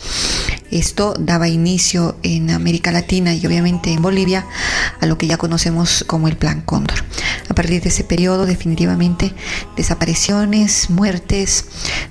Esto 0.75 1.15
daba 1.17 1.47
inicio 1.47 2.17
en 2.25 2.51
América 2.51 2.91
Latina 2.91 3.33
y 3.33 3.47
obviamente 3.47 3.93
en 3.93 4.03
Bolivia 4.03 4.45
a 5.01 5.07
lo 5.07 5.17
que 5.17 5.29
ya 5.29 5.37
conocemos 5.37 6.03
como 6.09 6.27
el 6.27 6.37
Plan 6.37 6.63
Cóndor. 6.63 7.05
A 7.49 7.55
partir 7.55 7.81
de 7.81 7.91
ese 7.91 8.03
periodo 8.03 8.45
definitivamente 8.45 9.33
desapariciones, 9.77 10.91
muertes, 10.91 11.67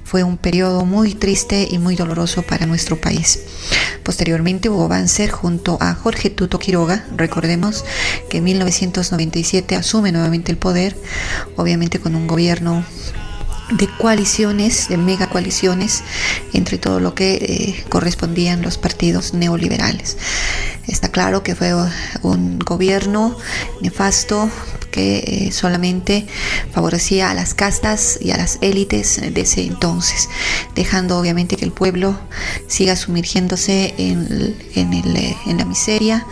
fue 0.06 0.24
un 0.24 0.38
periodo 0.38 0.86
muy 0.86 1.14
triste 1.14 1.68
y 1.70 1.78
muy 1.78 1.98
doloroso 1.98 2.44
para 2.44 2.66
nuestro 2.66 3.02
país. 3.02 3.42
Posteriormente 4.02 4.70
Hugo 4.70 4.88
Banzer 4.88 5.30
junto 5.30 5.78
a 5.82 5.94
Jorge 5.94 6.30
Tuto 6.30 6.58
Quiroga, 6.58 7.04
recordemos 7.18 7.84
que 8.30 8.38
en 8.38 8.46
1997 8.46 9.76
asume 9.76 10.14
nuevamente 10.14 10.54
el 10.54 10.58
poder, 10.58 10.96
obviamente 11.58 12.00
con 12.00 12.16
un 12.16 12.28
gobierno 12.28 12.86
de 13.78 13.88
coaliciones, 13.88 14.88
de 14.90 14.98
mega 14.98 15.28
coaliciones, 15.28 16.04
entre 16.54 16.78
todo 16.78 17.00
lo 17.00 17.16
que 17.16 17.34
eh, 17.36 17.86
correspondían 17.90 18.62
los 18.62 18.78
partidos 18.78 19.34
neoliberales. 19.34 20.18
Está 20.88 21.10
claro 21.10 21.44
que 21.44 21.56
fue 21.56 21.74
un 22.22 22.60
gobierno 22.60 23.38
nefasto 23.82 24.50
que 24.94 25.48
eh, 25.48 25.52
solamente 25.52 26.28
favorecía 26.72 27.32
a 27.32 27.34
las 27.34 27.56
castas 27.56 28.20
y 28.22 28.30
a 28.30 28.38
las 28.38 28.60
élites 28.62 29.20
de 29.34 29.42
ese 29.42 29.66
entonces, 29.66 30.30
dejando 30.76 31.18
obviamente 31.18 31.58
que 31.58 31.66
el 31.66 31.72
pueblo 31.72 32.18
siga 32.68 32.96
sumergiéndose 32.96 33.96
en, 33.98 34.54
el, 34.76 35.36
en 35.48 35.58
la 35.58 35.66
miseria, 35.66 36.28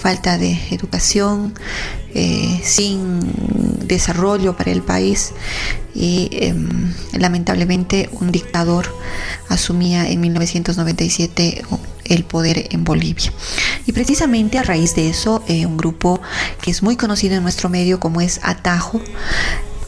falta 0.00 0.36
de 0.36 0.60
educación, 0.70 1.54
eh, 2.14 2.60
sin 2.62 3.20
desarrollo 3.88 4.56
para 4.56 4.70
el 4.70 4.82
país 4.82 5.32
y 5.94 6.28
em, 6.32 6.92
lamentablemente 7.12 8.08
un 8.12 8.30
dictador 8.30 8.86
asumía 9.48 10.08
en 10.08 10.20
1997 10.20 11.62
el 12.04 12.24
poder 12.24 12.68
en 12.70 12.84
Bolivia. 12.84 13.32
Y 13.86 13.92
precisamente 13.92 14.58
a 14.58 14.62
raíz 14.62 14.94
de 14.94 15.08
eso, 15.08 15.42
eh, 15.48 15.66
un 15.66 15.76
grupo 15.76 16.20
que 16.60 16.70
es 16.70 16.82
muy 16.82 16.96
conocido 16.96 17.36
en 17.36 17.42
nuestro 17.42 17.68
medio 17.68 18.00
como 18.00 18.20
es 18.20 18.40
Atajo, 18.42 19.00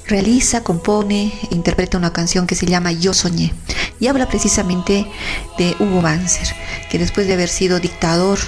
realiza, 0.07 0.63
compone, 0.63 1.33
interpreta 1.51 1.99
una 1.99 2.13
canción 2.13 2.47
que 2.47 2.55
se 2.55 2.67
llama 2.67 2.93
Yo 2.93 3.13
Soñé 3.13 3.53
y 3.99 4.07
habla 4.07 4.29
precisamente 4.29 5.07
de 5.59 5.75
Hugo 5.81 6.01
Banzer, 6.01 6.49
que 6.91 6.99
después 6.99 7.27
de 7.27 7.35
haber 7.35 7.49
sido 7.49 7.81
dictador 7.81 8.39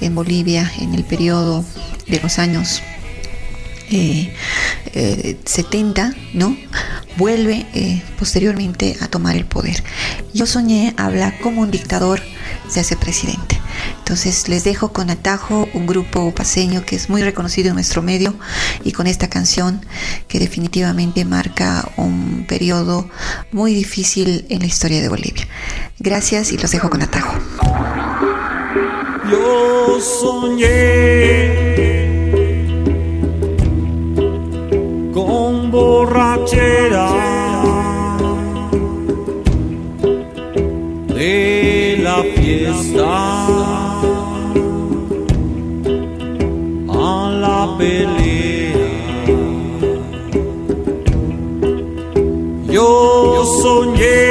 en 0.00 0.14
Bolivia 0.14 0.70
en 0.78 0.94
el 0.94 1.04
periodo 1.04 1.64
de 2.06 2.20
los 2.20 2.38
años 2.38 2.82
70, 3.88 4.90
eh, 4.92 5.36
¿no? 6.34 6.56
Vuelve 7.16 7.66
eh, 7.74 8.02
posteriormente 8.18 8.96
a 9.00 9.08
tomar 9.08 9.36
el 9.36 9.44
poder. 9.44 9.82
Yo 10.34 10.46
soñé 10.46 10.94
habla 10.96 11.38
como 11.38 11.62
un 11.62 11.70
dictador 11.70 12.20
se 12.68 12.80
hace 12.80 12.96
presidente. 12.96 13.60
Entonces 13.98 14.48
les 14.48 14.64
dejo 14.64 14.92
con 14.92 15.10
Atajo, 15.10 15.68
un 15.74 15.86
grupo 15.86 16.32
paseño 16.34 16.84
que 16.84 16.96
es 16.96 17.08
muy 17.08 17.22
reconocido 17.22 17.68
en 17.68 17.74
nuestro 17.74 18.02
medio 18.02 18.34
y 18.84 18.92
con 18.92 19.06
esta 19.06 19.28
canción 19.28 19.84
que 20.28 20.38
definitivamente 20.38 21.24
marca 21.24 21.88
un 21.96 22.46
periodo 22.48 23.08
muy 23.52 23.74
difícil 23.74 24.46
en 24.48 24.60
la 24.60 24.66
historia 24.66 25.02
de 25.02 25.08
Bolivia. 25.08 25.46
Gracias 25.98 26.52
y 26.52 26.58
los 26.58 26.70
dejo 26.70 26.90
con 26.90 27.02
Atajo. 27.02 27.34
Yo 29.30 30.00
soñé 30.00 32.05
borrachera 35.70 37.08
de 41.14 41.98
la 42.02 42.22
fiesta 42.34 43.12
a 46.88 47.30
la 47.44 47.74
pelea. 47.78 48.86
Yo 52.70 53.44
soñé 53.62 54.26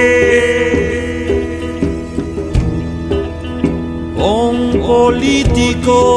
con 4.17 4.53
políticos 4.81 6.15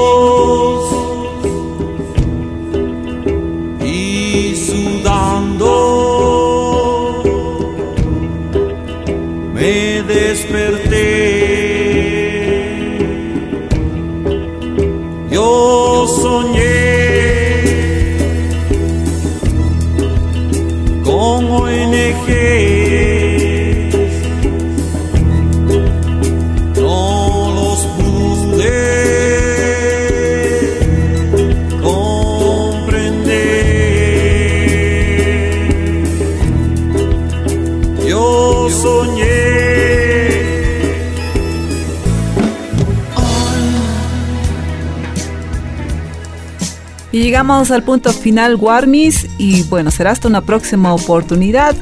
llegamos 47.49 47.71
al 47.71 47.83
punto 47.83 48.13
final, 48.13 48.57
Warmis, 48.57 49.27
y 49.39 49.63
bueno, 49.63 49.91
será 49.91 50.11
hasta 50.11 50.29
una 50.29 50.43
próxima 50.43 50.93
oportunidad. 50.93 51.75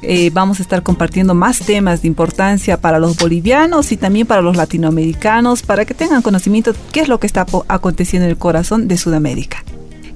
Eh, 0.00 0.30
vamos 0.32 0.60
a 0.60 0.62
estar 0.62 0.82
compartiendo 0.82 1.34
más 1.34 1.58
temas 1.58 2.00
de 2.00 2.08
importancia 2.08 2.80
para 2.80 2.98
los 2.98 3.18
bolivianos 3.18 3.92
y 3.92 3.98
también 3.98 4.26
para 4.26 4.40
los 4.40 4.56
latinoamericanos, 4.56 5.60
para 5.60 5.84
que 5.84 5.92
tengan 5.92 6.22
conocimiento 6.22 6.72
de 6.72 6.78
qué 6.90 7.00
es 7.00 7.08
lo 7.08 7.20
que 7.20 7.26
está 7.26 7.44
aconteciendo 7.68 8.24
en 8.24 8.30
el 8.30 8.38
corazón 8.38 8.88
de 8.88 8.96
Sudamérica. 8.96 9.62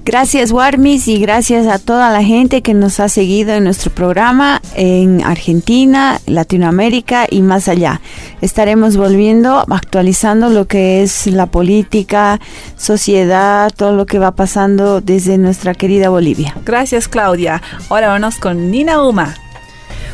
Gracias 0.05 0.51
Warmis 0.51 1.07
y 1.07 1.17
gracias 1.17 1.65
a 1.65 1.79
toda 1.79 2.13
la 2.13 2.23
gente 2.23 2.61
que 2.61 2.75
nos 2.75 2.99
ha 2.99 3.09
seguido 3.09 3.55
en 3.55 3.63
nuestro 3.63 3.89
programa 3.89 4.61
en 4.75 5.23
Argentina, 5.23 6.21
Latinoamérica 6.27 7.25
y 7.27 7.41
más 7.41 7.67
allá. 7.67 8.01
Estaremos 8.39 8.97
volviendo, 8.97 9.65
actualizando 9.67 10.49
lo 10.49 10.67
que 10.67 11.01
es 11.01 11.25
la 11.25 11.47
política, 11.47 12.39
sociedad, 12.77 13.71
todo 13.75 13.93
lo 13.93 14.05
que 14.05 14.19
va 14.19 14.35
pasando 14.35 15.01
desde 15.01 15.39
nuestra 15.39 15.73
querida 15.73 16.09
Bolivia. 16.09 16.55
Gracias 16.63 17.07
Claudia. 17.07 17.63
Ahora 17.89 18.09
vamos 18.09 18.35
con 18.35 18.69
Nina 18.69 19.01
Uma. 19.01 19.33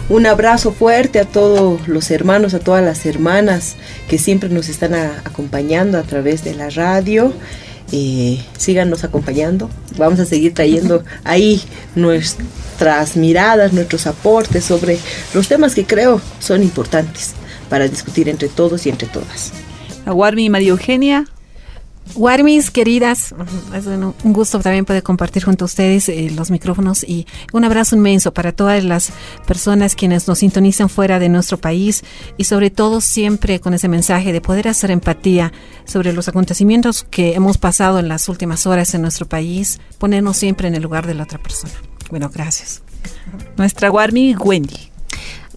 Un 0.08 0.26
abrazo 0.26 0.72
fuerte 0.72 1.20
a 1.20 1.26
todos 1.26 1.90
los 1.90 2.12
hermanos, 2.12 2.54
a 2.54 2.60
todas 2.60 2.84
las 2.84 3.06
hermanas 3.06 3.76
que 4.08 4.18
siempre 4.18 4.48
nos 4.48 4.70
están 4.70 4.96
acompañando 4.96 5.98
a 5.98 6.04
través 6.04 6.46
de 6.46 6.54
la 6.54 6.70
radio 6.70 7.34
eh, 7.92 8.44
síganos 8.58 9.04
acompañando. 9.04 9.70
Vamos 9.98 10.20
a 10.20 10.26
seguir 10.26 10.54
trayendo 10.54 11.04
ahí 11.24 11.62
nuestras 11.96 13.16
miradas, 13.18 13.74
nuestros 13.74 14.08
aportes 14.08 14.64
sobre 14.64 14.98
los 15.34 15.48
temas 15.48 15.76
que 15.76 15.86
creo 15.86 16.22
son 16.40 16.64
importantes 16.64 17.32
para 17.70 17.88
discutir 17.88 18.30
entre 18.30 18.50
todos 18.50 18.86
y 18.86 18.90
entre 18.90 19.08
todas. 19.08 19.52
Aguarmi 20.06 20.46
y 20.46 20.50
María 20.50 20.70
Eugenia. 20.70 21.26
Warmis, 22.16 22.72
queridas, 22.72 23.34
es 23.74 23.86
un 23.88 24.34
gusto 24.34 24.60
también 24.60 24.86
poder 24.86 25.02
compartir 25.02 25.44
junto 25.44 25.64
a 25.64 25.68
ustedes 25.68 26.10
eh, 26.10 26.30
los 26.36 26.52
micrófonos 26.52 27.04
y 27.04 27.26
un 27.54 27.64
abrazo 27.64 27.96
inmenso 27.96 28.34
para 28.34 28.52
todas 28.52 28.84
las 28.84 29.12
personas 29.48 29.96
quienes 29.96 30.28
nos 30.28 30.40
sintonizan 30.40 30.90
fuera 30.90 31.20
de 31.20 31.30
nuestro 31.30 31.58
país 31.58 32.04
y 32.38 32.44
sobre 32.44 32.70
todo 32.70 33.00
siempre 33.00 33.60
con 33.60 33.74
ese 33.74 33.88
mensaje 33.88 34.34
de 34.34 34.42
poder 34.42 34.68
hacer 34.68 34.92
empatía 34.92 35.54
sobre 35.86 36.12
los 36.12 36.28
acontecimientos 36.28 37.06
que 37.10 37.34
hemos 37.34 37.58
pasado 37.58 38.00
en 38.00 38.10
las 38.10 38.28
últimas 38.28 38.68
horas 38.68 38.94
en 38.94 39.02
nuestro 39.04 39.26
país, 39.26 39.80
ponernos 39.98 40.38
siempre 40.38 40.68
en 40.68 40.76
el 40.76 40.84
lugar 40.84 41.08
de 41.08 41.14
la 41.14 41.24
otra 41.24 41.40
persona. 41.40 41.74
Bueno, 42.10 42.30
gracias. 42.34 42.82
Nuestra 43.58 43.90
Warmi 43.90 44.36
Wendy. 44.36 44.91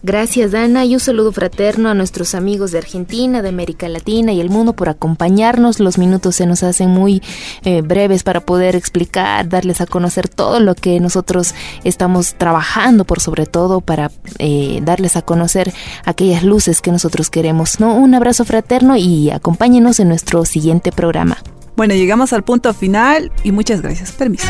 Gracias, 0.05 0.51
Dana, 0.51 0.85
y 0.85 0.93
un 0.93 0.99
saludo 0.99 1.31
fraterno 1.31 1.89
a 1.89 1.95
nuestros 1.95 2.35
amigos 2.35 2.71
de 2.71 2.77
Argentina, 2.77 3.41
de 3.41 3.49
América 3.49 3.89
Latina 3.89 4.33
y 4.33 4.39
el 4.39 4.51
mundo 4.51 4.73
por 4.73 4.87
acompañarnos. 4.87 5.79
Los 5.79 5.97
minutos 5.97 6.35
se 6.35 6.45
nos 6.45 6.61
hacen 6.61 6.91
muy 6.91 7.23
eh, 7.63 7.81
breves 7.81 8.21
para 8.21 8.41
poder 8.41 8.75
explicar, 8.75 9.49
darles 9.49 9.81
a 9.81 9.87
conocer 9.87 10.29
todo 10.29 10.59
lo 10.59 10.75
que 10.75 10.99
nosotros 10.99 11.55
estamos 11.83 12.35
trabajando, 12.35 13.03
por 13.05 13.19
sobre 13.19 13.47
todo 13.47 13.81
para 13.81 14.11
eh, 14.37 14.79
darles 14.83 15.15
a 15.15 15.23
conocer 15.23 15.73
aquellas 16.03 16.43
luces 16.43 16.81
que 16.81 16.91
nosotros 16.91 17.31
queremos. 17.31 17.79
¿no? 17.79 17.95
Un 17.95 18.13
abrazo 18.13 18.45
fraterno 18.45 18.97
y 18.97 19.31
acompáñenos 19.31 19.99
en 19.99 20.09
nuestro 20.09 20.45
siguiente 20.45 20.91
programa. 20.91 21.37
Bueno, 21.75 21.95
llegamos 21.95 22.31
al 22.31 22.43
punto 22.43 22.75
final 22.75 23.31
y 23.43 23.51
muchas 23.51 23.81
gracias. 23.81 24.11
Permiso. 24.11 24.45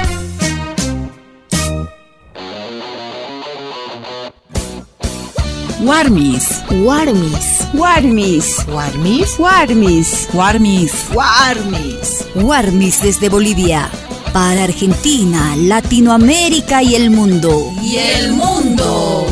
Warmis. 5.85 6.63
Warmis. 6.71 7.67
Warmis. 7.75 8.65
Warmis. 8.67 9.37
Warmis. 9.37 10.27
Warmis. 10.33 10.93
Warmis. 11.13 12.25
Warmis 12.33 13.01
desde 13.03 13.29
Bolivia. 13.29 13.87
Para 14.33 14.63
Argentina, 14.63 15.55
Latinoamérica 15.55 16.81
y 16.81 16.95
el 16.95 17.11
mundo. 17.11 17.71
Y 17.83 17.97
el 17.97 18.33
mundo. 18.33 19.27